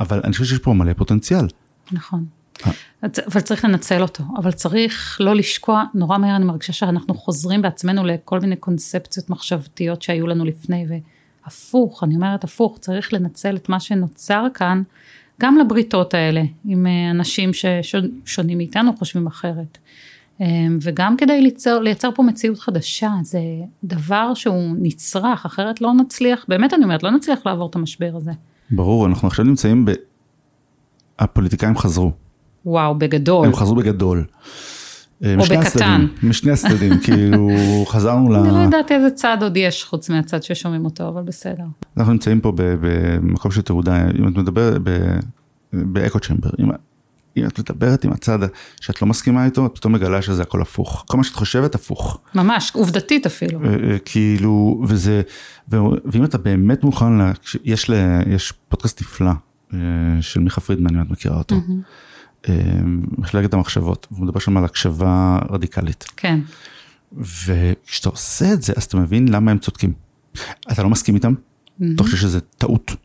אבל 0.00 0.20
אני 0.24 0.32
חושב 0.32 0.44
שיש 0.44 0.58
פה 0.58 0.72
מלא 0.72 0.92
פוטנציאל. 0.92 1.46
נכון. 1.92 2.24
אה. 2.66 2.72
אבל 3.02 3.40
צריך 3.40 3.64
לנצל 3.64 4.02
אותו, 4.02 4.24
אבל 4.36 4.52
צריך 4.52 5.16
לא 5.20 5.34
לשקוע, 5.34 5.84
נורא 5.94 6.18
מהר 6.18 6.36
אני 6.36 6.44
מרגישה 6.44 6.72
שאנחנו 6.72 7.14
חוזרים 7.14 7.62
בעצמנו 7.62 8.06
לכל 8.06 8.40
מיני 8.40 8.56
קונספציות 8.56 9.30
מחשבתיות 9.30 10.02
שהיו 10.02 10.26
לנו 10.26 10.44
לפני, 10.44 10.86
והפוך, 10.88 12.04
אני 12.04 12.14
אומרת 12.14 12.44
הפוך, 12.44 12.78
צריך 12.80 13.12
לנצל 13.12 13.56
את 13.56 13.68
מה 13.68 13.80
שנוצר 13.80 14.46
כאן, 14.54 14.82
גם 15.40 15.58
לבריתות 15.58 16.14
האלה, 16.14 16.42
עם 16.64 16.86
אה, 16.86 17.10
אנשים 17.10 17.50
ששונים 17.52 18.58
מאיתנו, 18.58 18.96
חושבים 18.96 19.26
אחרת. 19.26 19.78
אה, 20.40 20.46
וגם 20.80 21.16
כדי 21.16 21.40
ליצור, 21.40 21.78
לייצר 21.80 22.10
פה 22.14 22.22
מציאות 22.22 22.58
חדשה, 22.58 23.10
זה 23.22 23.40
דבר 23.84 24.34
שהוא 24.34 24.74
נצרך, 24.80 25.46
אחרת 25.46 25.80
לא 25.80 25.92
נצליח, 25.92 26.44
באמת 26.48 26.74
אני 26.74 26.84
אומרת, 26.84 27.02
לא 27.02 27.10
נצליח 27.10 27.46
לעבור 27.46 27.70
את 27.70 27.74
המשבר 27.74 28.10
הזה. 28.14 28.32
ברור, 28.70 29.06
אנחנו 29.06 29.28
עכשיו 29.28 29.44
נמצאים 29.44 29.84
ב... 29.84 29.92
הפוליטיקאים 31.18 31.78
חזרו, 31.78 32.12
וואו, 32.66 32.94
בגדול. 32.98 33.46
הם 33.46 33.54
חזרו 33.54 33.76
בגדול. 33.76 34.24
אה, 35.24 35.34
או 35.38 35.42
בקטן. 35.44 35.56
הצדדים, 35.56 36.08
משני 36.22 36.52
הצדדים, 36.52 36.98
כאילו 37.04 37.48
חזרנו 37.86 38.32
ל... 38.32 38.36
אני 38.36 38.48
לא 38.48 38.58
יודעת 38.58 38.92
איזה 38.92 39.10
צד 39.10 39.38
עוד 39.40 39.56
יש 39.56 39.84
חוץ 39.84 40.10
מהצד 40.10 40.42
ששומעים 40.42 40.84
אותו, 40.84 41.08
אבל 41.08 41.22
בסדר. 41.22 41.64
אנחנו 41.96 42.12
נמצאים 42.12 42.40
פה 42.40 42.52
במקום 42.56 43.50
של 43.50 43.62
תעודה, 43.62 44.10
אם 44.18 44.28
את 44.28 44.36
מדברת 44.36 44.80
ב- 44.82 45.18
באקו 45.72 46.20
צ'מבר, 46.20 46.50
אם, 47.40 47.46
את 47.46 47.58
מדברת 47.58 48.04
עם 48.04 48.12
הצד 48.12 48.38
שאת 48.80 49.02
לא 49.02 49.08
מסכימה 49.08 49.44
איתו, 49.44 49.66
את 49.66 49.70
פתאום 49.74 49.92
מגלה 49.92 50.22
שזה 50.22 50.42
הכל 50.42 50.62
הפוך. 50.62 51.04
כל 51.08 51.16
מה 51.16 51.24
שאת 51.24 51.34
חושבת 51.34 51.74
הפוך. 51.74 52.20
ממש, 52.34 52.70
עובדתית 52.74 53.26
אפילו. 53.26 53.64
אה, 53.64 53.70
אה, 53.70 53.98
כאילו, 53.98 54.82
וזה, 54.88 55.22
ואם 55.68 56.24
אתה 56.24 56.38
באמת 56.38 56.84
מוכן, 56.84 57.12
לה, 57.12 57.32
יש, 57.64 58.52
פודקאסט 58.68 59.00
נפלא 59.00 59.30
אה, 59.74 59.78
של 60.20 60.40
מיכה 60.40 60.60
פרידמן, 60.60 60.96
אם 60.96 61.02
את 61.02 61.10
מכירה 61.10 61.38
אותו, 61.38 61.56
מחלקת 63.18 63.54
המחשבות, 63.54 64.06
והוא 64.10 64.24
מדבר 64.24 64.40
שם 64.40 64.56
על 64.56 64.64
הקשבה 64.64 65.38
רדיקלית. 65.50 66.04
כן, 66.16 66.40
וכשאתה 67.18 68.08
עושה 68.08 68.52
את 68.52 68.62
זה, 68.62 68.72
אז 68.76 68.84
אתה 68.84 68.96
מבין 68.96 69.28
למה 69.28 69.50
הם 69.50 69.58
צודקים. 69.58 69.92
אתה 70.72 70.82
לא 70.82 70.88
מסכים 70.88 71.14
איתם, 71.14 71.34
אתה 71.94 72.02
חושב 72.02 72.16
שזה 72.16 72.40
טעות, 72.40 72.96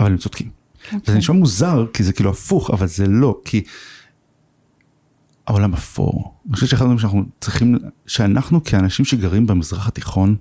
אבל 0.00 0.10
הם 0.10 0.16
צודקים. 0.16 0.61
זה 1.04 1.14
נשמע 1.14 1.36
מוזר, 1.36 1.86
כי 1.92 2.02
זה 2.02 2.12
כאילו 2.12 2.30
הפוך, 2.30 2.70
אבל 2.70 2.86
זה 2.86 3.06
לא, 3.06 3.40
כי 3.44 3.62
העולם 5.46 5.74
אפור. 5.74 6.34
אני 6.46 6.54
חושב 6.54 6.66
שאחד 6.66 6.82
הדברים 6.82 6.98
שאנחנו 6.98 7.24
צריכים, 7.40 7.78
שאנחנו 8.06 8.64
כאנשים 8.64 9.04
שגרים 9.04 9.46
במזרח 9.46 9.88
התיכון, 9.88 10.36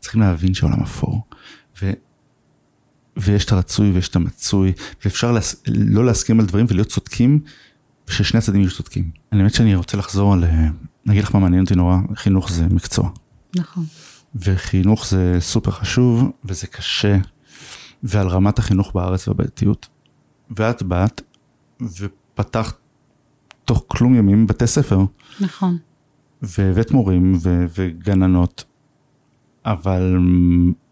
צריכים 0.00 0.20
להבין 0.20 0.54
שהעולם 0.54 0.82
אפור. 0.82 1.24
ו... 1.82 1.92
ויש 3.16 3.44
את 3.44 3.52
הרצוי 3.52 3.90
ויש 3.90 4.08
את 4.08 4.16
המצוי, 4.16 4.72
ואפשר 5.04 5.32
להס... 5.32 5.62
לא 5.66 6.06
להסכים 6.06 6.40
על 6.40 6.46
דברים 6.46 6.66
ולהיות 6.68 6.88
צודקים, 6.88 7.40
וששני 8.08 8.38
הצדדים 8.38 8.60
יהיו 8.60 8.70
צודקים. 8.70 9.10
אני 9.32 9.40
באמת 9.40 9.54
שאני 9.54 9.74
רוצה 9.74 9.96
לחזור 9.96 10.32
על, 10.32 10.44
אה, 10.44 10.50
אני 11.06 11.12
אגיד 11.12 11.24
לך 11.24 11.34
מה 11.34 11.40
מעניין 11.40 11.62
אותי 11.64 11.74
נורא, 11.74 11.96
חינוך 12.14 12.50
זה 12.50 12.66
מקצוע. 12.70 13.10
נכון. 13.56 13.84
וחינוך 14.34 15.06
זה 15.06 15.36
סופר 15.40 15.70
חשוב, 15.70 16.30
וזה 16.44 16.66
קשה, 16.66 17.16
ועל 18.02 18.28
רמת 18.28 18.58
החינוך 18.58 18.92
בארץ 18.94 19.28
והבעייתיות. 19.28 19.88
ואת 20.56 20.82
באת 20.82 21.20
ופתחת 21.82 22.76
תוך 23.64 23.84
כלום 23.88 24.14
ימים 24.14 24.46
בתי 24.46 24.66
ספר, 24.66 25.00
נכון. 25.40 25.78
והבאת 26.42 26.90
מורים 26.90 27.32
ו- 27.42 27.64
וגננות, 27.78 28.64
אבל 29.64 30.16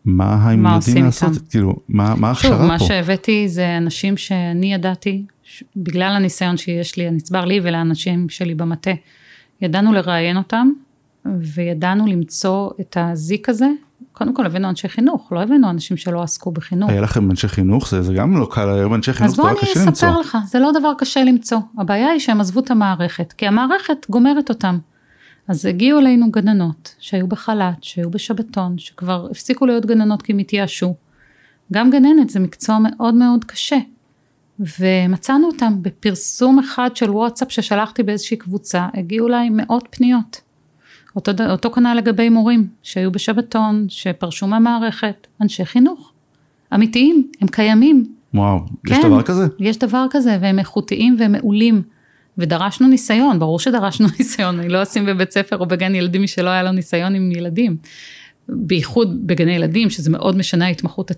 מה 0.04 0.50
הם 0.50 0.62
מה 0.62 0.74
יודעים 0.86 1.04
לעשות? 1.04 1.32
איתם? 1.34 1.44
כאילו, 1.50 1.76
מה, 1.88 2.14
מה 2.14 2.34
שוב, 2.34 2.52
ההכשרה 2.52 2.68
מה 2.68 2.78
פה? 2.78 2.84
שהבאתי 2.84 3.48
זה 3.48 3.76
אנשים 3.76 4.16
שאני 4.16 4.74
ידעתי, 4.74 5.24
ש- 5.42 5.64
בגלל 5.76 6.12
הניסיון 6.12 6.56
שיש 6.56 6.96
לי, 6.96 7.06
הנצבר 7.06 7.44
לי 7.44 7.60
ולאנשים 7.62 8.28
שלי 8.28 8.54
במטה, 8.54 8.90
ידענו 9.60 9.92
לראיין 9.92 10.36
אותם, 10.36 10.68
וידענו 11.40 12.06
למצוא 12.06 12.70
את 12.80 12.96
הזיק 13.00 13.48
הזה. 13.48 13.68
קודם 14.18 14.34
כל 14.34 14.46
הבאנו 14.46 14.68
אנשי 14.68 14.88
חינוך, 14.88 15.32
לא 15.32 15.42
הבאנו 15.42 15.70
אנשים 15.70 15.96
שלא 15.96 16.22
עסקו 16.22 16.50
בחינוך. 16.50 16.90
היה 16.90 17.00
לכם 17.00 17.30
אנשי 17.30 17.48
חינוך? 17.48 17.90
זה, 17.90 18.02
זה 18.02 18.14
גם 18.14 18.36
לא 18.36 18.48
קל, 18.50 18.68
היום 18.68 18.94
אנשי 18.94 19.12
חינוך 19.12 19.30
אז 19.30 19.36
זה 19.36 19.42
בוא 19.42 19.50
דבר 19.50 19.60
אני 19.60 19.70
קשה 19.70 19.84
למצוא. 19.84 20.08
אספר 20.08 20.20
לך, 20.20 20.38
זה 20.46 20.58
לא 20.58 20.72
דבר 20.72 20.92
קשה 20.98 21.24
למצוא. 21.24 21.58
הבעיה 21.78 22.08
היא 22.08 22.20
שהם 22.20 22.40
עזבו 22.40 22.60
את 22.60 22.70
המערכת, 22.70 23.32
כי 23.32 23.46
המערכת 23.46 24.06
גומרת 24.10 24.48
אותם. 24.48 24.78
אז 25.48 25.66
הגיעו 25.66 25.98
אלינו 25.98 26.30
גננות 26.30 26.94
שהיו 26.98 27.26
בחל"ת, 27.26 27.76
שהיו 27.84 28.10
בשבתון, 28.10 28.78
שכבר 28.78 29.28
הפסיקו 29.30 29.66
להיות 29.66 29.86
גננות 29.86 30.22
כי 30.22 30.32
הם 30.32 30.38
התייאשו. 30.38 30.94
גם 31.72 31.90
גננת 31.90 32.30
זה 32.30 32.40
מקצוע 32.40 32.78
מאוד 32.78 33.14
מאוד 33.14 33.44
קשה. 33.44 33.78
ומצאנו 34.78 35.46
אותם 35.46 35.82
בפרסום 35.82 36.58
אחד 36.58 36.90
של 36.94 37.10
וואטסאפ 37.10 37.52
ששלחתי 37.52 38.02
באיזושהי 38.02 38.36
קבוצה, 38.36 38.88
הגיעו 38.94 39.28
אליי 39.28 39.48
מאות 39.50 39.88
פניות. 39.90 40.47
אותו, 41.18 41.32
אותו 41.50 41.70
כנ"ל 41.70 41.94
לגבי 41.94 42.28
מורים 42.28 42.66
שהיו 42.82 43.12
בשבתון, 43.12 43.86
שפרשו 43.88 44.46
מהמערכת, 44.46 45.26
אנשי 45.40 45.64
חינוך. 45.64 46.12
אמיתיים, 46.74 47.30
הם 47.40 47.48
קיימים, 47.48 48.04
וואו, 48.34 48.58
יש 48.86 48.96
כן, 48.96 49.02
דבר 49.02 49.22
כזה? 49.22 49.46
יש 49.58 49.78
דבר 49.78 50.06
כזה, 50.10 50.38
והם 50.40 50.58
איכותיים 50.58 51.16
והם 51.18 51.32
מעולים. 51.32 51.82
ודרשנו 52.38 52.88
ניסיון, 52.88 53.38
ברור 53.38 53.58
שדרשנו 53.58 54.06
ניסיון, 54.18 54.58
אני 54.58 54.68
לא 54.68 54.82
אשים 54.82 55.06
בבית 55.06 55.30
ספר 55.30 55.58
או 55.58 55.66
בגן 55.66 55.94
ילדים 55.94 56.20
מי 56.20 56.28
שלא 56.28 56.50
היה 56.50 56.62
לו 56.62 56.72
ניסיון 56.72 57.14
עם 57.14 57.32
ילדים. 57.32 57.76
בייחוד 58.48 59.26
בגני 59.26 59.52
ילדים, 59.52 59.90
שזה 59.90 60.10
מאוד 60.10 60.36
משנה 60.36 60.66
ההתמחות 60.66 61.10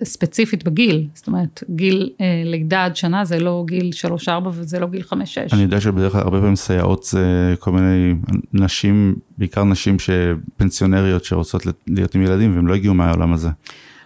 הספציפית 0.00 0.64
בגיל. 0.64 1.06
זאת 1.14 1.26
אומרת, 1.26 1.64
גיל 1.70 2.10
אה, 2.20 2.42
לידה 2.44 2.84
עד 2.84 2.96
שנה 2.96 3.24
זה 3.24 3.40
לא 3.40 3.64
גיל 3.66 3.90
3-4 4.26 4.30
וזה 4.52 4.78
לא 4.80 4.86
גיל 4.86 5.02
5-6. 5.02 5.14
אני 5.52 5.62
יודע 5.62 5.80
שבדרך 5.80 6.12
כלל 6.12 6.20
הרבה 6.20 6.38
פעמים 6.38 6.56
סייעות 6.56 7.04
זה 7.04 7.54
כל 7.58 7.72
מיני 7.72 8.14
נשים, 8.52 9.16
בעיקר 9.38 9.64
נשים 9.64 9.96
שפנסיונריות 9.98 11.24
שרוצות 11.24 11.66
להיות 11.86 12.14
עם 12.14 12.22
ילדים 12.22 12.54
והם 12.54 12.66
לא 12.66 12.74
הגיעו 12.74 12.94
מהעולם 12.94 13.32
הזה. 13.32 13.48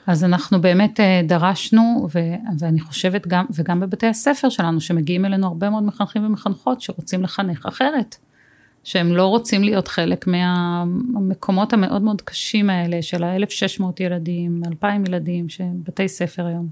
אז 0.07 0.25
אנחנו 0.25 0.61
באמת 0.61 1.01
אה, 1.01 1.21
דרשנו, 1.25 2.09
ו- 2.15 2.59
ואני 2.59 2.81
חושבת 2.81 3.27
גם, 3.27 3.45
וגם 3.55 3.81
בבתי 3.81 4.07
הספר 4.07 4.49
שלנו, 4.49 4.81
שמגיעים 4.81 5.25
אלינו 5.25 5.47
הרבה 5.47 5.71
מאוד 5.71 5.83
מחנכים 5.83 6.27
ומחנכות 6.27 6.81
שרוצים 6.81 7.23
לחנך 7.23 7.67
אחרת. 7.67 8.17
שהם 8.85 9.13
לא 9.13 9.27
רוצים 9.27 9.65
להיות 9.65 9.89
חלק 9.89 10.27
מהמקומות 10.27 11.73
המאוד 11.73 12.03
מאוד 12.03 12.23
קשים 12.23 12.71
האלה 12.71 13.03
של 13.03 13.23
ה-1,600 13.25 13.85
ילדים, 14.01 14.63
2,000 14.67 15.05
ילדים, 15.07 15.49
שהם 15.49 15.81
בתי 15.85 16.09
ספר 16.09 16.47
היום. 16.47 16.69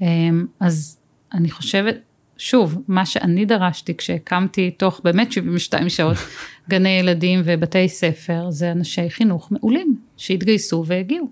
אמ, 0.00 0.46
אז 0.60 0.98
אני 1.34 1.50
חושבת, 1.50 1.96
שוב, 2.36 2.82
מה 2.88 3.06
שאני 3.06 3.44
דרשתי 3.44 3.96
כשהקמתי 3.96 4.70
תוך 4.70 5.00
באמת 5.04 5.32
72 5.32 5.88
שעות 5.88 6.16
גני 6.70 6.88
ילדים 6.88 7.42
ובתי 7.44 7.88
ספר, 7.88 8.50
זה 8.50 8.72
אנשי 8.72 9.10
חינוך 9.10 9.52
מעולים 9.52 9.96
שהתגייסו 10.16 10.84
והגיעו. 10.86 11.30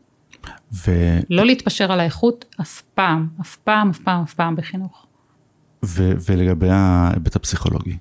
ו... 0.73 0.91
לא 1.31 1.47
להתפשר 1.47 1.93
על 1.93 2.01
האיכות 2.01 2.45
אף 2.61 2.83
פעם, 2.95 3.29
אף 3.41 3.57
פעם, 3.57 3.91
אף 3.91 3.99
פעם, 3.99 4.23
אף 4.23 4.35
פעם 4.35 4.57
בחינוך. 4.57 5.07
ו- 5.85 6.13
ולגבי 6.29 6.69
ההיבט 6.71 7.37
הפסיכולוגי? 7.37 7.97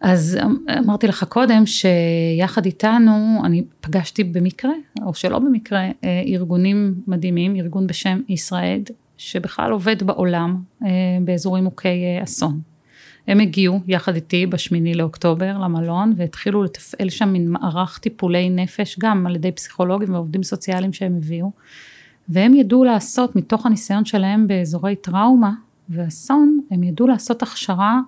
אז 0.00 0.38
אמ, 0.42 0.56
אמרתי 0.78 1.06
לך 1.06 1.24
קודם 1.24 1.64
שיחד 1.66 2.66
איתנו 2.66 3.42
אני 3.44 3.64
פגשתי 3.80 4.24
במקרה, 4.24 4.72
או 5.02 5.14
שלא 5.14 5.38
במקרה, 5.38 5.80
אה, 5.80 6.22
ארגונים 6.26 6.94
מדהימים, 7.06 7.56
ארגון 7.56 7.86
בשם 7.86 8.20
ישראל, 8.28 8.80
שבכלל 9.18 9.72
עובד 9.72 10.02
בעולם 10.02 10.62
אה, 10.84 10.88
באזורים 11.24 11.64
מוכי 11.64 11.88
אה, 11.88 12.22
אסון. 12.22 12.60
הם 13.26 13.40
הגיעו 13.40 13.80
יחד 13.86 14.14
איתי 14.14 14.46
בשמיני 14.46 14.94
לאוקטובר 14.94 15.58
למלון 15.58 16.12
והתחילו 16.16 16.62
לתפעל 16.62 17.08
שם 17.08 17.28
מין 17.28 17.50
מערך 17.50 17.98
טיפולי 17.98 18.50
נפש 18.50 18.98
גם 18.98 19.26
על 19.26 19.36
ידי 19.36 19.52
פסיכולוגים 19.52 20.14
ועובדים 20.14 20.42
סוציאליים 20.42 20.92
שהם 20.92 21.16
הביאו. 21.16 21.50
והם 22.28 22.54
ידעו 22.54 22.84
לעשות 22.84 23.36
מתוך 23.36 23.66
הניסיון 23.66 24.04
שלהם 24.04 24.48
באזורי 24.48 24.96
טראומה 24.96 25.52
ואסון, 25.88 26.60
הם 26.70 26.82
ידעו 26.82 27.06
לעשות 27.06 27.42
הכשרה 27.42 28.00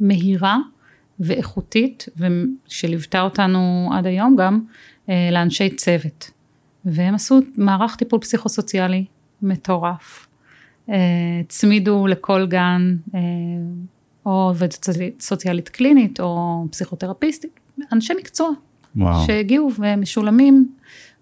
מהירה 0.00 0.58
ואיכותית, 1.20 2.08
ושליוותה 2.16 3.20
אותנו 3.20 3.90
עד 3.92 4.06
היום 4.06 4.36
גם, 4.36 4.60
אה, 5.08 5.28
לאנשי 5.32 5.70
צוות. 5.76 6.30
והם 6.84 7.14
עשו 7.14 7.40
מערך 7.56 7.96
טיפול 7.96 8.20
פסיכוסוציאלי 8.20 9.04
מטורף. 9.42 10.26
אה, 10.90 10.96
הצמידו 11.40 12.06
לכל 12.06 12.46
גן 12.46 12.96
אה, 13.14 13.20
או 14.26 14.30
עובדת 14.30 14.86
סוציאלית 15.20 15.68
קלינית 15.68 16.20
או 16.20 16.64
פסיכותרפיסטית, 16.70 17.60
אנשי 17.92 18.12
מקצוע. 18.18 18.50
וואו. 18.96 19.26
שהגיעו 19.26 19.70
והם 19.78 20.00
משולמים 20.00 20.68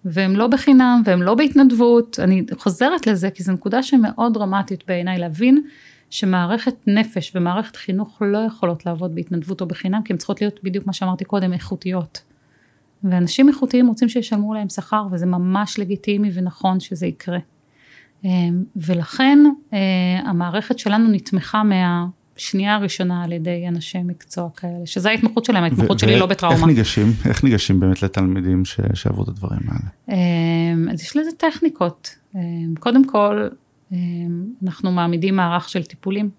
והם 0.05 0.35
לא 0.35 0.47
בחינם 0.47 1.01
והם 1.05 1.23
לא 1.23 1.35
בהתנדבות. 1.35 2.19
אני 2.19 2.43
חוזרת 2.57 3.07
לזה 3.07 3.29
כי 3.29 3.43
זו 3.43 3.51
נקודה 3.51 3.83
שמאוד 3.83 4.33
דרמטית 4.33 4.83
בעיניי 4.87 5.19
להבין 5.19 5.63
שמערכת 6.09 6.75
נפש 6.87 7.31
ומערכת 7.35 7.75
חינוך 7.75 8.21
לא 8.21 8.37
יכולות 8.37 8.85
לעבוד 8.85 9.15
בהתנדבות 9.15 9.61
או 9.61 9.65
בחינם, 9.65 10.01
כי 10.05 10.13
הן 10.13 10.17
צריכות 10.17 10.41
להיות 10.41 10.59
בדיוק 10.63 10.87
מה 10.87 10.93
שאמרתי 10.93 11.25
קודם, 11.25 11.53
איכותיות. 11.53 12.23
ואנשים 13.03 13.49
איכותיים 13.49 13.87
רוצים 13.87 14.09
שישלמו 14.09 14.53
להם 14.53 14.69
שכר, 14.69 15.07
וזה 15.11 15.25
ממש 15.25 15.79
לגיטימי 15.79 16.31
ונכון 16.33 16.79
שזה 16.79 17.07
יקרה. 17.07 17.39
אמ, 18.23 18.63
ולכן 18.75 19.39
אה, 19.73 19.79
המערכת 20.25 20.79
שלנו 20.79 21.09
נתמכה 21.11 21.61
מהשנייה 21.63 22.75
הראשונה 22.75 23.23
על 23.23 23.31
ידי 23.31 23.65
אנשי 23.67 24.03
מקצוע 24.03 24.49
כאלה, 24.57 24.85
שזו 24.85 25.09
ההתמחות 25.09 25.45
שלהם, 25.45 25.63
ההתמחות 25.63 25.99
שלי 25.99 26.19
לא 26.19 26.25
בטראומה. 26.25 26.57
איך 26.57 26.67
ניגשים, 26.67 27.07
איך 27.25 27.43
ניגשים 27.43 27.79
באמת 27.79 28.03
לתלמידים 28.03 28.63
שעברו 28.93 29.23
את 29.23 29.27
הדברים 29.27 29.61
האלה? 29.67 29.89
אמ, 30.09 30.89
אז 30.89 31.01
יש 31.01 31.17
לזה 31.17 31.31
טכניקות. 31.37 32.15
אמ, 32.35 32.73
קודם 32.79 33.07
כל, 33.07 33.47
אנחנו 34.63 34.91
מעמידים 34.91 35.35
מערך 35.35 35.69
של 35.69 35.83
טיפולים. 35.83 36.29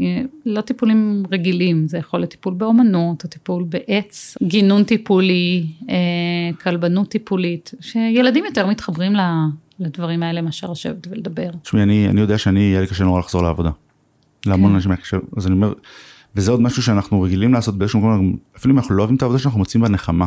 אה, 0.00 0.22
לא 0.46 0.60
טיפולים 0.60 1.22
רגילים, 1.30 1.88
זה 1.88 1.98
יכול 1.98 2.20
להיות 2.20 2.30
טיפול 2.30 2.54
באומנות, 2.54 3.24
או 3.24 3.28
טיפול 3.28 3.64
בעץ, 3.68 4.36
גינון 4.42 4.84
טיפולי, 4.84 5.66
אה, 5.88 5.94
כלבנות 6.62 7.08
טיפולית, 7.08 7.70
שילדים 7.80 8.44
יותר 8.44 8.66
מתחברים 8.66 9.12
לדברים 9.78 10.22
האלה 10.22 10.42
מאשר 10.42 10.70
לשבת 10.70 11.06
ולדבר. 11.10 11.50
תשמעי, 11.62 11.82
אני, 11.82 12.08
אני 12.08 12.20
יודע 12.20 12.38
שאני, 12.38 12.60
יהיה 12.60 12.80
לי 12.80 12.86
קשה 12.86 13.04
נורא 13.04 13.20
לחזור 13.20 13.42
לעבודה. 13.42 13.70
להמון 14.46 14.70
כן. 14.70 14.74
אנשים 14.74 14.90
היה 14.90 15.00
קשה, 15.00 15.16
אז 15.36 15.46
אני 15.46 15.54
אומר, 15.54 15.72
וזה 16.36 16.50
עוד 16.50 16.60
משהו 16.60 16.82
שאנחנו 16.82 17.22
רגילים 17.22 17.54
לעשות 17.54 17.78
באיזשהו 17.78 18.00
מקום, 18.00 18.36
אפילו 18.56 18.74
אם 18.74 18.78
אנחנו 18.78 18.94
לא 18.94 19.02
אוהבים 19.02 19.16
את 19.16 19.22
העבודה 19.22 19.38
שאנחנו 19.38 19.58
מוצאים 19.58 19.82
בה 19.82 19.88
נחמה. 19.88 20.26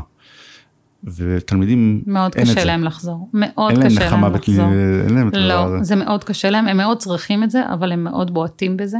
ותלמידים 1.15 2.01
מאוד 2.07 2.35
קשה 2.35 2.65
להם 2.65 2.83
לחזור, 2.83 3.29
מאוד 3.33 3.73
קשה 3.83 4.09
להם 4.09 4.33
לחזור. 4.33 4.65
אין 4.65 4.65
להם 4.65 4.67
נחמה, 4.67 5.03
אין 5.07 5.15
להם 5.15 5.27
את 5.27 5.33
לא, 5.35 5.83
זה 5.83 5.95
מאוד 5.95 6.23
קשה 6.23 6.49
להם, 6.49 6.67
הם 6.67 6.77
מאוד 6.77 6.97
צריכים 6.97 7.43
את 7.43 7.51
זה, 7.51 7.61
אבל 7.73 7.91
הם 7.91 8.03
מאוד 8.03 8.33
בועטים 8.33 8.77
בזה. 8.77 8.97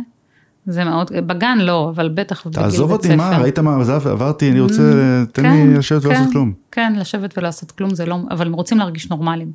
זה 0.68 0.84
מאוד, 0.84 1.12
בגן 1.28 1.58
לא, 1.62 1.92
אבל 1.96 2.10
בטח 2.10 2.48
בגיל 2.48 2.62
בית 2.62 2.72
ספר. 2.72 2.78
תעזוב 2.78 2.92
אותי, 2.92 3.16
מה, 3.16 3.38
ראית 3.38 3.60
מה 3.60 3.76
עברתי, 4.06 4.52
אני 4.52 4.60
רוצה, 4.60 4.82
mm, 4.82 5.32
תן 5.32 5.44
לי 5.44 5.50
כן, 5.50 5.74
לשבת 5.78 6.06
ולעשות 6.06 6.26
כן, 6.26 6.32
כלום. 6.32 6.54
כן, 6.72 6.94
לשבת 6.98 7.38
ולעשות 7.38 7.72
כלום 7.72 7.96
זה 7.96 8.06
לא, 8.06 8.18
אבל 8.32 8.48
הם 8.48 8.54
רוצים 8.54 8.78
להרגיש 8.78 9.10
נורמליים. 9.10 9.52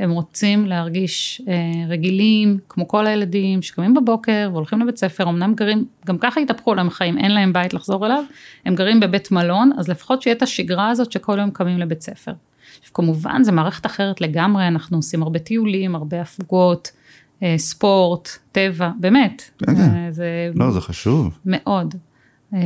הם 0.00 0.10
רוצים 0.10 0.66
להרגיש 0.66 1.42
אה, 1.48 1.54
רגילים, 1.88 2.58
כמו 2.68 2.88
כל 2.88 3.06
הילדים, 3.06 3.62
שקמים 3.62 3.94
בבוקר 3.94 4.48
והולכים 4.52 4.80
לבית 4.80 4.96
ספר, 4.96 5.28
אמנם 5.28 5.54
גרים, 5.54 5.84
גם 6.06 6.18
ככה 6.18 6.40
התהפכו 6.40 6.74
להם 6.74 6.90
חיים, 6.90 7.18
אין 7.18 7.34
להם 7.34 7.52
בית 7.52 7.74
לחזור 7.74 8.06
אליו, 8.06 8.22
הם 8.64 8.74
גרים 8.74 9.00
בבית 9.00 9.30
מלון, 9.30 9.70
אז 9.78 9.88
לפחות 9.88 10.22
שיהיה 10.22 10.36
את 10.36 10.42
השגרה 10.42 10.90
הזאת 10.90 11.12
שכל 11.12 11.38
יום 11.38 11.50
קמים 11.50 11.78
לבית 11.78 12.02
ספר. 12.02 12.32
עכשיו 12.78 12.92
כמובן 12.94 13.44
זה 13.44 13.52
מערכת 13.52 13.86
אחרת 13.86 14.20
לגמרי, 14.20 14.68
אנחנו 14.68 14.98
עושים 14.98 15.22
הרבה 15.22 15.38
טיולים, 15.38 15.94
הרבה 15.94 16.20
הפגות, 16.20 16.90
אה, 17.42 17.54
ספורט, 17.58 18.28
טבע, 18.52 18.90
באמת. 19.00 19.42
כן, 19.58 19.74
כן. 19.74 19.80
אה, 19.80 20.08
זה... 20.10 20.50
לא, 20.54 20.70
זה 20.70 20.80
חשוב. 20.80 21.38
מאוד. 21.46 21.94
אה, 22.54 22.58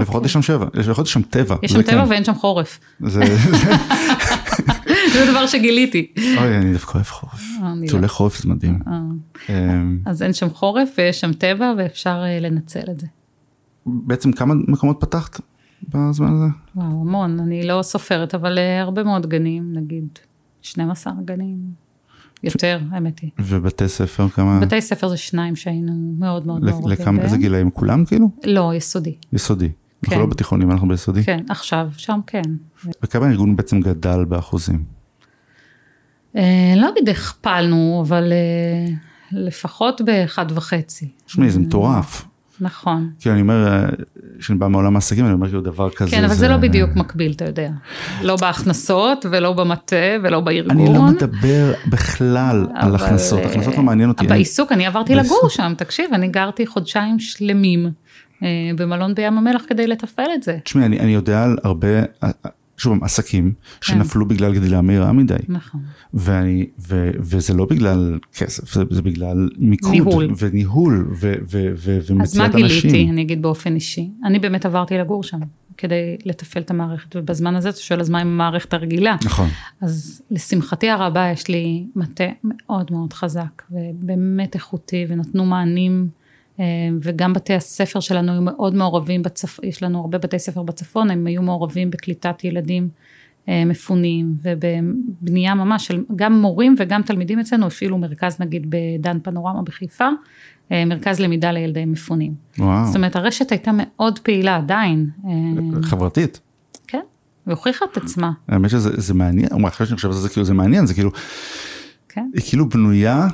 לפחות 0.00 0.24
יש 0.24 0.32
שם 0.32 0.42
שבע, 0.42 0.66
לפחות 0.74 1.06
יש 1.06 1.12
שם 1.12 1.22
טבע. 1.22 1.56
יש 1.62 1.72
שם 1.72 1.82
טבע 1.82 2.04
כן. 2.04 2.10
ואין 2.10 2.24
שם 2.24 2.34
חורף. 2.34 2.80
זה 5.12 5.30
דבר 5.30 5.46
שגיליתי. 5.46 6.12
אוי, 6.38 6.56
אני 6.56 6.72
דווקא 6.72 6.92
אוהב 6.94 7.06
חורף. 7.06 7.42
טיולי 7.86 8.02
לא. 8.02 8.08
חורף 8.08 8.42
זה 8.42 8.48
מדהים. 8.48 8.78
אה. 8.86 8.98
אמ, 9.48 9.98
אז 10.06 10.22
אין 10.22 10.32
שם 10.32 10.50
חורף 10.50 10.88
ויש 10.98 11.20
שם 11.20 11.32
טבע 11.32 11.72
ואפשר 11.78 12.22
אה, 12.24 12.40
לנצל 12.40 12.90
את 12.90 13.00
זה. 13.00 13.06
בעצם 13.86 14.32
כמה 14.32 14.54
מקומות 14.54 14.96
פתחת 15.00 15.40
בזמן 15.88 16.32
הזה? 16.32 16.46
וואו, 16.76 16.86
המון, 16.86 17.40
אני 17.40 17.66
לא 17.66 17.82
סופרת, 17.82 18.34
אבל 18.34 18.58
אה, 18.58 18.80
הרבה 18.80 19.02
מאוד 19.02 19.26
גנים, 19.26 19.72
נגיד 19.72 20.18
12 20.62 21.12
גנים. 21.24 21.82
יותר, 22.44 22.80
האמת 22.90 23.18
היא. 23.18 23.30
ובתי 23.38 23.88
ספר 23.88 24.28
כמה? 24.28 24.60
בתי 24.60 24.80
ספר 24.80 25.08
זה 25.08 25.16
שניים 25.16 25.56
שהיינו 25.56 25.92
מאוד 26.18 26.46
מאוד 26.46 26.64
מעורבים 26.64 26.96
בהם. 27.04 27.20
איזה 27.20 27.36
גילאים? 27.36 27.70
כולם 27.70 28.04
כאילו? 28.04 28.30
לא, 28.44 28.72
יסודי. 28.74 29.14
יסודי. 29.32 29.68
אנחנו 30.04 30.20
לא 30.20 30.24
כן. 30.24 30.30
בתיכונים, 30.30 30.70
אנחנו 30.70 30.88
ביסודי? 30.88 31.22
כן, 31.22 31.44
עכשיו, 31.48 31.88
שם 31.96 32.20
כן. 32.26 32.42
וכמה 33.02 33.26
הארגון 33.26 33.56
בעצם 33.56 33.80
גדל 33.80 34.24
באחוזים? 34.24 34.84
אה, 36.36 36.74
לא 36.76 36.88
אגיד 36.88 37.08
הכפלנו, 37.08 38.04
אבל 38.06 38.32
אה, 38.32 38.94
לפחות 39.32 40.00
באחד 40.00 40.46
וחצי. 40.54 41.08
תשמעי, 41.26 41.50
זה 41.50 41.60
מטורף. 41.60 42.24
נכון. 42.60 43.10
כי 43.18 43.30
אני 43.30 43.40
אומר, 43.40 43.86
כשאני 44.38 44.58
בא 44.58 44.68
מעולם 44.68 44.94
העסקים, 44.94 45.24
אני 45.24 45.34
אומר 45.34 45.46
כאילו 45.46 45.60
דבר 45.60 45.90
כזה. 45.90 46.10
כן, 46.10 46.24
אבל 46.24 46.34
זה 46.34 46.48
לא 46.48 46.56
בדיוק 46.56 46.90
מקביל, 46.96 47.32
אתה 47.32 47.44
יודע. 47.44 47.70
לא 48.22 48.36
בהכנסות, 48.36 49.26
ולא 49.30 49.52
במטה, 49.52 49.96
ולא 50.22 50.40
בארגון. 50.40 50.70
אני 50.70 50.94
לא 50.94 51.02
מדבר 51.02 51.72
בכלל 51.86 52.66
על 52.74 52.94
הכנסות, 52.94 53.40
הכנסות 53.44 53.76
לא 53.76 53.82
מעניין 53.82 54.08
אותי. 54.08 54.26
בעיסוק, 54.26 54.72
אני 54.72 54.86
עברתי 54.86 55.14
לגור 55.14 55.48
שם, 55.48 55.72
תקשיב, 55.76 56.10
אני 56.12 56.28
גרתי 56.28 56.66
חודשיים 56.66 57.18
שלמים 57.18 57.90
אה, 58.42 58.48
במלון 58.76 59.14
בים 59.14 59.38
המלח 59.38 59.64
כדי 59.68 59.86
לתפעל 59.86 60.30
את 60.34 60.42
זה. 60.42 60.58
תשמעי, 60.64 60.86
אני 60.86 61.14
יודע 61.14 61.44
על 61.44 61.58
הרבה 61.64 61.88
שוב, 62.76 63.04
עסקים 63.04 63.52
שנפלו 63.80 64.28
כן. 64.28 64.34
בגלל 64.34 64.54
גדילה 64.54 64.80
מהירה 64.80 65.12
מדי. 65.12 65.34
נכון. 65.48 65.80
ואני, 66.14 66.66
ו, 66.88 67.10
וזה 67.18 67.54
לא 67.54 67.66
בגלל 67.66 68.18
כסף, 68.36 68.74
זה, 68.74 68.84
זה 68.90 69.02
בגלל 69.02 69.48
מיקוד. 69.58 69.92
ניהול. 69.92 70.34
וניהול, 70.38 71.08
ו, 71.20 71.34
ו, 71.50 71.72
ו, 71.76 71.98
ומציאת 72.06 72.14
אנשים. 72.14 72.22
אז 72.22 72.38
מה 72.38 72.48
גיליתי, 72.68 73.10
אני 73.10 73.22
אגיד 73.22 73.42
באופן 73.42 73.74
אישי? 73.74 74.10
אני 74.24 74.38
באמת 74.38 74.66
עברתי 74.66 74.98
לגור 74.98 75.22
שם. 75.22 75.38
כדי 75.76 76.16
לתפעל 76.24 76.62
את 76.62 76.70
המערכת, 76.70 77.16
ובזמן 77.16 77.56
הזה 77.56 77.68
אתה 77.68 77.78
שואל 77.78 78.00
אז 78.00 78.10
מה 78.10 78.20
עם 78.20 78.26
המערכת 78.26 78.74
הרגילה. 78.74 79.16
נכון. 79.24 79.48
אז 79.80 80.22
לשמחתי 80.30 80.90
הרבה 80.90 81.28
יש 81.28 81.48
לי 81.48 81.86
מטה 81.96 82.24
מאוד 82.44 82.92
מאוד 82.92 83.12
חזק, 83.12 83.62
ובאמת 83.70 84.54
איכותי, 84.54 85.06
ונתנו 85.08 85.44
מענים 85.44 86.08
וגם 87.02 87.32
בתי 87.32 87.54
הספר 87.54 88.00
שלנו 88.00 88.32
היו 88.32 88.42
מאוד 88.42 88.74
מעורבים 88.74 89.22
בצפון, 89.22 89.64
יש 89.64 89.82
לנו 89.82 90.00
הרבה 90.00 90.18
בתי 90.18 90.38
ספר 90.38 90.62
בצפון, 90.62 91.10
הם 91.10 91.26
היו 91.26 91.42
מעורבים 91.42 91.90
בקליטת 91.90 92.44
ילדים 92.44 92.88
אה, 93.48 93.64
מפונים 93.64 94.34
ובבנייה 94.42 95.54
ממש 95.54 95.86
של 95.86 96.04
גם 96.16 96.40
מורים 96.40 96.74
וגם 96.78 97.02
תלמידים 97.02 97.38
אצלנו 97.38 97.66
הפעילו 97.66 97.98
מרכז 97.98 98.36
נגיד 98.40 98.66
בדן 98.68 99.18
פנורמה 99.22 99.62
בחיפה, 99.62 100.08
אה, 100.72 100.84
מרכז 100.84 101.20
למידה 101.20 101.52
לילדי 101.52 101.84
מפונים. 101.84 102.34
וואו, 102.58 102.86
זאת 102.86 102.96
אומרת 102.96 103.16
הרשת 103.16 103.50
הייתה 103.50 103.70
מאוד 103.74 104.18
פעילה 104.18 104.56
עדיין, 104.56 105.10
אה, 105.24 105.82
חברתית. 105.82 106.40
כן, 106.86 107.00
והוכיחה 107.46 107.84
את 107.92 107.96
עצמה, 107.96 108.32
האמת 108.48 108.70
שזה 108.70 108.90
זה 109.00 109.14
מעניין, 109.14 109.48
אחרי 109.68 109.86
שאני 109.86 109.96
חושב 109.96 110.08
על 110.08 110.14
זה, 110.14 110.20
זה 110.20 110.28
כאילו 110.28 110.44
זה 110.46 110.54
מעניין, 110.54 110.86
זה 110.86 110.94
כאילו, 110.94 111.10
כן, 112.08 112.30
היא 112.34 112.42
כאילו 112.48 112.68
בנויה 112.68 113.28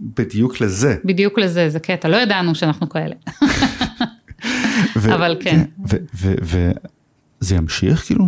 בדיוק 0.00 0.60
לזה. 0.60 0.96
בדיוק 1.04 1.38
לזה, 1.38 1.68
זה 1.68 1.80
קטע, 1.80 2.08
לא 2.08 2.16
ידענו 2.16 2.54
שאנחנו 2.54 2.88
כאלה. 2.88 3.14
ו- 4.96 5.14
אבל 5.14 5.36
כן. 5.40 5.64
וזה 6.42 7.56
ימשיך 7.56 8.06
כאילו? 8.06 8.26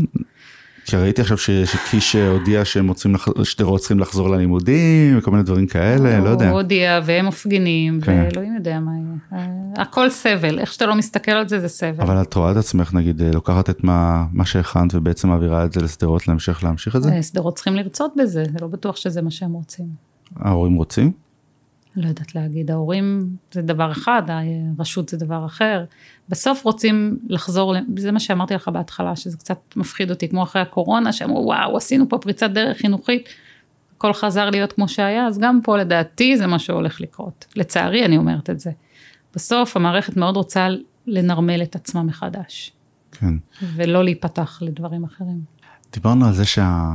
כי 0.85 0.97
ראיתי 0.97 1.21
עכשיו 1.21 1.39
ש- 1.39 1.51
שקיש 1.51 2.17
הודיע 2.17 2.65
שהם 2.65 2.89
רוצים, 2.89 3.15
שדרות 3.43 3.81
צריכים 3.81 3.99
לחזור 3.99 4.29
ללימודים, 4.31 5.19
וכל 5.19 5.31
מיני 5.31 5.43
דברים 5.43 5.67
כאלה, 5.67 6.21
לא 6.21 6.29
יודע. 6.29 6.51
הוא 6.51 6.61
הודיע 6.61 7.01
והם 7.05 7.27
מפגינים, 7.27 8.01
כן. 8.01 8.25
ואלוהים 8.29 8.55
יודע 8.55 8.81
מה 8.81 8.91
יהיה. 8.97 9.43
אה, 9.43 9.83
הכל 9.83 10.11
סבל, 10.11 10.59
איך 10.59 10.73
שאתה 10.73 10.87
לא 10.87 10.95
מסתכל 10.95 11.31
על 11.33 11.49
זה, 11.49 11.61
זה 11.61 11.69
סבל. 11.69 12.01
אבל 12.01 12.23
את 12.23 12.35
רואה 12.35 12.53
את 12.53 12.57
עצמך 12.57 12.95
נגיד 12.95 13.23
אה, 13.23 13.31
לוקחת 13.35 13.71
את 13.71 13.85
מה, 13.85 14.25
מה 14.33 14.45
שהכנת 14.45 14.95
ובעצם 14.95 15.29
מעבירה 15.29 15.65
את 15.65 15.73
זה 15.73 15.81
לשדרות 15.81 16.29
להמשך 16.29 16.65
להמשיך 16.65 16.97
את 16.97 17.03
זה? 17.03 17.13
אה, 17.13 17.23
שדרות 17.23 17.55
צריכים 17.55 17.77
לרצות 17.77 18.13
בזה, 18.17 18.45
זה 18.45 18.59
לא 18.61 18.67
בטוח 18.67 18.97
שזה 18.97 19.23
מה 19.23 19.31
שהם 19.31 19.53
רוצים. 19.53 19.87
ההורים 20.37 20.75
רוצים? 20.75 21.28
לא 21.99 22.09
יודעת 22.09 22.35
להגיד, 22.35 22.71
ההורים 22.71 23.37
זה 23.53 23.63
דבר 23.63 23.93
אחד, 23.93 24.23
הרשות 24.79 25.09
זה 25.09 25.17
דבר 25.17 25.47
אחר. 25.47 25.85
בסוף 26.29 26.65
רוצים 26.65 27.19
לחזור, 27.29 27.75
זה 27.97 28.13
מה 28.13 28.21
שאמרתי 28.21 28.55
לך 28.55 28.69
בהתחלה, 28.69 29.17
שזה 29.17 29.37
קצת 29.37 29.59
מפחיד 29.77 30.11
אותי, 30.11 30.29
כמו 30.29 30.43
אחרי 30.43 30.63
הקורונה, 30.63 31.13
שאמרו 31.13 31.47
וואו, 31.47 31.77
עשינו 31.77 32.09
פה 32.09 32.19
פריצת 32.19 32.51
דרך 32.51 32.77
חינוכית, 32.77 33.29
הכל 33.97 34.13
חזר 34.13 34.51
להיות 34.51 34.73
כמו 34.73 34.89
שהיה, 34.89 35.27
אז 35.27 35.39
גם 35.39 35.61
פה 35.63 35.77
לדעתי 35.77 36.37
זה 36.37 36.47
מה 36.47 36.59
שהולך 36.59 37.01
לקרות. 37.01 37.47
לצערי 37.57 38.05
אני 38.05 38.17
אומרת 38.17 38.51
את 38.51 38.61
זה. 38.61 38.71
בסוף 39.35 39.77
המערכת 39.77 40.17
מאוד 40.17 40.37
רוצה 40.37 40.69
לנרמל 41.07 41.63
את 41.63 41.77
עצמה 41.77 42.03
מחדש, 42.03 42.73
כן. 43.13 43.35
ולא 43.75 44.05
להיפתח 44.05 44.59
לדברים 44.63 45.05
אחרים. 45.05 45.41
דיברנו 45.93 46.27
על 46.27 46.33
זה 46.33 46.45
שה... 46.45 46.95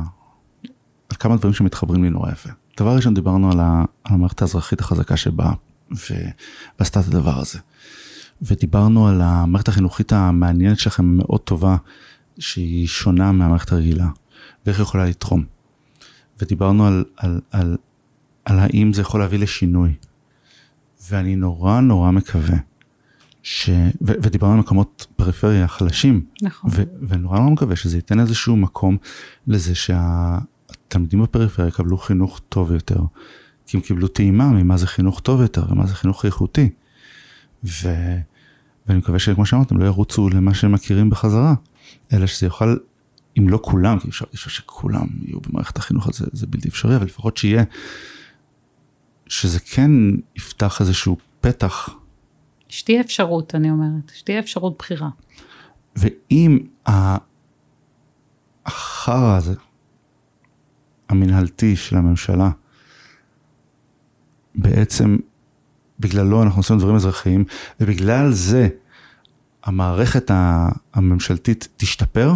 על 1.08 1.16
כמה 1.18 1.36
דברים 1.36 1.54
שמתחברים 1.54 2.04
לי 2.04 2.10
נורא 2.10 2.32
יפה. 2.32 2.50
דבר 2.78 2.96
ראשון 2.96 3.14
דיברנו 3.14 3.52
על, 3.52 3.60
ה... 3.60 3.84
על 4.04 4.14
המערכת 4.14 4.42
האזרחית 4.42 4.80
החזקה 4.80 5.16
שבאה. 5.16 5.52
ועשתה 5.90 7.00
את 7.00 7.06
הדבר 7.06 7.38
הזה. 7.38 7.58
ודיברנו 8.42 9.08
על 9.08 9.20
המערכת 9.20 9.68
החינוכית 9.68 10.12
המעניינת 10.12 10.78
שלכם 10.78 11.04
מאוד 11.04 11.40
טובה, 11.40 11.76
שהיא 12.38 12.86
שונה 12.86 13.32
מהמערכת 13.32 13.72
הרגילה, 13.72 14.08
ואיך 14.66 14.78
היא 14.78 14.82
יכולה 14.82 15.04
לתרום. 15.04 15.44
ודיברנו 16.40 16.86
על, 16.86 17.04
על, 17.16 17.40
על, 17.50 17.76
על 18.44 18.58
האם 18.58 18.92
זה 18.92 19.02
יכול 19.02 19.20
להביא 19.20 19.38
לשינוי. 19.38 19.94
ואני 21.10 21.36
נורא 21.36 21.80
נורא 21.80 22.10
מקווה, 22.10 22.56
ש... 23.42 23.70
ו... 24.02 24.12
ודיברנו 24.22 24.52
על 24.52 24.58
מקומות 24.58 25.06
פריפריה 25.16 25.68
חלשים, 25.68 26.24
נכון. 26.42 26.70
ו- 26.74 26.82
ונורא 27.08 27.38
נורא 27.38 27.50
מקווה 27.50 27.76
שזה 27.76 27.98
ייתן 27.98 28.20
איזשהו 28.20 28.56
מקום 28.56 28.96
לזה 29.46 29.74
שהתלמידים 30.94 31.22
בפריפריה 31.22 31.68
יקבלו 31.68 31.98
חינוך 31.98 32.40
טוב 32.48 32.72
יותר. 32.72 33.00
כי 33.66 33.76
הם 33.76 33.82
קיבלו 33.82 34.08
טעימה 34.08 34.48
ממה 34.48 34.76
זה 34.76 34.86
חינוך 34.86 35.20
טוב 35.20 35.40
יותר 35.40 35.64
ומה 35.68 35.86
זה 35.86 35.94
חינוך 35.94 36.24
איכותי. 36.24 36.70
ו- 37.64 38.18
ואני 38.86 38.98
מקווה 38.98 39.18
שכמו 39.18 39.46
שאמרתם 39.46 39.78
לא 39.78 39.84
ירוצו 39.84 40.28
למה 40.28 40.54
שהם 40.54 40.72
מכירים 40.72 41.10
בחזרה, 41.10 41.54
אלא 42.12 42.26
שזה 42.26 42.46
יוכל, 42.46 42.76
אם 43.38 43.48
לא 43.48 43.58
כולם, 43.62 43.98
כי 43.98 44.08
אפשר, 44.08 44.24
אפשר 44.34 44.50
שכולם 44.50 45.06
יהיו 45.22 45.40
במערכת 45.40 45.76
החינוך 45.78 46.08
הזה, 46.08 46.26
זה 46.32 46.46
בלתי 46.46 46.68
אפשרי, 46.68 46.96
אבל 46.96 47.06
לפחות 47.06 47.36
שיהיה, 47.36 47.64
שזה 49.26 49.60
כן 49.60 49.90
יפתח 50.36 50.80
איזשהו 50.80 51.16
פתח 51.40 51.88
שתהיה 52.68 53.00
אפשרות, 53.00 53.54
אני 53.54 53.70
אומרת, 53.70 54.12
שתהיה 54.14 54.38
אפשרות 54.38 54.78
בחירה. 54.78 55.08
ואם 55.96 56.58
החרא 58.66 59.36
הזה, 59.36 59.54
המנהלתי 61.08 61.76
של 61.76 61.96
הממשלה, 61.96 62.50
בעצם 64.54 65.16
בגללו 66.00 66.42
אנחנו 66.42 66.60
עושים 66.60 66.78
דברים 66.78 66.96
אזרחיים, 66.96 67.44
ובגלל 67.80 68.32
זה 68.32 68.68
המערכת 69.64 70.30
הממשלתית 70.94 71.68
תשתפר, 71.76 72.32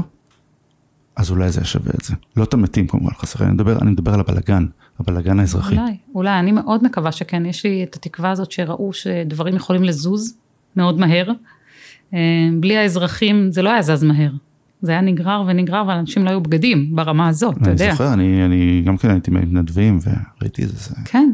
אז 1.16 1.30
אולי 1.30 1.50
זה 1.50 1.60
ישווה 1.60 1.92
את 1.98 2.04
זה. 2.04 2.14
לא 2.36 2.44
את 2.44 2.54
המתים 2.54 2.86
כמובן, 2.86 3.14
חסר, 3.14 3.44
אני 3.44 3.52
מדבר, 3.52 3.78
אני 3.78 3.90
מדבר 3.90 4.14
על 4.14 4.20
הבלגן, 4.20 4.66
הבלגן 4.98 5.40
האזרחי. 5.40 5.78
אולי, 5.78 5.96
אולי, 6.14 6.38
אני 6.38 6.52
מאוד 6.52 6.84
מקווה 6.84 7.12
שכן, 7.12 7.46
יש 7.46 7.64
לי 7.64 7.84
את 7.84 7.96
התקווה 7.96 8.30
הזאת 8.30 8.52
שראו 8.52 8.92
שדברים 8.92 9.56
יכולים 9.56 9.84
לזוז 9.84 10.36
מאוד 10.76 10.98
מהר. 10.98 11.30
אה, 12.14 12.18
בלי 12.60 12.76
האזרחים 12.76 13.52
זה 13.52 13.62
לא 13.62 13.70
היה 13.70 13.82
זז 13.82 14.04
מהר. 14.04 14.30
זה 14.82 14.92
היה 14.92 15.00
נגרר 15.00 15.44
ונגרר 15.46 15.84
ואנשים 15.88 16.24
לא 16.24 16.30
היו 16.30 16.40
בגדים 16.40 16.96
ברמה 16.96 17.28
הזאת, 17.28 17.56
אתה 17.56 17.64
אני 17.64 17.72
יודע. 17.72 17.90
זוכר, 17.90 18.12
אני, 18.12 18.44
אני 18.44 18.82
גם 18.86 18.96
כן 18.96 19.10
הייתי 19.10 19.30
מתנדבים 19.30 19.98
וראיתי 20.02 20.64
את 20.64 20.68
זה. 20.68 20.76
זה... 20.76 20.94
כן, 21.04 21.32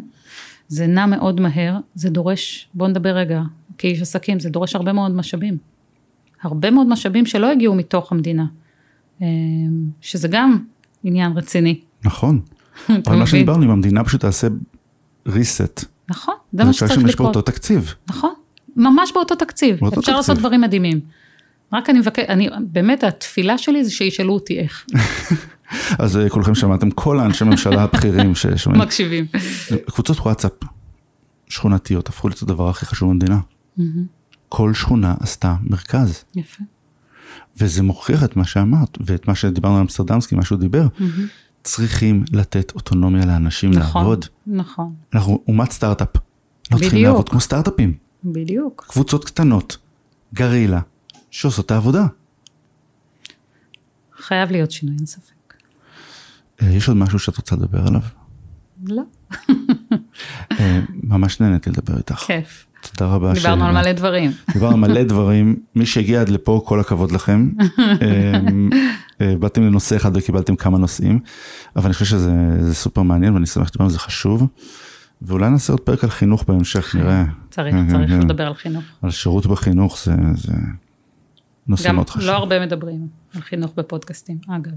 זה 0.68 0.86
נע 0.86 1.06
מאוד 1.06 1.40
מהר, 1.40 1.78
זה 1.94 2.10
דורש, 2.10 2.68
בוא 2.74 2.88
נדבר 2.88 3.10
רגע, 3.16 3.42
כאיש 3.78 4.02
עסקים, 4.02 4.40
זה 4.40 4.50
דורש 4.50 4.76
הרבה 4.76 4.92
מאוד 4.92 5.12
משאבים. 5.12 5.56
הרבה 6.42 6.70
מאוד 6.70 6.86
משאבים 6.86 7.26
שלא 7.26 7.50
הגיעו 7.50 7.74
מתוך 7.74 8.12
המדינה. 8.12 8.44
אה, 9.22 9.26
שזה 10.00 10.28
גם 10.28 10.58
עניין 11.04 11.32
רציני. 11.32 11.80
נכון. 12.04 12.40
אבל 13.06 13.16
מה? 13.16 13.26
שדיברנו, 13.26 13.64
אם 13.64 13.70
המדינה 13.70 14.04
פשוט 14.04 14.20
תעשה 14.20 14.46
reset, 15.28 15.84
נכון, 16.08 16.34
זה 16.52 16.64
מה 16.64 16.72
שצריך 16.72 17.04
לקרות. 17.04 17.34
באותו 17.34 17.42
תקציב. 17.42 17.94
נכון, 18.08 18.32
ממש 18.76 19.12
באותו 19.14 19.34
תקציב, 19.34 19.76
באותו 19.80 19.86
אפשר 19.86 20.00
תקציב. 20.00 20.14
לעשות 20.14 20.38
דברים 20.38 20.60
מדהימים. 20.60 21.00
רק 21.72 21.90
אני 21.90 21.98
מבקש, 21.98 22.24
אני, 22.28 22.48
באמת 22.72 23.04
התפילה 23.04 23.58
שלי 23.58 23.84
זה 23.84 23.90
שישאלו 23.90 24.34
אותי 24.34 24.58
איך, 24.58 24.86
אז 25.98 26.16
אה, 26.16 26.28
כולכם 26.28 26.54
שמעתם, 26.54 26.90
כל 26.90 27.20
האנשי 27.20 27.44
ממשלה 27.44 27.82
הבכירים 27.82 28.34
ששומעים. 28.40 28.82
מקשיבים. 28.82 29.26
קבוצות 29.86 30.18
וואטסאפ 30.18 30.52
שכונתיות 31.48 32.08
הפכו 32.08 32.28
להיות 32.28 32.42
הדבר 32.42 32.68
הכי 32.68 32.86
חשוב 32.86 33.10
במדינה. 33.10 33.38
כל 34.48 34.74
שכונה 34.74 35.14
עשתה 35.20 35.54
מרכז, 35.62 36.24
יפה. 36.34 36.62
וזה 37.56 37.82
מוכיח 37.82 38.24
את 38.24 38.36
מה 38.36 38.44
שאמרת, 38.44 38.98
ואת 39.06 39.28
מה 39.28 39.34
שדיברנו 39.34 39.74
על 39.74 39.80
אמסטרדמסקי, 39.80 40.34
מה 40.34 40.44
שהוא 40.44 40.58
דיבר. 40.58 40.86
צריכים 41.62 42.24
לתת 42.32 42.72
אוטונומיה 42.74 43.26
לאנשים 43.26 43.70
נכון, 43.70 44.02
לעבוד. 44.02 44.24
נכון, 44.46 44.94
אנחנו 45.14 45.42
אומת 45.48 45.70
סטארט-אפ. 45.70 46.08
לא 46.16 46.78
צריכים 46.78 46.88
בדיוק. 46.88 47.06
לעבוד 47.06 47.28
כמו 47.28 47.40
סטארט-אפים. 47.40 47.94
בדיוק. 48.24 48.84
קבוצות 48.88 49.24
קטנות, 49.24 49.76
גרילה, 50.34 50.80
שעושות 51.34 51.66
את 51.66 51.70
העבודה. 51.70 52.06
חייב 54.16 54.50
להיות 54.50 54.70
שינוי, 54.70 54.94
אין 54.98 55.06
ספק. 55.06 55.54
אה, 56.62 56.68
יש 56.68 56.88
עוד 56.88 56.96
משהו 56.96 57.18
שאת 57.18 57.36
רוצה 57.36 57.56
לדבר 57.56 57.86
עליו? 57.86 58.00
לא, 58.86 59.02
אה, 60.60 60.80
ממש 61.02 61.40
נהניתי 61.40 61.70
לדבר 61.70 61.96
איתך. 61.96 62.14
כיף. 62.14 62.66
תודה 62.82 63.10
רבה. 63.10 63.32
דיברנו 63.32 63.64
על 63.64 63.72
מלא 63.72 63.92
דברים. 63.92 64.30
דיברנו 64.52 64.74
על 64.74 64.80
מלא 64.80 65.02
דברים. 65.12 65.56
מי 65.74 65.86
שהגיע 65.86 66.20
עד 66.20 66.28
לפה, 66.28 66.62
כל 66.66 66.80
הכבוד 66.80 67.12
לכם. 67.12 67.50
אה, 67.78 68.40
אה, 69.20 69.36
באתם 69.38 69.62
לנושא 69.62 69.96
אחד 69.96 70.16
וקיבלתם 70.16 70.56
כמה 70.56 70.78
נושאים, 70.78 71.20
אבל 71.76 71.84
אני 71.84 71.92
חושב 71.92 72.04
שזה 72.04 72.32
זה 72.60 72.74
סופר 72.74 73.02
מעניין 73.02 73.34
ואני 73.34 73.46
שמח 73.46 73.68
שדיברנו 73.68 73.88
על 73.88 73.92
זה 73.92 73.98
חשוב. 73.98 74.46
ואולי 75.22 75.50
נעשה 75.50 75.72
עוד 75.72 75.80
פרק 75.80 76.04
על 76.04 76.10
חינוך 76.10 76.44
בהמשך, 76.48 76.94
נראה. 76.94 77.24
צריך, 77.50 77.74
כן, 77.74 77.88
צריך 77.88 78.10
כן, 78.10 78.20
כן. 78.20 78.26
לדבר 78.26 78.46
על 78.46 78.54
חינוך. 78.54 78.84
על 79.02 79.10
שירות 79.10 79.46
בחינוך 79.46 79.98
זה 80.04 80.12
נושא 81.66 81.88
גם 81.88 81.94
מאוד 81.94 82.10
חשוב. 82.10 82.28
לא 82.28 82.32
הרבה 82.32 82.66
מדברים 82.66 83.08
על 83.34 83.40
חינוך 83.40 83.72
בפודקאסטים, 83.76 84.38
אגב. 84.48 84.72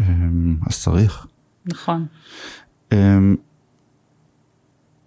אה, 0.00 0.04
אז 0.66 0.82
צריך. 0.82 1.26
נכון. 1.66 2.06
אה, 2.92 3.18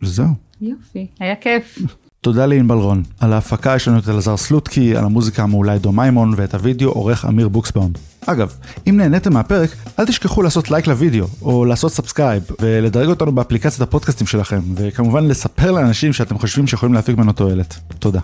זהו. 0.02 0.28
יופי, 0.62 1.08
היה 1.20 1.36
כיף. 1.36 1.80
תודה 2.22 2.46
לענבל 2.46 2.76
רון. 2.76 3.04
על 3.20 3.34
ההפקה 3.34 3.76
יש 3.76 3.88
לנו 3.88 4.00
את 4.00 4.10
אלעזר 4.10 4.38
סלוטקי, 4.38 4.96
על 4.96 5.06
המוזיקה 5.06 5.44
המעולה 5.44 5.74
עידו 5.74 5.92
מימון, 5.92 6.34
ואת 6.38 6.56
הוידאו 6.56 6.90
עורך 6.90 7.26
אמיר 7.26 7.48
בוקסבאום. 7.48 7.92
אגב, 8.26 8.58
אם 8.90 8.98
נהניתם 8.98 9.34
מהפרק, 9.34 9.70
אל 10.00 10.06
תשכחו 10.06 10.42
לעשות 10.42 10.72
לייק 10.72 10.88
לוידאו, 10.88 11.26
או 11.42 11.66
לעשות 11.66 11.92
subscribe, 11.92 12.44
ולדרג 12.60 13.08
אותנו 13.10 13.32
באפליקציית 13.32 13.82
הפודקאסטים 13.82 14.28
שלכם, 14.28 14.60
וכמובן 14.76 15.28
לספר 15.28 15.72
לאנשים 15.72 16.14
שאתם 16.14 16.38
חושבים 16.38 16.68
שיכולים 16.68 16.94
להפיק 16.94 17.18
ממנו 17.18 17.32
תועלת. 17.32 17.80
תודה. 18.00 18.20